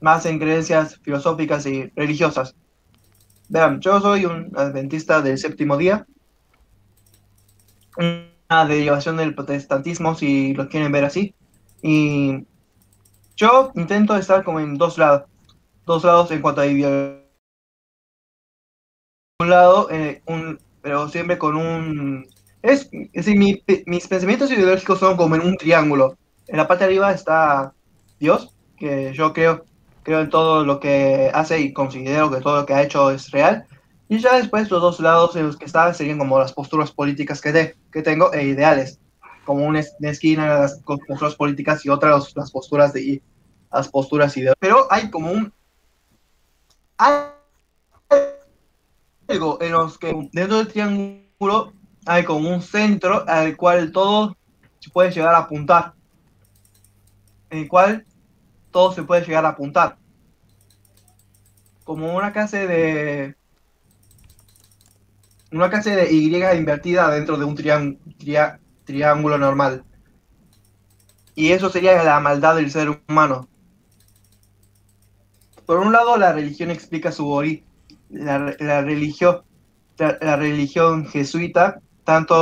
más 0.00 0.26
en 0.26 0.38
creencias 0.40 0.98
filosóficas 1.02 1.64
y 1.66 1.92
religiosas. 1.94 2.56
Vean, 3.48 3.80
yo 3.80 4.00
soy 4.00 4.26
un 4.26 4.50
adventista 4.56 5.22
del 5.22 5.38
séptimo 5.38 5.76
día, 5.76 6.06
una 7.96 8.66
derivación 8.66 9.16
del 9.16 9.34
protestantismo, 9.34 10.16
si 10.16 10.54
lo 10.54 10.68
quieren 10.68 10.90
ver 10.90 11.04
así, 11.04 11.34
y 11.80 12.44
yo 13.36 13.70
intento 13.76 14.16
estar 14.16 14.42
como 14.42 14.58
en 14.58 14.76
dos 14.76 14.98
lados, 14.98 15.28
dos 15.84 16.02
lados 16.02 16.32
en 16.32 16.42
cuanto 16.42 16.62
a 16.62 16.66
ideología. 16.66 17.22
Un 19.38 19.50
lado, 19.50 19.88
eh, 19.90 20.22
un, 20.26 20.58
pero 20.80 21.08
siempre 21.08 21.38
con 21.38 21.56
un 21.56 22.26
es, 22.66 22.88
es 23.12 23.26
mi- 23.28 23.62
mis 23.86 24.06
pensamientos 24.08 24.50
ideológicos 24.50 24.98
son 24.98 25.16
como 25.16 25.34
en 25.36 25.42
un 25.42 25.56
triángulo. 25.56 26.16
En 26.48 26.56
la 26.56 26.66
parte 26.68 26.84
de 26.84 26.90
arriba 26.90 27.12
está 27.12 27.72
Dios, 28.18 28.54
que 28.76 29.12
yo 29.14 29.32
creo, 29.32 29.64
creo 30.02 30.20
en 30.20 30.30
todo 30.30 30.64
lo 30.64 30.78
que 30.80 31.30
hace 31.32 31.60
y 31.60 31.72
considero 31.72 32.30
que 32.30 32.40
todo 32.40 32.60
lo 32.60 32.66
que 32.66 32.74
ha 32.74 32.82
hecho 32.82 33.10
es 33.10 33.30
real. 33.30 33.66
Y 34.08 34.18
ya 34.18 34.36
después 34.36 34.70
los 34.70 34.80
dos 34.80 35.00
lados 35.00 35.34
en 35.36 35.46
los 35.46 35.56
que 35.56 35.64
está 35.64 35.92
serían 35.94 36.18
como 36.18 36.38
las 36.38 36.52
posturas 36.52 36.92
políticas 36.92 37.40
que, 37.40 37.52
te- 37.52 37.76
que 37.92 38.02
tengo 38.02 38.32
e 38.32 38.44
ideales. 38.44 38.98
como 39.44 39.64
una, 39.64 39.78
es- 39.80 39.94
una 40.00 40.10
esquina 40.10 40.46
las 40.60 40.80
posturas 40.84 41.36
políticas 41.36 41.84
y 41.86 41.88
otra 41.88 42.10
las 42.10 42.50
posturas 42.50 42.92
de 42.92 43.22
las 43.72 43.88
posturas 43.88 44.36
ideológicas. 44.36 44.58
Pero 44.60 44.86
hay 44.90 45.08
como 45.10 45.30
un 45.30 45.52
algo 49.28 49.60
en 49.60 49.72
los 49.72 49.98
que 49.98 50.28
dentro 50.32 50.58
del 50.58 50.68
triángulo 50.68 51.72
hay 52.06 52.24
como 52.24 52.48
un 52.48 52.62
centro 52.62 53.24
al 53.28 53.56
cual 53.56 53.90
todo 53.90 54.36
se 54.78 54.90
puede 54.90 55.10
llegar 55.10 55.34
a 55.34 55.38
apuntar. 55.38 55.94
En 57.50 57.58
el 57.58 57.68
cual 57.68 58.06
todo 58.70 58.92
se 58.92 59.02
puede 59.02 59.26
llegar 59.26 59.44
a 59.44 59.50
apuntar. 59.50 59.98
Como 61.84 62.16
una 62.16 62.32
clase 62.32 62.66
de 62.66 63.36
una 65.52 65.70
clase 65.70 65.94
de 65.94 66.12
Y 66.12 66.34
invertida 66.34 67.10
dentro 67.10 67.36
de 67.36 67.44
un 67.44 67.56
triángulo 68.84 69.38
normal. 69.38 69.84
Y 71.34 71.52
eso 71.52 71.70
sería 71.70 72.02
la 72.02 72.20
maldad 72.20 72.56
del 72.56 72.70
ser 72.70 73.00
humano. 73.08 73.48
Por 75.66 75.78
un 75.78 75.92
lado, 75.92 76.16
la 76.16 76.32
religión 76.32 76.70
explica 76.70 77.10
su 77.10 77.28
origen. 77.28 77.64
La, 78.08 78.54
la 78.60 78.82
religión, 78.82 79.42
la 79.98 80.36
religión 80.36 81.06
jesuita, 81.06 81.80
tanto 82.06 82.34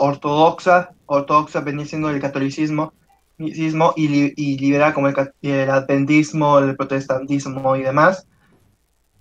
ortodoxa, 0.00 0.90
ortodoxa 1.06 1.60
venía 1.62 1.86
siendo 1.86 2.10
el 2.10 2.20
catolicismo, 2.20 2.92
y, 3.38 4.08
li- 4.08 4.34
y 4.36 4.58
liberal 4.58 4.92
como 4.94 5.08
el, 5.08 5.14
el 5.42 5.70
adventismo, 5.70 6.58
el 6.58 6.76
protestantismo 6.76 7.76
y 7.76 7.82
demás, 7.82 8.26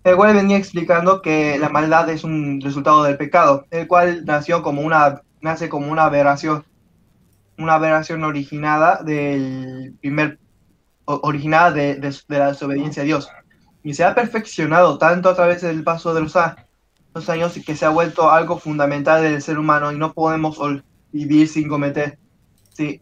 el 0.03 0.15
cual 0.15 0.33
venía 0.35 0.57
explicando 0.57 1.21
que 1.21 1.57
la 1.59 1.69
maldad 1.69 2.09
es 2.09 2.23
un 2.23 2.59
resultado 2.61 3.03
del 3.03 3.17
pecado, 3.17 3.65
el 3.71 3.87
cual 3.87 4.25
nació 4.25 4.61
como 4.63 4.81
una, 4.81 5.21
nace 5.41 5.69
como 5.69 5.91
una 5.91 6.05
aberración, 6.05 6.65
una 7.57 7.75
aberración 7.75 8.23
originada 8.23 9.01
del 9.03 9.95
primer, 10.01 10.39
originada 11.05 11.71
de, 11.71 11.95
de- 11.95 12.15
la 12.39 12.47
desobediencia 12.49 13.03
a 13.03 13.05
Dios. 13.05 13.29
Y 13.83 13.93
se 13.93 14.03
ha 14.03 14.15
perfeccionado 14.15 14.97
tanto 14.97 15.29
a 15.29 15.35
través 15.35 15.61
del 15.61 15.83
paso 15.83 16.13
de 16.13 16.21
los, 16.21 16.35
a- 16.35 16.55
los 17.13 17.29
años 17.29 17.59
que 17.65 17.75
se 17.75 17.85
ha 17.85 17.89
vuelto 17.89 18.31
algo 18.31 18.57
fundamental 18.57 19.21
del 19.21 19.41
ser 19.41 19.59
humano 19.59 19.91
y 19.91 19.97
no 19.97 20.13
podemos 20.13 20.59
vivir 21.11 21.47
sin 21.47 21.67
cometer, 21.67 22.17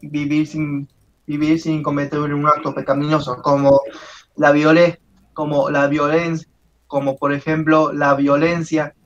vivir 0.02 0.46
sin 0.46 0.88
vivir 1.30 1.60
sin 1.60 1.80
cometer 1.82 2.18
un 2.18 2.46
acto 2.46 2.74
pecaminoso, 2.74 3.40
como 3.40 3.82
la 4.34 4.50
viole, 4.50 5.00
como 5.32 5.70
la 5.70 5.86
violencia, 5.86 6.48
como 6.88 7.16
por 7.16 7.32
ejemplo 7.32 7.92
la 7.92 8.14
violencia, 8.14 8.96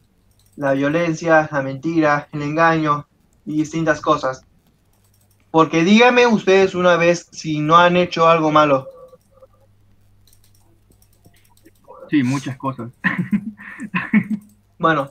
la 0.56 0.72
violencia, 0.72 1.48
la 1.52 1.60
mentira, 1.60 2.28
el 2.32 2.40
engaño 2.40 3.06
y 3.44 3.58
distintas 3.58 4.00
cosas. 4.00 4.46
Porque 5.50 5.84
díganme 5.84 6.26
ustedes 6.26 6.74
una 6.74 6.96
vez 6.96 7.28
si 7.30 7.60
no 7.60 7.76
han 7.76 7.98
hecho 7.98 8.26
algo 8.26 8.50
malo. 8.50 8.88
Sí, 12.08 12.22
muchas 12.22 12.56
cosas. 12.56 12.90
Bueno. 14.84 15.10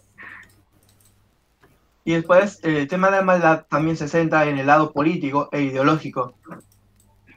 Y 2.06 2.14
después 2.14 2.60
eh, 2.64 2.82
el 2.82 2.88
tema 2.88 3.10
de 3.10 3.18
la 3.18 3.24
maldad 3.24 3.66
también 3.68 3.98
se 3.98 4.08
centra 4.08 4.48
en 4.48 4.60
el 4.60 4.68
lado 4.68 4.92
político 4.92 5.50
e 5.52 5.64
ideológico. 5.64 6.36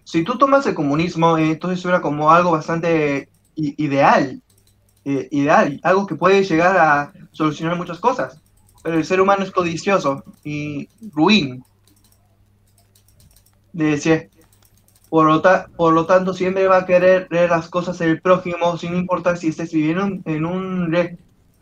Si 0.05 0.23
tú 0.23 0.37
tomas 0.37 0.67
el 0.67 0.75
comunismo, 0.75 1.39
eh, 1.39 1.53
entonces 1.53 1.81
suena 1.81 2.03
como 2.03 2.31
algo 2.31 2.51
bastante 2.51 3.31
ideal, 3.55 4.43
eh, 5.07 5.29
ideal, 5.31 5.81
algo 5.83 6.07
que 6.07 6.17
puede 6.17 6.45
llegar 6.45 6.77
a 6.77 7.11
solucionar 7.33 7.79
muchas 7.79 8.01
cosas. 8.01 8.39
Pero 8.83 8.99
el 8.99 9.07
ser 9.07 9.23
humano 9.23 9.43
es 9.43 9.51
codicioso 9.51 10.23
y 10.45 10.91
ruin. 11.15 11.65
Decía, 13.73 14.29
por 15.09 15.27
lo, 15.27 15.43
por 15.75 15.95
lo 15.95 16.05
tanto, 16.05 16.35
siempre 16.35 16.69
va 16.69 16.81
a 16.81 16.87
querer 16.87 17.29
ver 17.31 17.49
las 17.49 17.71
cosas 17.71 17.99
del 17.99 18.21
prójimo, 18.21 18.77
sin 18.77 18.95
importar 18.95 19.39
si 19.39 19.49
estés 19.49 19.73
viviendo 19.73 20.21
en 20.31 20.45
un, 20.45 20.93
re- 20.93 21.17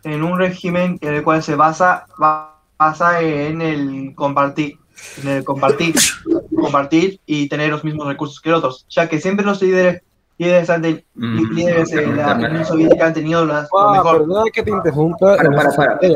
en 0.04 0.22
un 0.22 0.38
régimen 0.38 0.98
en 1.00 1.14
el 1.14 1.22
cual 1.24 1.42
se 1.42 1.54
basa, 1.56 2.06
ba- 2.18 2.60
basa 2.78 3.20
en 3.20 3.60
el 3.62 4.14
compartir, 4.14 4.78
en 5.22 5.28
el 5.28 5.44
compartir, 5.44 5.94
compartir 6.56 7.20
y 7.26 7.48
tener 7.48 7.70
los 7.70 7.84
mismos 7.84 8.06
recursos 8.06 8.40
que 8.40 8.52
otros, 8.52 8.86
ya 8.88 9.08
que 9.08 9.20
siempre 9.20 9.44
los 9.46 9.62
líderes, 9.62 10.02
líderes, 10.36 10.68
de- 10.82 11.04
líderes 11.14 11.90
de 11.90 12.06
la 12.06 12.34
Unión 12.34 12.64
Soviética 12.64 13.06
han 13.06 13.14
tenido 13.14 13.44
las, 13.44 13.68
lo 13.72 13.78
Ah, 13.78 13.92
mejor. 13.92 14.18
perdona 14.18 14.44
que 14.52 14.62
te 14.62 14.70
interrumpa, 14.70 15.36
Para, 15.36 15.48
en 15.48 15.54
para, 15.54 15.70
ya 15.70 15.98
que 16.00 16.08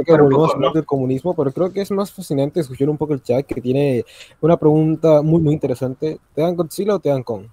del 0.73 0.85
comunismo, 0.87 1.35
pero 1.35 1.53
creo 1.53 1.73
que 1.73 1.81
es 1.83 1.91
más 1.93 2.11
fascinante 2.13 2.61
escuchar 2.61 2.91
un 2.91 2.97
poco 2.99 3.15
el 3.15 3.23
chat 3.23 3.47
que 3.47 3.61
tiene 3.61 4.05
una 4.41 4.57
pregunta 4.57 5.23
muy, 5.23 5.41
muy 5.41 5.55
interesante. 5.55 6.19
¿Te 6.35 6.43
dan 6.43 6.57
Godzilla 6.57 6.97
o 6.97 6.99
te 6.99 7.09
dan 7.09 7.23
Kong? 7.23 7.45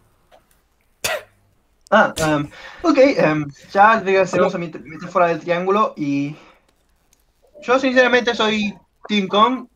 Ah, 1.92 2.14
em, 2.18 2.50
ok, 2.84 2.98
em, 2.98 3.46
ya 3.72 4.00
regresemos 4.00 4.54
a 4.56 4.58
mi 4.58 4.72
metáfora 4.84 5.28
del 5.28 5.40
triángulo 5.40 5.94
y 5.96 6.36
yo 7.62 7.80
sinceramente 7.80 8.34
soy 8.36 8.74
Team 9.08 9.28
Kong. 9.28 9.68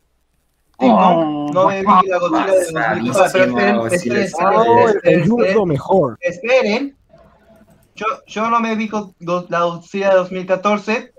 Team 0.78 0.96
Kong, 0.98 1.50
no 1.54 1.66
me 1.68 1.80
vi 1.80 1.86
la 2.08 2.18
Godzilla 2.18 2.46
de 2.46 2.64
2004, 3.12 3.30
pero 3.54 3.86
esperen, 3.96 4.26
esperen, 4.96 5.56
Oh, 5.58 5.66
mejor. 5.66 6.18
Yo, 7.94 8.06
yo 8.26 8.48
no 8.50 8.60
me 8.60 8.74
vi 8.76 8.88
con 8.88 9.14
la 9.48 9.60
Godzilla 9.64 10.10
de 10.10 10.16
2014, 10.16 11.12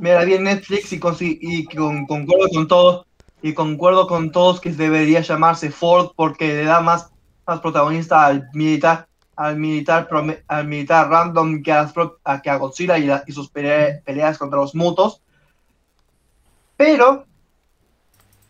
me 0.00 0.12
la 0.14 0.24
vi 0.24 0.34
en 0.34 0.44
Netflix 0.44 0.92
y, 0.92 0.98
consi- 1.00 1.38
y 1.40 1.64
con- 1.66 2.06
concuerdo 2.06 2.48
con 2.52 2.66
todos 2.68 3.06
y 3.40 3.52
concuerdo 3.54 4.06
con 4.08 4.32
todos 4.32 4.60
que 4.60 4.70
debería 4.72 5.20
llamarse 5.20 5.70
Ford 5.70 6.10
porque 6.16 6.48
le 6.48 6.64
da 6.64 6.80
más, 6.80 7.10
más 7.46 7.60
protagonista 7.60 8.26
al 8.26 8.48
militar 8.52 9.06
al 9.36 9.56
militar 9.56 10.08
al 10.48 10.66
militar 10.66 11.08
random 11.08 11.62
que 11.62 11.72
a- 11.72 11.92
que 12.42 12.50
a 12.50 12.56
Godzilla 12.56 12.98
y, 12.98 13.06
la- 13.06 13.24
y 13.26 13.32
sus 13.32 13.50
pele- 13.50 14.02
peleas 14.04 14.38
contra 14.38 14.58
los 14.60 14.74
mutos. 14.74 15.22
Pero 16.76 17.26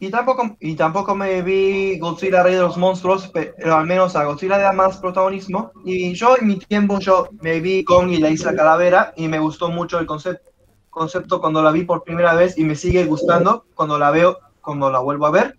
y 0.00 0.10
tampoco 0.10 0.56
y 0.60 0.74
tampoco 0.74 1.14
me 1.14 1.40
vi 1.42 1.98
Godzilla 1.98 2.42
Rey 2.42 2.54
de 2.54 2.60
los 2.60 2.76
Monstruos 2.76 3.30
pero 3.32 3.76
al 3.76 3.86
menos 3.86 4.16
a 4.16 4.24
Godzilla 4.24 4.56
le 4.56 4.64
da 4.64 4.72
más 4.72 4.98
protagonismo. 4.98 5.72
Y 5.84 6.14
yo 6.14 6.36
en 6.36 6.46
mi 6.46 6.58
tiempo 6.58 6.98
yo 6.98 7.28
me 7.40 7.60
vi 7.60 7.84
Kong 7.84 8.10
y 8.10 8.18
la 8.18 8.28
Isla 8.30 8.54
Calavera 8.54 9.12
y 9.16 9.28
me 9.28 9.38
gustó 9.38 9.68
mucho 9.70 9.98
el 9.98 10.06
concepto 10.06 10.50
concepto 10.90 11.40
cuando 11.40 11.60
la 11.60 11.72
vi 11.72 11.82
por 11.82 12.04
primera 12.04 12.34
vez 12.34 12.56
y 12.56 12.62
me 12.62 12.76
sigue 12.76 13.04
gustando 13.04 13.66
cuando 13.74 13.98
la 13.98 14.12
veo 14.12 14.38
cuando 14.60 14.90
la 14.90 15.00
vuelvo 15.00 15.26
a 15.26 15.30
ver. 15.30 15.56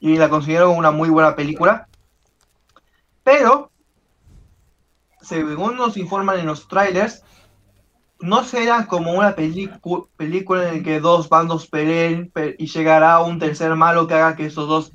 Y 0.00 0.16
la 0.16 0.28
considero 0.28 0.70
una 0.72 0.90
muy 0.90 1.08
buena 1.08 1.34
película. 1.36 1.88
Pero 3.22 3.70
según 5.24 5.76
nos 5.76 5.96
informan 5.96 6.38
en 6.38 6.46
los 6.46 6.68
trailers, 6.68 7.22
no 8.20 8.44
será 8.44 8.86
como 8.86 9.12
una 9.12 9.34
película 9.34 10.68
en 10.68 10.78
la 10.78 10.82
que 10.82 11.00
dos 11.00 11.28
bandos 11.28 11.66
peleen 11.66 12.30
pe- 12.30 12.54
y 12.58 12.66
llegará 12.66 13.20
un 13.20 13.38
tercer 13.38 13.74
malo 13.74 14.06
que 14.06 14.14
haga 14.14 14.36
que 14.36 14.46
esos 14.46 14.68
dos 14.68 14.92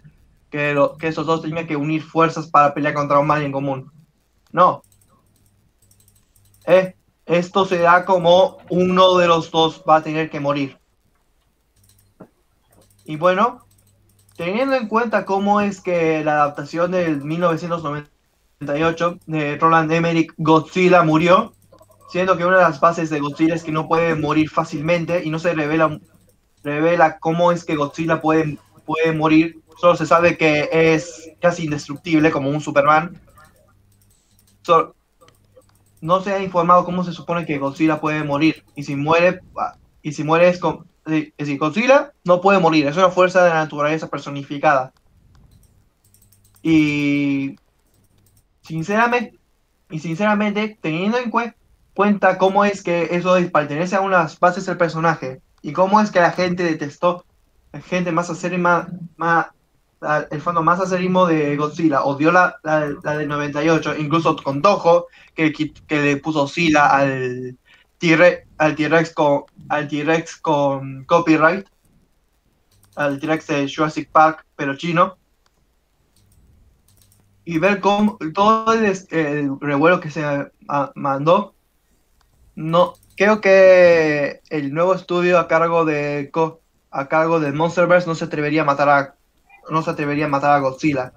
que, 0.50 0.74
lo- 0.74 0.98
que 0.98 1.08
esos 1.10 1.26
dos 1.28 1.42
tengan 1.42 1.68
que 1.68 1.76
unir 1.76 2.02
fuerzas 2.02 2.48
para 2.48 2.74
pelear 2.74 2.94
contra 2.96 3.20
un 3.20 3.28
mal 3.28 3.42
en 3.44 3.52
común. 3.52 3.92
No. 4.52 4.82
Eh, 6.66 6.96
esto 7.26 7.66
será 7.66 8.06
como 8.06 8.58
uno 8.70 9.18
de 9.18 9.28
los 9.28 9.52
dos 9.52 9.84
va 9.88 9.98
a 9.98 10.04
tener 10.04 10.30
que 10.32 10.40
morir. 10.40 10.78
Y 13.06 13.18
bueno, 13.18 13.66
teniendo 14.38 14.76
en 14.76 14.88
cuenta 14.88 15.26
cómo 15.26 15.62
es 15.62 15.82
que 15.82 16.24
la 16.24 16.34
adaptación 16.34 16.92
del 16.92 17.22
1998 17.24 18.10
de 18.60 19.58
Roland 19.60 19.92
Emmerich, 19.92 20.34
Godzilla 20.38 21.04
murió, 21.04 21.54
siendo 22.10 22.38
que 22.38 22.46
una 22.46 22.58
de 22.58 22.64
las 22.64 22.80
bases 22.80 23.10
de 23.10 23.20
Godzilla 23.20 23.56
es 23.56 23.64
que 23.64 23.72
no 23.72 23.88
puede 23.88 24.16
morir 24.16 24.50
fácilmente 24.50 25.24
y 25.24 25.30
no 25.30 25.40
se 25.40 25.54
revela, 25.54 26.00
revela 26.64 27.20
cómo 27.20 27.52
es 27.52 27.64
que 27.64 27.76
Godzilla 27.76 28.22
puede, 28.22 28.58
puede 28.86 29.14
morir. 29.14 29.60
Solo 29.80 29.96
se 29.96 30.06
sabe 30.06 30.38
que 30.38 30.70
es 30.72 31.32
casi 31.40 31.64
indestructible 31.66 32.32
como 32.32 32.50
un 32.50 32.60
Superman. 32.60 33.20
So- 34.64 34.94
no 36.02 36.22
se 36.22 36.34
ha 36.34 36.42
informado 36.42 36.86
cómo 36.86 37.04
se 37.04 37.14
supone 37.14 37.46
que 37.46 37.58
Godzilla 37.58 38.00
puede 38.00 38.24
morir. 38.24 38.64
Y 38.76 38.84
si 38.84 38.96
muere, 38.96 39.42
ah, 39.58 39.76
y 40.02 40.14
si 40.14 40.24
muere 40.24 40.50
es, 40.50 40.60
con, 40.60 40.88
es 41.06 41.34
decir, 41.38 41.58
Godzilla 41.58 42.14
no 42.24 42.42
puede 42.42 42.60
morir, 42.60 42.88
es 42.88 42.98
una 42.98 43.10
fuerza 43.10 43.44
de 43.44 43.50
la 43.50 43.56
naturaleza 43.56 44.08
personificada. 44.08 44.94
Y 46.62 47.56
sinceramente, 48.70 49.34
y 49.90 49.98
sinceramente, 50.00 50.78
teniendo 50.80 51.18
en 51.18 51.32
cue- 51.32 51.56
cuenta 51.96 52.38
cómo 52.38 52.64
es 52.66 52.84
que 52.84 53.08
eso 53.12 53.36
es- 53.36 53.50
pertenece 53.52 53.96
a 53.96 54.02
unas 54.02 54.40
bases 54.40 54.66
del 54.68 54.78
personaje 54.78 55.42
y 55.64 55.74
cómo 55.74 56.00
es 56.00 56.12
que 56.12 56.20
la 56.20 56.32
gente 56.32 56.64
detestó, 56.64 57.26
la 57.74 57.82
gente 57.82 58.12
más 58.12 58.30
acérrima, 58.30 58.88
más, 59.18 59.48
el 60.30 60.40
fondo 60.42 60.62
más 60.62 60.80
acérrimo 60.80 61.26
de 61.26 61.58
Godzilla 61.58 62.04
odió 62.04 62.32
la, 62.32 62.58
la, 62.64 62.94
la 63.04 63.18
del 63.18 63.28
98, 63.28 63.98
incluso 63.98 64.36
con 64.38 64.62
Toho, 64.62 65.08
que, 65.34 65.52
que 65.52 66.02
le 66.02 66.18
puso 66.18 66.48
Sila 66.48 66.86
al 66.96 67.58
T-Rex 67.98 68.48
al 68.60 68.76
T-Rex 68.76 69.14
con, 69.14 69.44
al 69.70 69.88
T-Rex 69.88 70.38
con 70.38 71.04
copyright, 71.06 71.66
al 72.96 73.20
T-Rex 73.20 73.48
de 73.48 73.72
Jurassic 73.74 74.10
Park, 74.12 74.46
pero 74.56 74.76
chino. 74.78 75.18
Y 77.46 77.60
ver 77.60 77.80
cómo 77.80 78.18
todo 78.34 78.74
el, 78.74 78.86
el 79.12 79.60
revuelo 79.60 80.00
que 80.00 80.12
se 80.12 80.24
ah, 80.24 80.92
mandó, 80.96 81.56
no 82.56 82.96
creo 83.16 83.42
que 83.42 84.42
el 84.50 84.74
nuevo 84.74 84.94
estudio 84.94 85.40
a 85.40 85.48
cargo 85.48 85.86
de 85.86 86.32
a 86.92 87.08
cargo 87.08 87.40
de 87.40 87.52
Monsterverse 87.52 88.08
no 88.08 88.16
se 88.16 88.26
atrevería 88.26 88.64
a 88.64 88.66
matar 88.66 88.90
a 88.90 89.16
no 89.70 89.82
se 89.82 89.92
atrevería 89.92 90.26
a 90.26 90.30
matar 90.30 90.52
a 90.52 90.60
Godzilla. 90.60 91.14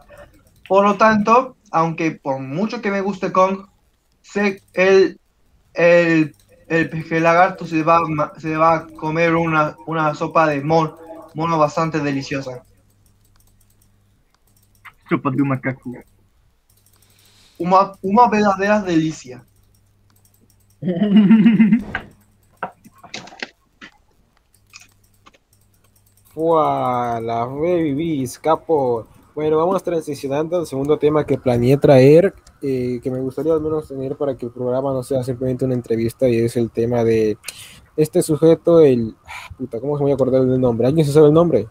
Por 0.69 0.85
lo 0.85 0.97
tanto, 0.97 1.57
aunque 1.71 2.13
por 2.13 2.41
mucho 2.41 2.81
que 2.83 2.91
me 2.91 3.01
guste 3.01 3.33
Kong, 3.33 3.67
sé 4.23 4.63
el 4.75 5.19
el 5.75 6.35
el 6.69 7.23
lagarto 7.23 7.67
se 7.67 7.83
va 7.83 8.01
se 8.39 8.57
va 8.57 8.75
a 8.75 8.87
comer 8.87 9.35
una, 9.35 9.77
una 9.87 10.15
sopa 10.15 10.47
de 10.47 10.63
mon- 10.63 10.95
mono 11.35 11.59
bastante 11.59 12.01
deliciosa. 12.01 12.65
Sopa 15.09 15.31
de 15.31 15.45
macaco. 15.45 15.91
Una, 17.59 17.93
una 18.03 18.29
verdadera 18.29 18.81
delicia. 18.83 19.45
¡Fua! 26.35 27.21
La 27.21 27.45
baby, 27.45 28.25
escapo. 28.25 29.07
Bueno, 29.35 29.59
vamos 29.59 29.83
transicionando 29.83 30.59
al 30.59 30.67
segundo 30.67 30.99
tema 30.99 31.25
que 31.25 31.39
planeé 31.39 31.77
traer, 31.77 32.35
eh, 32.61 33.01
que 33.03 33.11
me 33.11 33.21
gustaría 33.21 33.53
al 33.53 33.61
menos 33.61 33.89
tener 33.89 34.17
para 34.17 34.37
que 34.37 34.47
el 34.47 34.53
programa 34.53 34.93
no 34.93 35.03
sea 35.03 35.23
simplemente 35.23 35.65
una 35.65 35.75
entrevista, 35.75 36.29
y 36.29 36.37
es 36.39 36.57
el 36.57 36.71
tema 36.71 37.05
de 37.05 37.39
este 37.97 38.23
sujeto, 38.23 38.81
el... 38.81 39.15
ah, 39.25 39.55
Puta, 39.57 39.81
¿cómo 39.81 39.97
se 39.97 40.01
me 40.01 40.05
voy 40.07 40.13
a 40.13 40.15
acordar 40.15 40.45
del 40.45 40.61
nombre? 40.61 40.87
¿Alguien 40.87 41.07
se 41.07 41.13
sabe 41.13 41.29
el 41.29 41.33
nombre? 41.33 41.69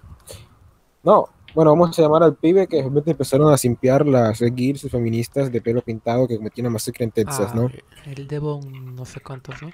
No. 1.03 1.27
Bueno, 1.53 1.71
vamos 1.71 1.97
a 1.97 2.01
llamar 2.01 2.23
al 2.23 2.35
pibe 2.35 2.67
que 2.67 2.77
de 2.77 2.83
repente 2.83 3.11
empezaron 3.11 3.51
a 3.51 3.57
simpiar 3.57 4.05
las 4.05 4.39
gears 4.39 4.89
feministas 4.89 5.51
de 5.51 5.61
pelo 5.61 5.81
pintado 5.81 6.27
que 6.27 6.37
cometían 6.37 6.67
una 6.67 6.73
masacre 6.73 7.03
en 7.03 7.11
Texas, 7.11 7.49
Ah, 7.51 7.55
¿no? 7.55 7.71
El 8.05 8.27
Devon, 8.27 8.95
no 8.95 9.05
sé 9.05 9.19
cuántos, 9.19 9.61
¿no? 9.61 9.69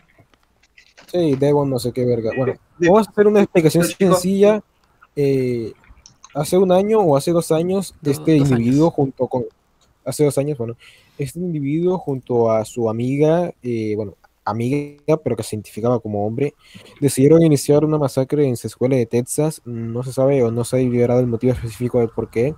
Sí, 1.12 1.36
Devon, 1.36 1.70
no 1.70 1.80
sé 1.80 1.92
qué 1.92 2.06
verga. 2.06 2.32
Bueno, 2.36 2.56
vamos 2.80 3.08
a 3.08 3.12
hacer 3.12 3.28
una 3.28 3.42
explicación 3.42 3.86
sencilla. 3.86 4.62
Eh, 5.16 5.74
hace 6.34 6.58
un 6.58 6.72
año 6.72 7.00
o 7.00 7.16
hace 7.16 7.32
dos 7.32 7.52
años, 7.52 7.96
este 8.04 8.38
dos 8.38 8.50
individuo 8.50 8.92
junto 8.92 9.28
con, 9.28 9.46
hace 10.06 10.26
dos 10.26 10.38
años, 10.38 10.58
bueno, 10.58 10.76
este 11.18 11.40
individuo 11.40 11.98
junto 11.98 12.52
a 12.52 12.66
su 12.66 12.90
amiga, 12.90 13.54
eh, 13.64 13.94
bueno, 13.96 14.16
amiga, 14.50 15.18
pero 15.24 15.36
que 15.36 15.44
se 15.44 15.56
identificaba 15.56 16.00
como 16.00 16.26
hombre, 16.26 16.54
decidieron 17.00 17.44
iniciar 17.44 17.86
una 17.86 17.98
masacre 17.98 18.48
en 18.48 18.58
su 18.58 18.68
escuela 18.68 18.96
de 18.96 19.06
Texas. 19.06 19.62
No 19.66 20.04
se 20.04 20.14
sabe 20.14 20.44
o 20.44 20.52
no 20.52 20.64
se 20.64 20.78
ha 20.78 20.80
liberado 20.80 21.20
el 21.20 21.28
motivo 21.28 21.54
específico 21.54 22.00
de 22.00 22.08
por 22.08 22.30
qué. 22.30 22.56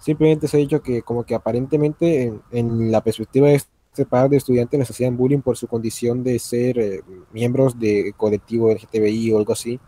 Simplemente 0.00 0.48
se 0.48 0.56
ha 0.56 0.60
dicho 0.60 0.82
que 0.82 1.02
como 1.02 1.24
que 1.24 1.34
aparentemente 1.34 2.22
en, 2.22 2.42
en 2.52 2.92
la 2.92 3.02
perspectiva 3.02 3.48
de 3.48 3.60
este 3.92 4.06
par 4.06 4.30
de 4.30 4.38
estudiantes 4.38 4.78
les 4.78 4.90
hacían 4.90 5.18
bullying 5.18 5.40
por 5.40 5.58
su 5.58 5.68
condición 5.68 6.24
de 6.24 6.38
ser 6.38 6.78
eh, 6.78 7.02
miembros 7.32 7.78
de 7.78 8.14
colectivo 8.16 8.72
LGTBI 8.72 9.32
o 9.32 9.38
algo 9.38 9.52
así. 9.52 9.78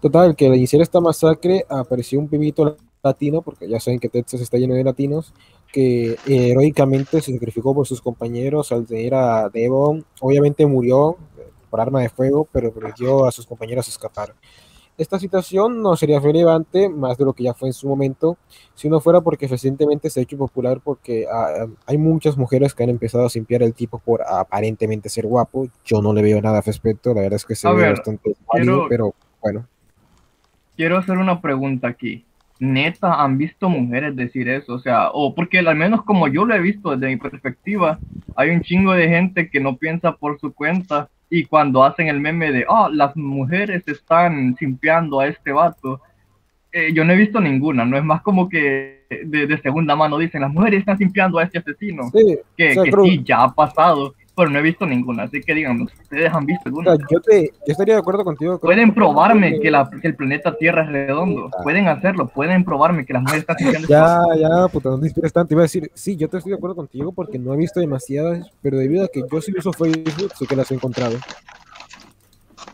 Total, 0.00 0.34
que 0.34 0.46
al 0.46 0.56
iniciar 0.56 0.82
esta 0.82 1.00
masacre 1.00 1.66
apareció 1.68 2.18
un 2.18 2.28
pibito 2.28 2.76
latino, 3.04 3.42
porque 3.42 3.68
ya 3.68 3.78
saben 3.80 4.00
que 4.00 4.08
Texas 4.08 4.40
está 4.40 4.56
lleno 4.58 4.74
de 4.74 4.84
latinos, 4.84 5.32
que 5.72 6.12
eh, 6.12 6.16
heroicamente 6.50 7.20
se 7.20 7.32
sacrificó 7.32 7.74
por 7.74 7.86
sus 7.86 8.00
compañeros 8.00 8.72
al 8.72 8.86
tener 8.86 9.14
a 9.14 9.48
Devon. 9.48 10.04
Obviamente 10.20 10.66
murió 10.66 11.16
eh, 11.38 11.48
por 11.70 11.80
arma 11.80 12.00
de 12.00 12.08
fuego, 12.08 12.48
pero 12.52 12.72
permitió 12.72 13.24
a 13.26 13.32
sus 13.32 13.46
compañeros 13.46 13.88
escapar. 13.88 14.34
Esta 14.96 15.18
situación 15.18 15.82
no 15.82 15.96
sería 15.96 16.20
relevante 16.20 16.88
más 16.88 17.18
de 17.18 17.24
lo 17.24 17.32
que 17.32 17.42
ya 17.42 17.52
fue 17.52 17.68
en 17.68 17.72
su 17.72 17.88
momento, 17.88 18.38
si 18.76 18.88
no 18.88 19.00
fuera 19.00 19.20
porque 19.22 19.48
recientemente 19.48 20.08
se 20.08 20.20
ha 20.20 20.22
hecho 20.22 20.38
popular 20.38 20.80
porque 20.84 21.26
ah, 21.28 21.66
hay 21.86 21.98
muchas 21.98 22.38
mujeres 22.38 22.74
que 22.76 22.84
han 22.84 22.90
empezado 22.90 23.26
a 23.26 23.28
simpiar 23.28 23.64
al 23.64 23.74
tipo 23.74 23.98
por 23.98 24.22
aparentemente 24.22 25.08
ser 25.08 25.26
guapo. 25.26 25.66
Yo 25.84 26.00
no 26.00 26.12
le 26.12 26.22
veo 26.22 26.40
nada 26.40 26.58
al 26.58 26.64
respecto, 26.64 27.12
la 27.12 27.22
verdad 27.22 27.36
es 27.38 27.44
que 27.44 27.56
se 27.56 27.66
A 27.66 27.72
ve 27.72 27.82
ver, 27.82 27.90
bastante 27.96 28.36
válido, 28.46 28.72
quiero- 28.86 28.88
pero 28.88 29.14
bueno. 29.42 29.66
Quiero 30.76 30.98
hacer 30.98 31.18
una 31.18 31.40
pregunta 31.40 31.88
aquí. 31.88 32.24
¿Neta 32.60 33.22
han 33.22 33.36
visto 33.36 33.68
mujeres 33.68 34.14
decir 34.14 34.48
eso? 34.48 34.74
O 34.74 34.78
sea, 34.78 35.10
o 35.12 35.34
porque 35.34 35.58
al 35.58 35.74
menos 35.76 36.04
como 36.04 36.28
yo 36.28 36.44
lo 36.44 36.54
he 36.54 36.60
visto 36.60 36.90
desde 36.90 37.08
mi 37.08 37.16
perspectiva, 37.16 37.98
hay 38.36 38.50
un 38.50 38.62
chingo 38.62 38.92
de 38.92 39.08
gente 39.08 39.50
que 39.50 39.60
no 39.60 39.76
piensa 39.76 40.12
por 40.12 40.38
su 40.38 40.52
cuenta 40.52 41.08
y 41.28 41.44
cuando 41.44 41.82
hacen 41.82 42.08
el 42.08 42.20
meme 42.20 42.52
de, 42.52 42.64
ah, 42.68 42.88
las 42.92 43.16
mujeres 43.16 43.82
están 43.88 44.54
simpeando 44.56 45.20
a 45.20 45.26
este 45.26 45.50
vato, 45.50 46.00
eh, 46.70 46.92
yo 46.92 47.04
no 47.04 47.12
he 47.12 47.16
visto 47.16 47.40
ninguna, 47.40 47.84
no 47.84 47.96
es 47.96 48.04
más 48.04 48.22
como 48.22 48.48
que 48.48 49.04
de, 49.08 49.46
de 49.46 49.58
segunda 49.60 49.96
mano 49.96 50.18
dicen, 50.18 50.40
las 50.40 50.52
mujeres 50.52 50.80
están 50.80 50.98
simpeando 50.98 51.38
a 51.38 51.44
este 51.44 51.58
asesino, 51.58 52.10
Sí, 52.10 52.36
que, 52.56 52.74
que 52.74 52.92
sí, 53.02 53.22
ya 53.24 53.44
ha 53.44 53.54
pasado, 53.54 54.14
pero 54.36 54.50
no 54.50 54.58
he 54.58 54.62
visto 54.62 54.84
ninguna, 54.86 55.24
así 55.24 55.40
que 55.40 55.54
díganme, 55.54 55.84
¿ustedes 55.84 56.32
han 56.32 56.44
visto 56.46 56.62
O 56.64 56.68
alguna? 56.68 56.96
sea, 56.96 57.06
yo, 57.10 57.20
te, 57.20 57.42
yo 57.66 57.72
estaría 57.72 57.94
de 57.94 58.00
acuerdo 58.00 58.24
contigo. 58.24 58.58
Pueden 58.58 58.92
probarme 58.94 59.60
que, 59.60 59.70
la- 59.70 59.88
que 59.88 60.06
el 60.08 60.16
planeta 60.16 60.56
Tierra 60.56 60.82
es 60.82 60.88
redondo. 60.88 61.50
Pueden 61.62 61.88
hacerlo. 61.88 62.26
Pueden 62.28 62.64
probarme 62.64 63.04
que 63.06 63.12
las 63.12 63.22
mujeres 63.22 63.42
están 63.42 63.56
sintiendo 63.58 63.88
Ya, 63.88 64.18
ya, 64.36 64.68
puta, 64.68 64.88
no 64.90 64.98
te 64.98 65.06
inspiras 65.06 65.32
tanto. 65.32 65.54
Iba 65.54 65.62
a 65.62 65.64
decir, 65.64 65.90
sí, 65.94 66.16
yo 66.16 66.28
te 66.28 66.38
estoy 66.38 66.50
de 66.50 66.56
acuerdo 66.56 66.76
contigo 66.76 67.12
porque 67.12 67.38
no 67.38 67.54
he 67.54 67.56
visto 67.56 67.80
demasiadas, 67.80 68.50
pero 68.60 68.76
debido 68.78 69.04
a 69.04 69.08
que 69.08 69.22
yo 69.30 69.40
sí 69.40 69.52
uso 69.56 69.72
Facebook, 69.72 70.32
sí 70.38 70.46
que 70.46 70.56
las 70.56 70.70
he 70.70 70.74
encontrado. 70.74 71.16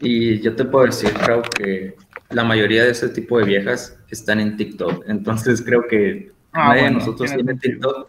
Y 0.00 0.40
yo 0.40 0.56
te 0.56 0.64
puedo 0.64 0.86
decir, 0.86 1.12
creo 1.12 1.42
que 1.42 1.94
la 2.30 2.44
mayoría 2.44 2.84
de 2.84 2.92
ese 2.92 3.08
tipo 3.10 3.38
de 3.38 3.44
viejas 3.44 3.98
están 4.10 4.40
en 4.40 4.56
TikTok. 4.56 5.04
Entonces 5.08 5.62
creo 5.62 5.86
que 5.86 6.30
Ah, 6.52 6.68
nadie 6.68 6.84
de 6.84 6.90
nosotros 6.92 7.32
tiene 7.32 7.54
TikTok. 7.54 8.08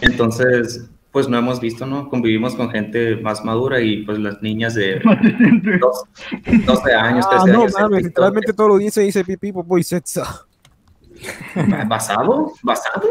Entonces, 0.00 0.88
pues 1.12 1.28
no 1.28 1.38
hemos 1.38 1.60
visto, 1.60 1.86
¿no? 1.86 2.08
Convivimos 2.08 2.54
con 2.54 2.70
gente 2.70 3.16
más 3.16 3.44
madura 3.44 3.80
y 3.80 4.04
pues 4.04 4.18
las 4.18 4.40
niñas 4.42 4.74
de 4.74 5.00
dos- 5.80 6.04
12 6.66 6.92
años, 6.94 7.28
13 7.28 7.44
Ah, 7.50 7.52
no 7.52 7.60
años. 7.62 7.72
TikTok. 7.74 8.02
literalmente 8.02 8.52
todo 8.52 8.68
lo 8.68 8.76
dice 8.78 9.00
dice 9.02 9.24
pipí, 9.24 9.52
popo 9.52 9.78
y 9.78 9.82
sexo. 9.82 10.22
¿Basado? 11.88 12.52
¿Basado? 12.62 13.02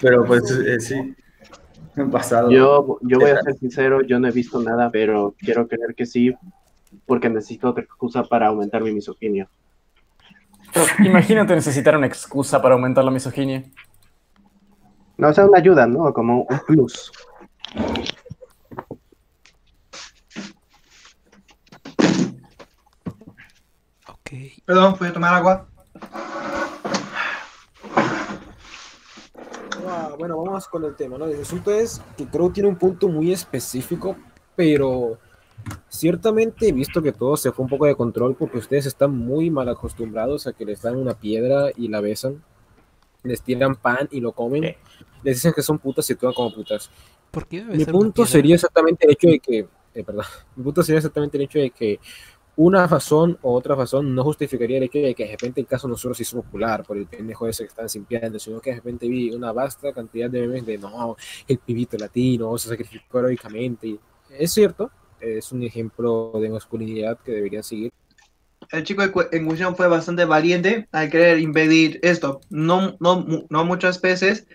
Pero 0.00 0.24
pues 0.24 0.50
eh, 0.50 0.80
sí. 0.80 1.14
Basado. 1.96 2.50
Yo, 2.50 2.98
yo 3.02 3.18
voy 3.18 3.30
a 3.30 3.40
ser 3.42 3.54
sincero, 3.54 4.02
yo 4.02 4.20
no 4.20 4.28
he 4.28 4.30
visto 4.30 4.62
nada, 4.62 4.90
pero 4.90 5.34
quiero 5.38 5.66
creer 5.66 5.94
que 5.96 6.06
sí, 6.06 6.32
porque 7.06 7.28
necesito 7.28 7.70
otra 7.70 7.82
excusa 7.82 8.22
para 8.22 8.46
aumentar 8.48 8.82
mi 8.82 8.92
misoginia. 8.92 9.48
Pero 10.72 10.86
imagínate 11.04 11.54
necesitar 11.54 11.96
una 11.96 12.06
excusa 12.06 12.62
para 12.62 12.74
aumentar 12.76 13.04
la 13.04 13.10
misoginia. 13.10 13.64
No, 15.20 15.28
o 15.28 15.34
sea, 15.34 15.44
una 15.44 15.58
ayuda, 15.58 15.86
¿no? 15.86 16.14
Como 16.14 16.46
un 16.48 16.58
plus. 16.66 17.12
Perdón, 24.64 24.96
voy 24.98 25.08
a 25.08 25.12
tomar 25.12 25.34
agua. 25.34 25.68
Ah, 29.86 30.14
bueno, 30.18 30.42
vamos 30.42 30.66
con 30.68 30.84
el 30.86 30.96
tema, 30.96 31.18
¿no? 31.18 31.26
El 31.26 31.42
asunto 31.42 31.70
es 31.70 32.00
que 32.16 32.26
creo 32.26 32.48
que 32.48 32.54
tiene 32.54 32.70
un 32.70 32.76
punto 32.76 33.06
muy 33.08 33.30
específico, 33.30 34.16
pero 34.56 35.18
ciertamente 35.90 36.68
he 36.68 36.72
visto 36.72 37.02
que 37.02 37.12
todo 37.12 37.36
se 37.36 37.52
fue 37.52 37.64
un 37.64 37.68
poco 37.68 37.84
de 37.84 37.94
control 37.94 38.36
porque 38.36 38.56
ustedes 38.56 38.86
están 38.86 39.14
muy 39.14 39.50
mal 39.50 39.68
acostumbrados 39.68 40.46
a 40.46 40.54
que 40.54 40.64
les 40.64 40.80
dan 40.80 40.96
una 40.96 41.12
piedra 41.12 41.72
y 41.76 41.88
la 41.88 42.00
besan, 42.00 42.42
les 43.22 43.42
tiran 43.42 43.76
pan 43.76 44.08
y 44.10 44.20
lo 44.20 44.32
comen, 44.32 44.76
les 45.22 45.36
dicen 45.36 45.52
que 45.52 45.62
son 45.62 45.78
putas 45.78 46.08
y 46.10 46.14
actúan 46.14 46.32
como 46.32 46.52
putas. 46.52 46.90
¿Por 47.30 47.46
qué 47.46 47.60
debe 47.60 47.76
Mi 47.76 47.84
ser 47.84 47.92
punto 47.92 48.14
piedra? 48.14 48.30
sería 48.30 48.54
exactamente 48.56 49.06
el 49.06 49.12
hecho 49.12 49.28
de 49.28 49.38
que, 49.40 49.58
eh, 49.94 50.04
perdón, 50.04 50.24
mi 50.56 50.64
punto 50.64 50.82
sería 50.82 50.98
exactamente 50.98 51.36
el 51.36 51.44
hecho 51.44 51.58
de 51.58 51.70
que 51.70 52.00
una 52.56 52.86
razón 52.86 53.38
o 53.42 53.54
otra 53.54 53.74
razón 53.74 54.14
no 54.14 54.22
justificaría 54.24 54.78
el 54.78 54.84
hecho 54.84 54.98
de 54.98 55.14
que 55.14 55.24
de 55.24 55.30
repente 55.30 55.60
el 55.60 55.66
caso 55.66 55.88
no 55.88 55.96
solo 55.96 56.14
se 56.14 56.24
hizo 56.24 56.42
popular 56.42 56.84
por 56.84 56.96
el 56.98 57.06
pendejo 57.06 57.46
ese 57.46 57.62
que 57.64 57.68
están 57.68 57.88
simpiando, 57.88 58.38
sino 58.38 58.60
que 58.60 58.70
de 58.70 58.76
repente 58.76 59.08
vi 59.08 59.30
una 59.30 59.52
vasta 59.52 59.92
cantidad 59.92 60.28
de 60.28 60.42
memes 60.42 60.66
de 60.66 60.76
no, 60.76 61.16
el 61.48 61.58
pibito 61.58 61.96
latino 61.96 62.58
se 62.58 62.68
sacrificó 62.68 63.20
heroicamente. 63.20 63.98
Es 64.30 64.52
cierto, 64.52 64.90
es 65.20 65.52
un 65.52 65.62
ejemplo 65.62 66.32
de 66.34 66.50
masculinidad 66.50 67.18
que 67.20 67.32
deberían 67.32 67.62
seguir. 67.62 67.92
El 68.72 68.84
chico 68.84 69.02
en 69.02 69.46
cuestión 69.46 69.74
fue 69.76 69.88
bastante 69.88 70.24
valiente 70.24 70.86
al 70.92 71.10
querer 71.10 71.40
impedir 71.40 71.98
esto. 72.02 72.40
No, 72.50 72.96
no, 73.00 73.26
no 73.48 73.64
muchas 73.64 74.00
veces 74.00 74.46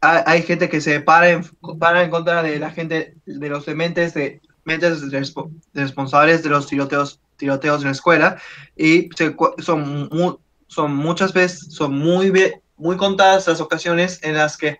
hay, 0.00 0.42
gente 0.42 0.68
que 0.68 0.80
se 0.80 1.00
para 1.00 1.30
en, 1.30 1.44
para 1.78 2.02
en 2.02 2.10
contra 2.10 2.42
de 2.42 2.58
la 2.58 2.70
gente, 2.70 3.16
de 3.24 3.48
los 3.48 3.66
dementes, 3.66 4.14
de 4.14 4.40
mentes 4.64 5.02
respo- 5.10 5.50
responsables 5.74 6.42
de 6.42 6.50
los 6.50 6.66
tiroteos, 6.66 7.20
tiroteos 7.36 7.80
en 7.80 7.86
la 7.86 7.92
escuela 7.92 8.40
y 8.76 9.08
se 9.16 9.34
son, 9.58 10.08
mu- 10.12 10.38
son 10.68 10.94
muchas 10.94 11.32
veces, 11.32 11.72
son 11.74 11.98
muy, 11.98 12.32
muy 12.76 12.96
contadas 12.96 13.48
las 13.48 13.60
ocasiones 13.60 14.20
en 14.22 14.34
las 14.34 14.56
que, 14.56 14.78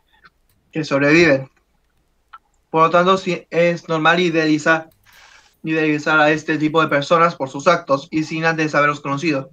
que 0.71 0.85
sobreviven. 0.85 1.49
Por 2.71 2.83
lo 2.85 2.91
tanto, 2.91 3.17
sí, 3.17 3.47
es 3.51 3.89
normal 3.89 4.21
idealizar, 4.21 4.91
idealizar 5.63 6.21
a 6.21 6.31
este 6.31 6.59
tipo 6.59 6.81
de 6.81 6.89
personas 6.89 7.37
por 7.37 7.49
sus 7.51 7.67
actos 7.67 8.09
y 8.11 8.25
sin 8.25 8.45
antes 8.45 8.75
haberlos 8.75 9.01
conocido. 9.01 9.51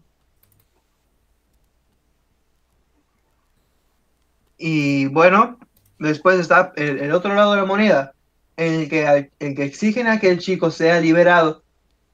Y 4.57 5.05
bueno, 5.07 5.59
después 5.99 6.39
está 6.39 6.73
el, 6.75 7.11
otro 7.11 7.35
lado 7.35 7.51
de 7.53 7.61
la 7.61 7.65
moneda, 7.65 8.13
en 8.55 8.81
el 8.81 8.89
que, 8.89 9.29
el 9.39 9.55
que 9.55 9.63
exigen 9.63 10.07
a 10.07 10.19
que 10.19 10.29
el 10.29 10.39
chico 10.39 10.71
sea 10.71 10.99
liberado, 10.99 11.63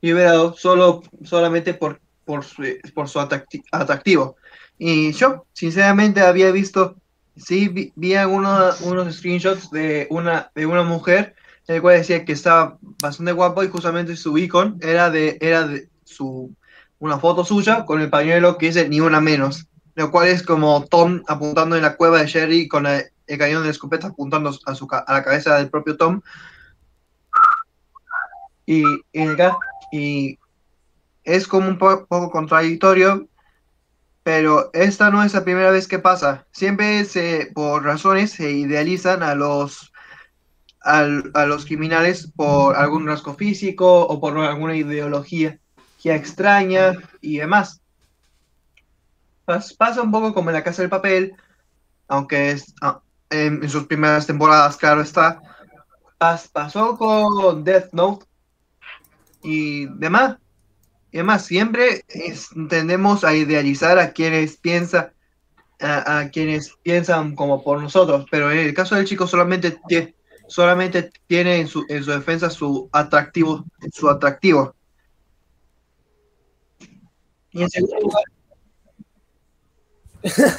liberado 0.02 0.54
solo, 0.54 1.04
solamente 1.24 1.74
por, 1.74 2.02
por 2.26 2.44
su, 2.44 2.64
por 2.94 3.08
su 3.08 3.20
atracti- 3.20 3.64
atractivo. 3.72 4.36
Y 4.78 5.14
yo, 5.14 5.46
sinceramente, 5.54 6.20
había 6.20 6.52
visto, 6.52 6.96
sí, 7.38 7.70
vi, 7.70 7.94
vi 7.96 8.16
algunos- 8.16 8.82
unos 8.82 9.16
screenshots 9.16 9.72
de 9.72 10.08
una, 10.10 10.52
de 10.54 10.66
una 10.66 10.84
mujer, 10.84 11.36
el 11.68 11.82
cual 11.82 11.98
decía 11.98 12.26
que 12.26 12.34
estaba 12.34 12.78
bastante 13.02 13.32
guapo 13.32 13.64
y 13.64 13.70
justamente 13.70 14.16
su 14.16 14.38
icon 14.38 14.78
era 14.82 15.10
de, 15.10 15.38
era 15.40 15.66
de 15.66 15.90
su, 16.04 16.54
una 17.00 17.20
foto 17.20 17.46
suya 17.46 17.86
con 17.86 18.02
el 18.02 18.10
pañuelo 18.10 18.58
que 18.58 18.68
dice 18.68 18.90
ni 18.90 19.00
una 19.00 19.22
menos, 19.22 19.68
lo 19.96 20.12
cual 20.12 20.28
es 20.28 20.44
como 20.44 20.86
Tom 20.86 21.24
apuntando 21.28 21.76
en 21.76 21.84
la 21.84 21.96
cueva 21.96 22.20
de 22.20 22.28
Sherry 22.28 22.68
con 22.68 22.86
el 22.86 23.38
cañón 23.38 23.62
de 23.62 23.68
la 23.68 23.72
escopeta 23.72 24.08
apuntando 24.08 24.52
a, 24.66 24.76
su, 24.76 24.88
a 24.92 25.14
la 25.14 25.24
cabeza 25.24 25.58
del 25.58 25.70
propio 25.70 25.96
Tom. 25.96 26.22
Y, 28.66 28.84
y, 29.14 29.28
y 29.92 30.40
es 31.24 31.48
como 31.48 31.70
un 31.70 31.78
po- 31.78 32.06
poco 32.08 32.30
contradictorio, 32.30 33.28
pero 34.24 34.70
esta 34.74 35.10
no 35.10 35.24
es 35.24 35.34
la 35.34 35.46
primera 35.46 35.72
vez 35.72 35.88
que 35.88 36.00
pasa. 36.00 36.46
Siempre 36.52 37.06
se, 37.06 37.52
por 37.54 37.84
razones 37.86 38.32
se 38.32 38.52
idealizan 38.52 39.24
a 39.24 39.36
los 39.36 39.93
a 40.84 41.46
los 41.46 41.66
criminales 41.66 42.30
por 42.36 42.76
algún 42.76 43.08
rasgo 43.08 43.34
físico 43.36 44.06
o 44.06 44.20
por 44.20 44.38
alguna 44.38 44.76
ideología 44.76 45.60
que 46.02 46.14
extraña 46.14 46.94
y 47.22 47.38
demás. 47.38 47.82
Pas- 49.46 49.76
pasa 49.78 50.02
un 50.02 50.12
poco 50.12 50.34
como 50.34 50.50
en 50.50 50.56
la 50.56 50.64
Casa 50.64 50.82
del 50.82 50.90
Papel, 50.90 51.34
aunque 52.08 52.52
es, 52.52 52.74
ah, 52.82 53.02
en, 53.30 53.68
sus 53.70 53.86
primeras 53.88 54.28
temporadas, 54.28 54.78
claro 54.78 55.02
está. 55.02 55.42
Pas- 56.20 56.50
pasó 56.52 56.98
con 56.98 57.64
Death 57.64 57.92
Note 57.94 58.26
y 59.42 59.86
demás. 59.98 60.38
Y 61.12 61.18
además, 61.18 61.46
siempre 61.46 62.04
es- 62.08 62.50
tendemos 62.70 63.24
a 63.24 63.36
idealizar 63.36 64.00
a 64.00 64.12
quienes 64.12 64.58
piensa, 64.58 65.14
a, 65.80 66.20
a 66.20 66.30
quienes 66.30 66.76
piensan 66.82 67.36
como 67.36 67.64
por 67.64 67.82
nosotros, 67.82 68.26
pero 68.32 68.52
en 68.52 68.60
el 68.60 68.74
caso 68.74 68.96
del 68.96 69.06
chico 69.06 69.28
solamente, 69.28 69.78
tie- 69.82 70.14
solamente 70.48 71.12
tiene 71.28 71.60
en 71.60 71.68
su, 71.68 71.86
en 71.90 72.04
su 72.04 72.12
defensa 72.12 72.50
su 72.50 72.90
atractivo, 72.92 73.66
su 73.92 74.10
atractivo. 74.10 74.76
Y 77.52 77.62
en 77.62 77.70
segundo 77.70 78.00
lugar, 78.02 78.24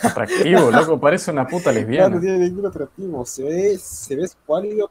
Atractivo, 0.02 0.70
loco, 0.70 1.00
parece 1.00 1.30
una 1.30 1.46
puta 1.46 1.72
lesbiana. 1.72 2.16
no 2.16 2.20
tiene 2.20 2.38
ningún 2.38 2.66
atractivo. 2.66 3.24
Se 3.24 3.42
ve, 3.42 3.78
se 3.78 4.16
ve 4.16 4.24
escuálido. 4.24 4.90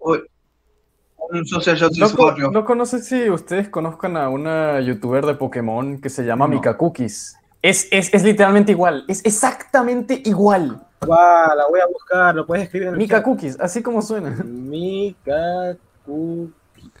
un 0.00 1.46
social 1.46 1.78
Loco, 1.98 2.30
loco, 2.50 2.74
no 2.74 2.86
sé 2.86 3.02
si 3.02 3.28
ustedes 3.28 3.68
conozcan 3.68 4.16
a 4.16 4.28
una 4.30 4.80
youtuber 4.80 5.26
de 5.26 5.34
Pokémon 5.34 6.00
que 6.00 6.08
se 6.08 6.24
llama 6.24 6.48
Mika 6.48 6.76
Cookies. 6.76 7.36
Es, 7.60 7.88
es, 7.90 8.14
es 8.14 8.22
literalmente 8.22 8.72
igual, 8.72 9.04
es 9.08 9.24
exactamente 9.24 10.22
igual. 10.24 10.86
Guau, 11.00 11.56
la 11.56 11.66
voy 11.68 11.80
a 11.80 11.86
buscar, 11.86 12.34
lo 12.34 12.46
puedes 12.46 12.64
escribir 12.64 12.88
en 12.88 12.94
el 12.94 12.98
Mika 12.98 13.16
chat. 13.16 13.24
Cookies, 13.24 13.58
así 13.60 13.82
como 13.82 14.02
suena. 14.02 14.30
Mika 14.44 15.76
Cookies. 16.04 16.92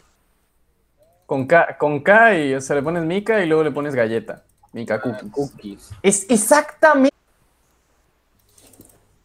Con 1.26 1.46
K, 1.46 1.76
con 1.78 2.00
K 2.00 2.38
y 2.38 2.54
o 2.54 2.60
sea, 2.60 2.76
le 2.76 2.82
pones 2.82 3.04
Mika 3.04 3.42
y 3.42 3.46
luego 3.46 3.64
le 3.64 3.70
pones 3.72 3.94
galleta. 3.94 4.44
Mika 4.72 5.00
Cookies. 5.00 5.90
Es 6.02 6.26
exactamente. 6.30 7.14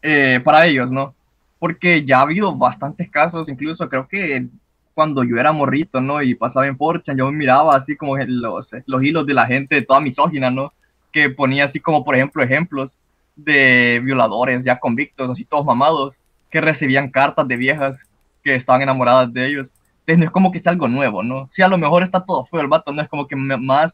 eh, 0.01 0.41
para 0.43 0.65
ellos, 0.67 0.91
¿no? 0.91 1.15
Porque 1.59 2.05
ya 2.05 2.19
ha 2.19 2.21
habido 2.23 2.55
bastantes 2.55 3.09
casos, 3.09 3.47
incluso 3.47 3.87
creo 3.89 4.07
que 4.07 4.47
cuando 4.93 5.23
yo 5.23 5.37
era 5.37 5.51
morrito, 5.51 6.01
¿no? 6.01 6.21
Y 6.21 6.35
pasaba 6.35 6.67
en 6.67 6.77
Forchan, 6.77 7.17
yo 7.17 7.31
miraba 7.31 7.75
así 7.75 7.95
como 7.95 8.17
los, 8.17 8.67
los 8.85 9.03
hilos 9.03 9.25
de 9.25 9.33
la 9.33 9.45
gente, 9.47 9.81
toda 9.81 10.01
misógina, 10.01 10.51
¿no? 10.51 10.73
Que 11.11 11.29
ponía 11.29 11.65
así 11.65 11.79
como, 11.79 12.03
por 12.03 12.15
ejemplo, 12.15 12.43
ejemplos 12.43 12.91
de 13.35 14.01
violadores 14.03 14.63
ya 14.63 14.79
convictos, 14.79 15.29
así 15.29 15.45
todos 15.45 15.65
mamados, 15.65 16.13
que 16.49 16.61
recibían 16.61 17.09
cartas 17.09 17.47
de 17.47 17.55
viejas 17.57 17.95
que 18.43 18.55
estaban 18.55 18.81
enamoradas 18.81 19.33
de 19.33 19.47
ellos. 19.47 19.67
Entonces 20.01 20.19
no 20.19 20.25
es 20.25 20.31
como 20.31 20.51
que 20.51 20.61
sea 20.61 20.71
algo 20.71 20.87
nuevo, 20.87 21.23
¿no? 21.23 21.49
Sí, 21.55 21.61
a 21.61 21.67
lo 21.67 21.77
mejor 21.77 22.03
está 22.03 22.23
todo 22.25 22.45
feo 22.45 22.61
el 22.61 22.67
vato, 22.67 22.91
no 22.91 23.01
es 23.01 23.09
como 23.09 23.27
que 23.27 23.35
más 23.35 23.91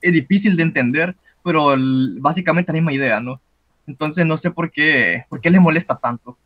es 0.00 0.12
difícil 0.12 0.56
de 0.56 0.62
entender, 0.64 1.14
pero 1.44 1.74
el- 1.74 2.16
básicamente 2.20 2.72
la 2.72 2.76
misma 2.78 2.92
idea, 2.92 3.20
¿no? 3.20 3.40
Entonces 3.86 4.24
no 4.26 4.38
sé 4.38 4.50
por 4.50 4.70
qué, 4.70 5.24
por 5.28 5.40
qué 5.40 5.50
les 5.50 5.60
molesta 5.60 5.96
tanto. 5.96 6.36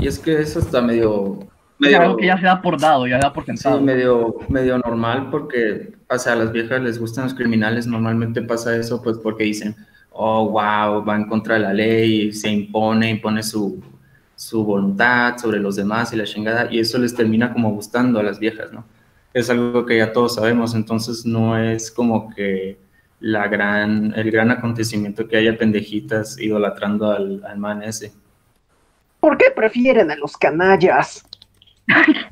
Y 0.00 0.06
es 0.06 0.18
que 0.18 0.40
eso 0.40 0.58
está 0.58 0.80
medio... 0.82 1.38
Es 1.40 1.48
medio 1.78 2.00
algo 2.00 2.16
que 2.16 2.26
ya 2.26 2.36
se 2.36 2.44
da 2.44 2.60
por 2.60 2.78
dado, 2.78 3.06
ya 3.06 3.16
se 3.16 3.22
da 3.22 3.32
por 3.32 3.44
Sí, 3.44 3.52
sentado. 3.52 3.80
medio, 3.80 4.34
medio 4.48 4.78
normal 4.78 5.28
porque, 5.30 5.92
o 6.10 6.18
sea, 6.18 6.32
a 6.32 6.36
las 6.36 6.52
viejas 6.52 6.80
les 6.82 6.98
gustan 6.98 7.24
los 7.24 7.34
criminales, 7.34 7.86
normalmente 7.86 8.42
pasa 8.42 8.76
eso 8.76 9.00
pues 9.02 9.16
porque 9.18 9.44
dicen, 9.44 9.76
oh, 10.20 10.50
wow, 10.50 11.04
va 11.04 11.16
en 11.16 11.28
contra 11.28 11.54
de 11.54 11.60
la 11.60 11.72
ley, 11.72 12.32
se 12.32 12.50
impone, 12.50 13.10
impone 13.10 13.40
su, 13.40 13.80
su 14.34 14.64
voluntad 14.64 15.38
sobre 15.38 15.60
los 15.60 15.76
demás 15.76 16.12
y 16.12 16.16
la 16.16 16.24
chingada, 16.24 16.66
y 16.70 16.80
eso 16.80 16.98
les 16.98 17.14
termina 17.14 17.52
como 17.52 17.70
gustando 17.70 18.18
a 18.18 18.24
las 18.24 18.40
viejas, 18.40 18.72
¿no? 18.72 18.84
Es 19.32 19.48
algo 19.48 19.86
que 19.86 19.98
ya 19.98 20.12
todos 20.12 20.34
sabemos, 20.34 20.74
entonces 20.74 21.24
no 21.24 21.56
es 21.56 21.92
como 21.92 22.34
que 22.34 22.80
la 23.20 23.46
gran, 23.46 24.12
el 24.16 24.30
gran 24.32 24.50
acontecimiento 24.50 25.28
que 25.28 25.36
haya 25.36 25.56
pendejitas 25.56 26.36
idolatrando 26.40 27.12
al, 27.12 27.44
al 27.44 27.58
man 27.58 27.84
ese. 27.84 28.12
¿Por 29.20 29.38
qué 29.38 29.52
prefieren 29.54 30.10
a 30.10 30.16
los 30.16 30.36
canallas? 30.36 31.24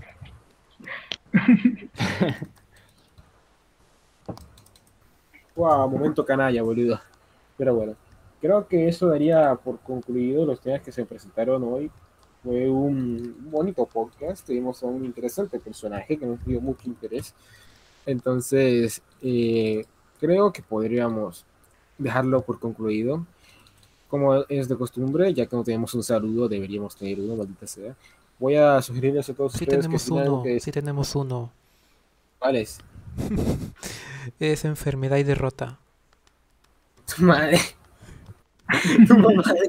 Wow, 5.57 5.89
momento 5.89 6.23
canalla, 6.23 6.63
boludo. 6.63 7.01
Pero 7.57 7.75
bueno, 7.75 7.95
creo 8.41 8.67
que 8.67 8.89
eso 8.89 9.09
daría 9.09 9.55
por 9.57 9.79
concluido 9.81 10.45
los 10.45 10.61
temas 10.61 10.83
que 10.83 10.93
se 10.93 11.05
presentaron 11.05 11.63
hoy. 11.65 11.91
Fue 12.43 12.69
un 12.69 13.51
bonito 13.51 13.87
podcast, 13.87 14.47
tuvimos 14.47 14.83
a 14.83 14.87
un 14.87 15.05
interesante 15.05 15.59
personaje 15.59 16.17
que 16.17 16.27
nos 16.27 16.45
dio 16.45 16.61
mucho 16.61 16.89
interés. 16.89 17.35
Entonces, 18.05 19.03
eh, 19.21 19.85
creo 20.21 20.53
que 20.53 20.63
podríamos 20.63 21.45
dejarlo 21.99 22.43
por 22.43 22.61
concluido. 22.61 23.27
Como 24.09 24.37
es 24.49 24.69
de 24.69 24.77
costumbre, 24.77 25.35
ya 25.35 25.47
que 25.47 25.57
no 25.57 25.65
tenemos 25.65 25.93
un 25.95 26.05
saludo, 26.05 26.49
deberíamos 26.49 26.95
tener 26.95 27.19
uno, 27.19 27.35
maldita 27.35 27.67
sea. 27.67 27.97
Voy 28.39 28.55
a 28.55 28.81
sugerirles 28.81 29.29
a 29.29 29.35
todos 29.35 29.53
Sí 29.53 29.65
ustedes 29.65 29.89
que 29.89 29.99
tenemos 29.99 30.11
algo 30.13 30.35
uno, 30.35 30.43
que 30.45 30.61
sí 30.61 30.71
tenemos 30.71 31.17
uno. 31.17 31.51
¿Cuál 32.39 32.57
es? 32.57 32.79
Es 34.41 34.65
enfermedad 34.65 35.19
y 35.19 35.23
derrota. 35.23 35.79
Tu 37.17 37.23
madre. 37.23 37.59
Tu 39.07 39.19
madre. 39.19 39.69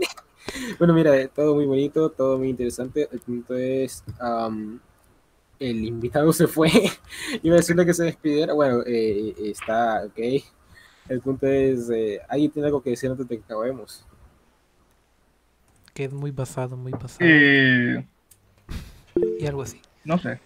Bueno, 0.79 0.93
mira, 0.93 1.15
eh, 1.15 1.27
todo 1.33 1.55
muy 1.55 1.65
bonito, 1.65 2.09
todo 2.09 2.37
muy 2.37 2.49
interesante. 2.49 3.07
El 3.11 3.19
punto 3.19 3.55
es, 3.55 4.03
am, 4.19 4.79
el 5.59 5.83
invitado 5.85 6.31
se 6.33 6.47
fue. 6.47 6.69
Iba 7.43 7.55
a 7.55 7.57
decirle 7.57 7.85
que 7.85 7.93
se 7.93 8.05
despidiera. 8.05 8.53
Bueno, 8.53 8.81
eh, 8.85 9.33
está 9.43 10.03
ok. 10.05 10.19
El 11.09 11.21
punto 11.21 11.47
es, 11.47 11.89
eh, 11.89 12.19
¿alguien 12.27 12.51
tiene 12.51 12.67
algo 12.67 12.81
que 12.81 12.91
decir 12.91 13.09
antes 13.09 13.27
de 13.27 13.37
que 13.37 13.43
acabemos? 13.43 14.05
Que 15.93 16.05
es 16.05 16.13
muy 16.13 16.31
basado, 16.31 16.75
muy 16.77 16.91
basado. 16.91 17.19
Eh, 17.21 18.05
Y 19.39 19.45
algo 19.45 19.61
así. 19.61 19.81
no 20.03 20.17
sé. 20.17 20.39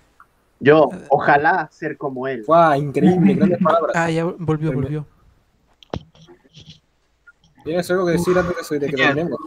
Yo, 0.59 0.89
ojalá 1.09 1.67
ser 1.71 1.97
como 1.97 2.27
él. 2.27 2.43
¡Wow! 2.47 2.75
Increíble, 2.75 3.33
grandes 3.33 3.59
palabras. 3.59 3.95
Ah, 3.95 4.11
ya 4.11 4.25
volvió, 4.25 4.71
volvió. 4.71 5.07
¿Tienes 7.63 7.89
algo 7.91 8.05
que 8.05 8.11
decir 8.13 8.37
antes 8.37 8.69
de 8.69 8.79
que- 8.79 8.95
terminemos? 8.95 9.39